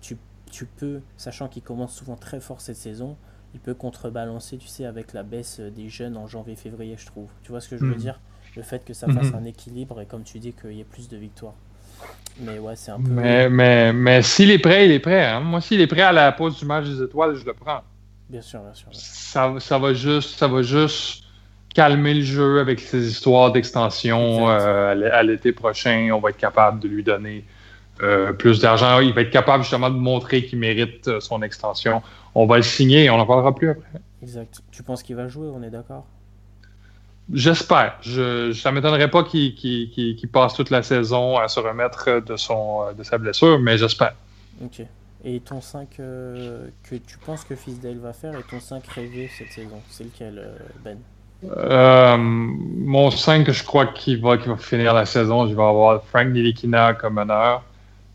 Tu, 0.00 0.16
tu 0.50 0.66
peux, 0.66 1.00
sachant 1.16 1.46
qu'il 1.46 1.62
commence 1.62 1.94
souvent 1.94 2.16
très 2.16 2.40
fort 2.40 2.60
cette 2.60 2.76
saison, 2.76 3.16
il 3.54 3.60
peut 3.60 3.72
contrebalancer, 3.72 4.58
tu 4.58 4.66
sais, 4.66 4.84
avec 4.84 5.12
la 5.12 5.22
baisse 5.22 5.60
des 5.60 5.88
jeunes 5.88 6.16
en 6.16 6.26
janvier-février, 6.26 6.96
je 6.98 7.06
trouve. 7.06 7.28
Tu 7.44 7.52
vois 7.52 7.60
ce 7.60 7.68
que 7.68 7.76
je 7.76 7.84
veux 7.84 7.94
hmm. 7.94 7.98
dire? 7.98 8.20
Le 8.56 8.62
fait 8.62 8.84
que 8.84 8.94
ça 8.94 9.06
fasse 9.06 9.30
hmm. 9.30 9.36
un 9.36 9.44
équilibre 9.44 10.00
et 10.00 10.06
comme 10.06 10.24
tu 10.24 10.40
dis 10.40 10.52
qu'il 10.52 10.72
y 10.72 10.80
ait 10.80 10.84
plus 10.84 11.08
de 11.08 11.16
victoires. 11.16 11.54
Mais 12.40 12.58
ouais, 12.58 12.74
c'est 12.74 12.90
un 12.90 13.00
peu. 13.00 13.10
Mais, 13.10 13.48
mais, 13.48 13.92
mais 13.92 14.22
s'il 14.22 14.50
est 14.50 14.58
prêt, 14.58 14.86
il 14.86 14.90
est 14.90 14.98
prêt. 14.98 15.24
Hein. 15.24 15.38
Moi, 15.38 15.60
s'il 15.60 15.80
est 15.80 15.86
prêt 15.86 16.02
à 16.02 16.10
la 16.10 16.32
pause 16.32 16.58
du 16.58 16.64
match 16.64 16.86
des 16.86 17.00
étoiles, 17.00 17.36
je 17.36 17.44
le 17.44 17.54
prends. 17.54 17.82
Bien 18.28 18.40
sûr, 18.40 18.60
bien 18.60 18.74
sûr. 18.74 18.88
Ça, 18.92 19.54
ça, 19.58 19.78
va 19.78 19.92
juste, 19.92 20.38
ça 20.38 20.48
va 20.48 20.62
juste 20.62 21.24
calmer 21.74 22.14
le 22.14 22.22
jeu 22.22 22.60
avec 22.60 22.80
ces 22.80 23.06
histoires 23.08 23.52
d'extension 23.52 24.48
euh, 24.48 25.10
à 25.12 25.22
l'été 25.22 25.52
prochain. 25.52 26.10
On 26.12 26.20
va 26.20 26.30
être 26.30 26.38
capable 26.38 26.80
de 26.80 26.88
lui 26.88 27.02
donner 27.02 27.44
euh, 28.02 28.32
plus 28.32 28.60
d'argent. 28.60 29.00
Il 29.00 29.12
va 29.12 29.22
être 29.22 29.30
capable 29.30 29.64
justement 29.64 29.90
de 29.90 29.96
montrer 29.96 30.44
qu'il 30.44 30.58
mérite 30.58 31.08
euh, 31.08 31.20
son 31.20 31.42
extension. 31.42 32.02
On 32.34 32.46
va 32.46 32.56
le 32.56 32.62
signer 32.62 33.04
et 33.04 33.10
on 33.10 33.18
n'en 33.18 33.26
parlera 33.26 33.54
plus 33.54 33.70
après. 33.70 34.00
Exact. 34.22 34.62
Tu 34.70 34.82
penses 34.82 35.02
qu'il 35.02 35.16
va 35.16 35.28
jouer, 35.28 35.48
on 35.54 35.62
est 35.62 35.70
d'accord? 35.70 36.06
J'espère. 37.32 37.98
Je, 38.02 38.52
ça 38.52 38.70
ne 38.70 38.76
m'étonnerait 38.76 39.10
pas 39.10 39.24
qu'il 39.24 40.28
passe 40.32 40.54
toute 40.54 40.70
la 40.70 40.82
saison 40.82 41.38
à 41.38 41.48
se 41.48 41.58
remettre 41.58 42.20
de, 42.20 42.36
son, 42.36 42.92
de 42.96 43.02
sa 43.02 43.18
blessure, 43.18 43.58
mais 43.58 43.78
j'espère. 43.78 44.14
Ok. 44.62 44.82
Et 45.24 45.40
ton 45.40 45.60
5 45.60 45.88
euh, 46.00 46.68
que 46.82 46.96
tu 46.96 47.16
penses 47.18 47.44
que 47.44 47.56
Fisdale 47.56 47.98
va 47.98 48.12
faire 48.12 48.38
et 48.38 48.42
ton 48.42 48.60
5 48.60 48.86
rêvé 48.88 49.30
cette 49.36 49.50
saison, 49.50 49.80
c'est 49.88 50.04
lequel, 50.04 50.50
Ben 50.84 50.98
Mon 52.18 53.10
5 53.10 53.50
je 53.50 53.64
crois 53.64 53.86
qu'il 53.86 54.20
va, 54.20 54.36
va 54.36 54.56
finir 54.56 54.92
la 54.92 55.06
saison, 55.06 55.46
je 55.48 55.54
vais 55.54 55.62
avoir 55.62 56.04
Frank 56.04 56.28
Nilikina 56.28 56.94
comme 56.94 57.14
meneur. 57.14 57.62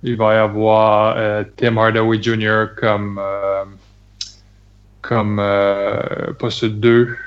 Il 0.01 0.15
va 0.15 0.33
y 0.33 0.37
avoir 0.37 1.15
euh, 1.17 1.43
Tim 1.57 1.77
Hardaway 1.77 2.21
Jr. 2.21 2.67
comme, 2.77 3.19
euh, 3.21 3.65
comme 5.01 5.39
euh, 5.39 6.31
poste 6.37 6.65
2. 6.65 7.17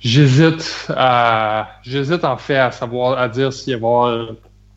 j'hésite 0.00 0.86
à 0.90 1.68
j'hésite 1.82 2.24
en 2.24 2.36
fait 2.36 2.58
à 2.58 2.70
savoir 2.70 3.18
à 3.18 3.28
dire 3.28 3.52
s'il 3.52 3.72
va 3.72 3.78
y 3.78 3.80
avoir 3.80 4.26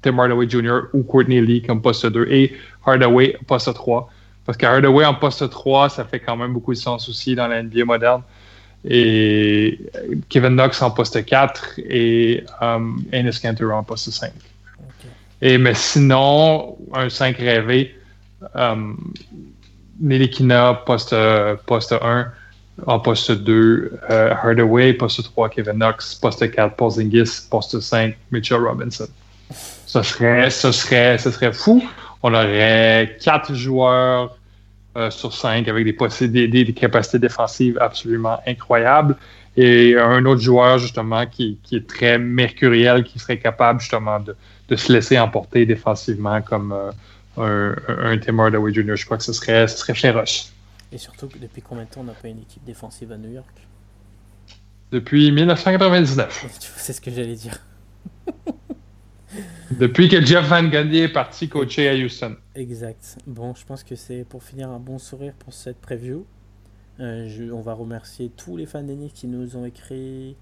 Tim 0.02 0.18
Hardaway 0.20 0.50
Jr. 0.50 0.90
ou 0.94 1.04
Courtney 1.04 1.42
Lee 1.42 1.62
comme 1.62 1.82
poste 1.82 2.06
2 2.06 2.28
et 2.30 2.54
Hardaway 2.86 3.38
poste 3.48 3.74
3. 3.74 4.10
Parce 4.46 4.58
que 4.58 4.66
Hardaway 4.66 5.06
en 5.06 5.14
poste 5.14 5.50
3, 5.50 5.90
ça 5.90 6.06
fait 6.06 6.20
quand 6.20 6.36
même 6.36 6.54
beaucoup 6.54 6.74
de 6.74 6.78
sens 6.80 7.08
aussi 7.08 7.36
dans 7.36 7.48
la 7.48 7.62
NBA 7.62 7.86
moderne. 7.86 8.24
Et 8.84 9.80
Kevin 10.30 10.54
Knox 10.56 10.82
en 10.82 10.90
poste 10.90 11.24
4 11.24 11.80
et 11.88 12.44
um, 12.62 13.04
Ennis 13.12 13.40
Cantor 13.40 13.76
en 13.76 13.84
poste 13.84 14.10
5. 14.10 14.32
Et, 15.44 15.58
mais 15.58 15.76
sinon, 15.76 16.78
un 16.94 17.10
5 17.10 17.38
rêvé, 17.38 17.96
um, 18.56 19.14
Nelikina, 20.00 20.74
poste, 20.86 21.16
poste 21.68 21.94
1, 22.02 22.32
en 22.88 23.00
poste 23.00 23.32
2, 23.32 24.00
uh, 24.10 24.34
Hardaway, 24.34 24.94
poste 24.94 25.24
3, 25.24 25.50
Kevin 25.50 25.76
Knox, 25.76 26.16
poste 26.16 26.50
4, 26.52 26.76
Porzingis, 26.76 27.48
poste 27.50 27.80
5, 27.80 28.16
Mitchell 28.32 28.62
Robinson. 28.62 29.08
Ce 29.92 30.02
serait, 30.04 30.50
ce 30.50 30.72
serait, 30.72 31.18
ce 31.18 31.30
serait 31.32 31.52
fou. 31.52 31.84
On 32.24 32.34
aurait 32.34 33.18
4 33.22 33.54
joueurs 33.54 34.38
euh, 34.96 35.12
sur 35.12 35.34
5 35.34 35.68
avec 35.68 35.84
des, 35.84 36.28
des, 36.30 36.48
des, 36.48 36.74
capacités 36.74 37.20
défensives 37.20 37.78
absolument 37.78 38.40
incroyables. 38.48 39.18
Et 39.58 39.98
un 39.98 40.24
autre 40.24 40.40
joueur, 40.40 40.78
justement, 40.78 41.26
qui, 41.26 41.60
qui 41.62 41.76
est 41.76 41.86
très 41.86 42.18
mercuriel, 42.18 43.04
qui 43.04 43.20
serait 43.20 43.38
capable, 43.38 43.82
justement, 43.82 44.22
de, 44.22 44.34
de 44.70 44.76
se 44.78 44.94
laisser 44.94 45.20
emporter 45.20 45.66
défensivement 45.66 46.42
comme 46.42 46.72
euh, 47.38 47.76
un, 47.90 48.12
un, 48.12 48.18
Tim 48.18 48.40
Hardaway 48.40 48.74
Jr. 48.74 48.96
Je 48.96 49.04
crois 49.04 49.18
que 49.18 49.26
ce 49.26 49.34
serait, 49.34 49.68
ce 49.68 49.78
serait 49.78 49.96
féroce. 49.96 50.54
Et 50.94 50.98
surtout, 50.98 51.28
depuis 51.36 51.62
combien 51.62 51.84
de 51.84 51.90
temps 51.90 52.00
on 52.00 52.06
n'a 52.06 52.14
pas 52.14 52.30
une 52.30 52.40
équipe 52.40 52.64
défensive 52.64 53.12
à 53.12 53.18
New 53.18 53.34
York? 53.34 53.56
Depuis 54.94 55.34
1999. 55.34 56.46
C'est 56.78 56.94
ce 56.94 57.02
que 57.02 57.12
j'allais 57.12 57.36
dire. 57.36 57.60
Depuis 59.80 60.10
que 60.10 60.22
Jeff 60.22 60.48
Van 60.50 60.64
Gundy 60.64 61.00
est 61.00 61.14
parti 61.14 61.48
coacher 61.48 61.88
à 61.88 61.94
Houston. 61.96 62.36
Exact. 62.56 63.18
Bon, 63.26 63.54
je 63.56 63.66
pense 63.66 63.84
que 63.84 63.96
c'est 63.96 64.26
pour 64.28 64.44
finir 64.44 64.70
un 64.70 64.80
bon 64.80 64.98
sourire 64.98 65.34
pour 65.34 65.54
cette 65.54 65.78
preview. 65.78 66.26
Euh, 67.00 67.52
on 67.52 67.62
va 67.62 67.74
remercier 67.74 68.30
tous 68.36 68.58
les 68.58 68.66
fans 68.66 68.84
d'Enix 68.84 69.14
qui 69.14 69.28
nous 69.28 69.56
ont 69.56 69.66
écrit, 69.66 70.36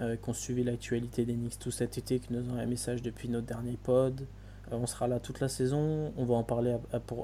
euh, 0.00 0.16
qui 0.16 0.28
ont 0.28 0.34
suivi 0.34 0.64
l'actualité 0.64 1.24
d'Enix 1.24 1.58
tout 1.58 1.70
cet 1.70 1.96
été, 1.96 2.18
qui 2.18 2.32
nous 2.32 2.50
ont 2.50 2.58
un 2.58 2.66
message 2.66 3.02
depuis 3.02 3.28
notre 3.28 3.46
dernier 3.46 3.78
pod. 3.82 4.26
Euh, 4.72 4.76
on 4.76 4.86
sera 4.86 5.06
là 5.06 5.20
toute 5.20 5.40
la 5.40 5.48
saison. 5.48 6.12
On 6.16 6.24
va 6.24 6.34
en 6.34 6.42
parler 6.42 6.74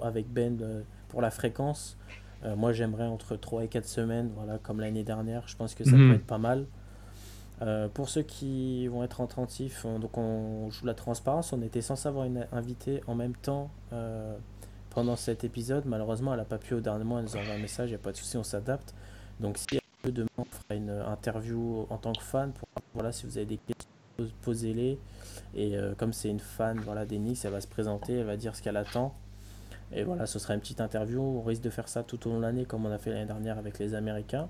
avec 0.03 0.33
Ben 0.33 0.59
pour 1.09 1.21
la 1.23 1.31
fréquence. 1.31 1.97
moi, 2.57 2.73
j'aimerais 2.73 3.07
entre 3.07 3.37
3 3.37 3.65
et 3.65 3.69
4 3.69 3.85
semaines, 3.85 4.31
voilà, 4.37 4.59
comme 4.59 4.81
l'année 4.81 5.03
dernière. 5.03 5.43
Je 5.49 5.57
pense 5.57 5.75
que 5.75 5.83
ça 5.85 5.97
mhm. 5.97 6.09
peut 6.09 6.15
être 6.15 6.27
pas 6.27 6.39
mal. 6.39 6.67
Pour 7.95 8.09
ceux 8.09 8.23
qui 8.23 8.87
vont 8.89 9.03
être 9.03 9.21
attentifs, 9.21 9.85
on, 9.85 9.99
donc 9.99 10.17
on 10.17 10.71
joue 10.71 10.87
la 10.87 10.95
transparence. 10.95 11.53
On 11.53 11.63
était 11.63 11.83
censé 11.83 12.09
avoir 12.09 12.25
une 12.25 12.47
invitée 12.53 13.03
en 13.07 13.15
même 13.15 13.35
temps 13.37 13.71
pendant 14.91 15.17
cet 15.17 15.45
épisode. 15.45 15.85
Malheureusement, 15.87 16.33
elle 16.33 16.41
n'a 16.41 16.45
pas 16.45 16.59
pu 16.59 16.75
au 16.75 16.81
dernier 16.81 17.05
moment. 17.05 17.19
Elle 17.19 17.27
nous 17.27 17.37
envoie 17.37 17.55
un 17.55 17.59
message. 17.59 17.89
Il 17.89 17.93
n'y 17.93 17.97
a 17.97 18.03
pas 18.03 18.13
de 18.13 18.17
souci, 18.17 18.37
on 18.37 18.43
s'adapte. 18.43 18.95
Donc, 19.41 19.59
si 19.59 19.67
elle 19.73 19.81
veut 20.05 20.13
demain, 20.13 20.29
on 20.39 20.45
fera 20.45 20.75
une 20.75 20.91
interview 20.91 21.87
en 21.91 21.97
tant 21.99 22.13
que 22.13 22.23
fan. 22.23 22.53
Pour, 22.53 22.69
voilà, 22.95 23.13
si 23.13 23.27
vous 23.27 23.37
avez 23.37 23.47
des 23.47 23.59
questions, 23.59 24.35
posez-les. 24.43 24.99
Et 25.55 25.77
euh, 25.77 25.95
comme 25.95 26.13
c'est 26.13 26.29
une 26.29 26.41
fan 26.41 26.81
voilà, 26.81 27.07
d'Enix, 27.07 27.45
elle 27.45 27.53
va 27.53 27.61
se 27.61 27.69
présenter, 27.69 28.15
elle 28.15 28.27
va 28.27 28.37
dire 28.37 28.55
ce 28.57 28.63
qu'elle 28.63 28.77
attend. 28.77 29.15
Et 29.93 30.03
voilà, 30.03 30.27
ce 30.27 30.39
sera 30.39 30.55
une 30.55 30.61
petite 30.61 30.81
interview. 30.81 31.21
On 31.21 31.43
risque 31.43 31.63
de 31.63 31.71
faire 31.71 31.89
ça 31.89 32.03
tout 32.03 32.27
au 32.27 32.31
long 32.31 32.39
de 32.39 32.43
l'année, 32.43 32.65
comme 32.65 32.85
on 32.85 32.91
a 32.91 32.99
fait 32.99 33.11
l'année 33.11 33.27
dernière 33.27 33.59
avec 33.59 33.79
les 33.79 33.95
Américains. 33.95 34.49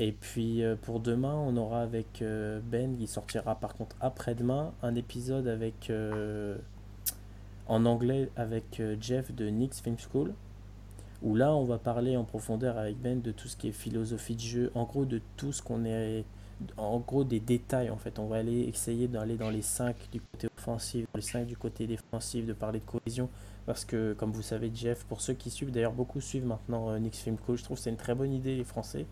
Et 0.00 0.12
puis 0.12 0.64
euh, 0.64 0.76
pour 0.80 0.98
demain, 0.98 1.34
on 1.34 1.58
aura 1.58 1.82
avec 1.82 2.22
euh, 2.22 2.58
Ben, 2.64 2.96
qui 2.96 3.06
sortira 3.06 3.54
par 3.54 3.74
contre 3.74 3.94
après-demain, 4.00 4.72
un 4.82 4.94
épisode 4.94 5.46
avec 5.46 5.90
euh, 5.90 6.56
en 7.68 7.84
anglais 7.84 8.30
avec 8.34 8.82
Jeff 8.98 9.30
de 9.32 9.46
Nix 9.48 9.82
Film 9.82 9.96
School. 9.98 10.32
Où 11.22 11.36
là, 11.36 11.54
on 11.54 11.64
va 11.64 11.76
parler 11.76 12.16
en 12.16 12.24
profondeur 12.24 12.78
avec 12.78 12.96
Ben 12.98 13.20
de 13.20 13.30
tout 13.30 13.46
ce 13.46 13.58
qui 13.58 13.68
est 13.68 13.72
philosophie 13.72 14.36
de 14.36 14.40
jeu, 14.40 14.72
en 14.74 14.84
gros 14.84 15.04
de 15.04 15.20
tout 15.36 15.52
ce 15.52 15.60
qu'on 15.60 15.84
est, 15.84 16.24
en 16.78 16.98
gros 16.98 17.24
des 17.24 17.40
détails 17.40 17.90
en 17.90 17.98
fait. 17.98 18.18
On 18.18 18.26
va 18.26 18.36
aller 18.36 18.60
essayer 18.60 19.06
d'aller 19.06 19.36
dans 19.36 19.50
les 19.50 19.60
5 19.60 19.94
du 20.10 20.22
côté 20.22 20.48
offensif, 20.56 21.06
les 21.14 21.20
5 21.20 21.44
du 21.44 21.58
côté 21.58 21.86
défensif, 21.86 22.46
de 22.46 22.54
parler 22.54 22.80
de 22.80 22.86
cohésion, 22.86 23.28
parce 23.66 23.84
que, 23.84 24.14
comme 24.14 24.32
vous 24.32 24.42
savez, 24.42 24.70
Jeff, 24.74 25.04
pour 25.04 25.20
ceux 25.20 25.34
qui 25.34 25.50
suivent, 25.50 25.70
d'ailleurs 25.70 25.92
beaucoup 25.92 26.20
suivent 26.20 26.46
maintenant 26.46 26.90
euh, 26.90 26.98
Nix 26.98 27.18
Film 27.18 27.36
Coach, 27.36 27.60
je 27.60 27.64
trouve 27.64 27.76
que 27.76 27.82
c'est 27.82 27.90
une 27.90 27.96
très 27.96 28.14
bonne 28.14 28.32
idée, 28.32 28.56
les 28.56 28.64
Français. 28.64 29.06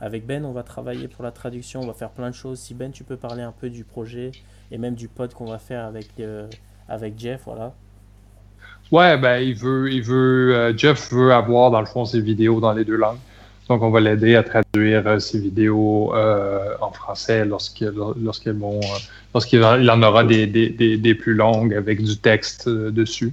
Avec 0.00 0.26
Ben, 0.26 0.44
on 0.44 0.52
va 0.52 0.62
travailler 0.62 1.08
pour 1.08 1.24
la 1.24 1.30
traduction, 1.30 1.80
on 1.80 1.86
va 1.86 1.94
faire 1.94 2.10
plein 2.10 2.30
de 2.30 2.34
choses. 2.34 2.58
Si 2.58 2.74
Ben, 2.74 2.90
tu 2.90 3.04
peux 3.04 3.16
parler 3.16 3.42
un 3.42 3.52
peu 3.52 3.70
du 3.70 3.84
projet 3.84 4.32
et 4.70 4.78
même 4.78 4.94
du 4.94 5.08
pod 5.08 5.32
qu'on 5.32 5.46
va 5.46 5.58
faire 5.58 5.84
avec, 5.84 6.08
euh, 6.20 6.48
avec 6.88 7.18
Jeff, 7.18 7.42
voilà. 7.46 7.74
Ouais, 8.90 9.16
ben, 9.16 9.38
il 9.38 9.54
veut, 9.54 9.90
il 9.90 10.02
veut, 10.02 10.54
euh, 10.54 10.76
Jeff 10.76 11.10
veut 11.12 11.32
avoir, 11.32 11.70
dans 11.70 11.80
le 11.80 11.86
fond, 11.86 12.04
ses 12.04 12.20
vidéos 12.20 12.60
dans 12.60 12.72
les 12.72 12.84
deux 12.84 12.96
langues. 12.96 13.18
Donc, 13.68 13.82
on 13.82 13.90
va 13.90 14.00
l'aider 14.00 14.34
à 14.34 14.42
traduire 14.42 15.22
ses 15.22 15.38
vidéos 15.38 16.12
en 16.12 16.90
français 16.90 17.44
lorsqu'il 17.44 17.90
bon, 17.90 18.80
lorsqu'il 19.32 19.64
en 19.64 20.02
aura 20.02 20.24
des, 20.24 20.46
des, 20.46 20.98
des, 20.98 21.14
plus 21.14 21.32
longues 21.32 21.72
avec 21.72 22.02
du 22.02 22.18
texte 22.18 22.68
dessus. 22.68 23.32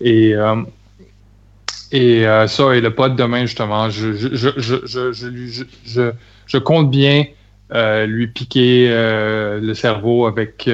Et, 0.00 0.34
euh, 0.34 0.56
et 1.92 2.26
euh, 2.26 2.46
ça, 2.46 2.74
et 2.74 2.80
le 2.80 2.94
pod 2.94 3.16
demain, 3.16 3.46
justement, 3.46 3.90
je, 3.90 4.14
je, 4.14 4.28
je, 4.56 5.64
je, 5.84 6.10
je 6.46 6.58
compte 6.58 6.90
bien 6.90 7.24
euh, 7.72 8.06
lui 8.06 8.26
piquer 8.28 8.88
le 8.88 9.74
cerveau 9.74 10.26
avec, 10.26 10.68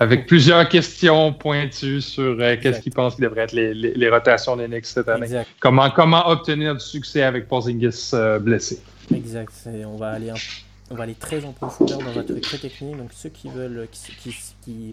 avec 0.00 0.26
plusieurs 0.28 0.68
questions 0.68 1.32
pointues 1.32 2.00
sur 2.00 2.36
qu'est-ce 2.38 2.80
qu'il 2.80 2.92
pense 2.92 3.16
qui 3.16 3.22
devrait 3.22 3.42
être 3.42 3.52
les, 3.52 3.74
les, 3.74 4.08
rotations 4.08 4.56
d'Enix 4.56 4.90
cette 4.90 5.08
année. 5.08 5.42
Comment, 5.60 5.90
comment 5.90 6.28
obtenir 6.28 6.74
du 6.74 6.80
succès 6.80 7.22
avec 7.22 7.48
Porzingis 7.48 8.12
blessé? 8.40 8.80
Exact. 9.14 9.52
On 9.86 9.96
va 9.96 10.10
aller 10.10 10.32
on 10.90 10.94
va 10.94 11.04
aller 11.04 11.14
très 11.14 11.44
en 11.44 11.52
profondeur 11.52 11.98
dans 11.98 12.18
un 12.18 12.22
truc 12.22 12.40
très 12.40 12.58
technique. 12.58 12.96
Donc 12.96 13.10
ceux 13.12 13.28
qui 13.28 13.48
veulent, 13.48 13.88
qui, 13.90 14.32
qui, 14.62 14.70
euh, 14.70 14.92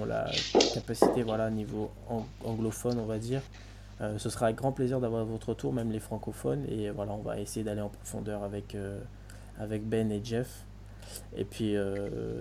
ont 0.00 0.04
la 0.04 0.30
capacité, 0.72 1.22
voilà, 1.22 1.50
niveau 1.50 1.90
anglophone, 2.44 2.98
on 2.98 3.06
va 3.06 3.18
dire. 3.18 3.40
Euh, 4.00 4.18
ce 4.18 4.28
sera 4.28 4.46
avec 4.46 4.56
grand 4.56 4.72
plaisir 4.72 5.00
d'avoir 5.00 5.24
votre 5.24 5.54
tour, 5.54 5.72
même 5.72 5.90
les 5.90 6.00
francophones. 6.00 6.64
Et 6.68 6.90
voilà, 6.90 7.12
on 7.12 7.22
va 7.22 7.38
essayer 7.38 7.64
d'aller 7.64 7.80
en 7.80 7.88
profondeur 7.88 8.42
avec, 8.42 8.74
euh, 8.74 8.98
avec 9.58 9.88
Ben 9.88 10.10
et 10.10 10.20
Jeff. 10.22 10.64
Et 11.36 11.44
puis, 11.44 11.76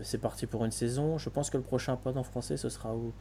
c'est 0.02 0.20
parti 0.20 0.48
pour 0.48 0.66
une 0.66 0.72
saison. 0.72 1.18
Je 1.18 1.30
pense 1.30 1.50
que 1.50 1.58
le 1.58 1.64
prochain 1.64 1.96
pod 1.96 2.18
en 2.18 2.24
français, 2.24 2.58
ce 2.58 2.70
sera 2.70 2.96
où 2.96 3.12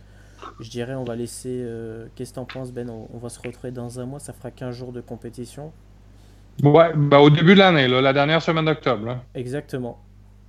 Je 0.61 0.71
dirais, 0.71 0.95
on 0.95 1.05
va 1.05 1.15
laisser. 1.15 1.67
Qu'est-ce 2.15 2.31
que 2.31 2.37
t'en 2.37 2.45
penses, 2.45 2.73
Ben? 2.73 2.89
On, 2.89 3.19
va 3.19 3.29
se 3.29 3.41
retrouver 3.41 3.71
dans 3.71 4.01
un 4.01 4.07
mois. 4.07 4.21
Ça 4.21 4.33
fera 4.33 4.51
15 4.51 4.75
jours 4.75 4.93
de 4.93 5.01
compétition. 5.01 5.73
Ouais, 6.63 6.93
bah 6.95 7.19
au 7.19 7.29
début 7.29 7.55
de 7.55 7.59
l'année, 7.59 7.89
la 7.89 8.13
dernière 8.13 8.41
semaine 8.41 8.67
d'octobre. 8.67 9.19
Exactement. 9.35 9.99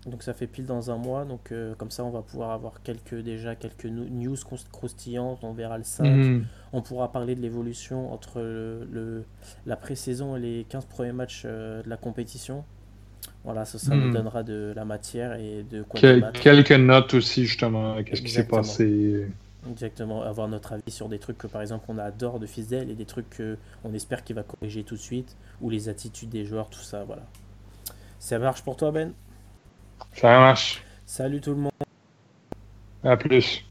Donc 0.05 0.21
ça 0.21 0.33
fait 0.33 0.47
pile 0.47 0.65
dans 0.65 0.91
un 0.91 0.97
mois, 0.97 1.23
donc 1.23 1.51
euh, 1.51 1.75
comme 1.75 1.89
ça 1.89 2.03
on 2.03 2.09
va 2.09 2.21
pouvoir 2.21 2.51
avoir 2.51 2.81
quelques 2.83 3.15
déjà 3.15 3.55
quelques 3.55 3.85
news 3.85 4.35
croustillantes, 4.71 5.43
on 5.43 5.53
verra 5.53 5.77
le 5.77 5.85
5, 5.85 6.03
mhm. 6.03 6.45
on 6.73 6.81
pourra 6.81 7.11
parler 7.11 7.35
de 7.35 7.41
l'évolution 7.41 8.11
entre 8.11 8.41
le, 8.41 9.23
la 9.65 9.77
pré-saison 9.77 10.35
et 10.35 10.41
les 10.41 10.65
15 10.67 10.85
premiers 10.85 11.13
matchs 11.13 11.43
euh, 11.45 11.81
de 11.83 11.89
la 11.89 11.95
compétition. 11.95 12.65
Voilà, 13.45 13.63
ça, 13.63 13.79
ça 13.79 13.95
nous 13.95 14.07
mhm. 14.07 14.13
donnera 14.13 14.43
de 14.43 14.73
la 14.75 14.83
matière 14.83 15.35
et 15.35 15.63
de 15.69 15.83
quoi 15.83 16.01
Quelques 16.33 16.71
notes 16.71 17.13
aussi 17.13 17.45
justement, 17.45 18.03
qu'est-ce 18.03 18.21
qui 18.21 18.31
s'est 18.31 18.47
passé. 18.47 19.27
Exactement, 19.69 20.23
avoir 20.23 20.49
notre 20.49 20.73
avis 20.73 20.91
sur 20.91 21.07
des 21.07 21.19
trucs 21.19 21.37
que 21.37 21.47
par 21.47 21.61
exemple 21.61 21.85
on 21.87 21.97
adore 21.97 22.39
de 22.39 22.45
Fisdale 22.45 22.89
et 22.89 22.95
des 22.95 23.05
trucs 23.05 23.41
qu'on 23.81 23.93
espère 23.93 24.25
qu'il 24.25 24.35
va 24.35 24.43
corriger 24.43 24.83
tout 24.83 24.95
de 24.95 24.99
suite, 24.99 25.37
ou 25.61 25.69
les 25.69 25.87
attitudes 25.87 26.29
des 26.29 26.43
joueurs, 26.43 26.69
tout 26.69 26.81
ça, 26.81 27.05
voilà. 27.05 27.23
Ça 28.19 28.39
marche 28.39 28.63
pour 28.63 28.75
toi 28.75 28.91
Ben? 28.91 29.13
Ça 30.13 30.39
marche. 30.39 30.83
Salut 31.05 31.41
tout 31.41 31.51
le 31.51 31.57
monde. 31.57 31.71
À 33.03 33.17
plus. 33.17 33.65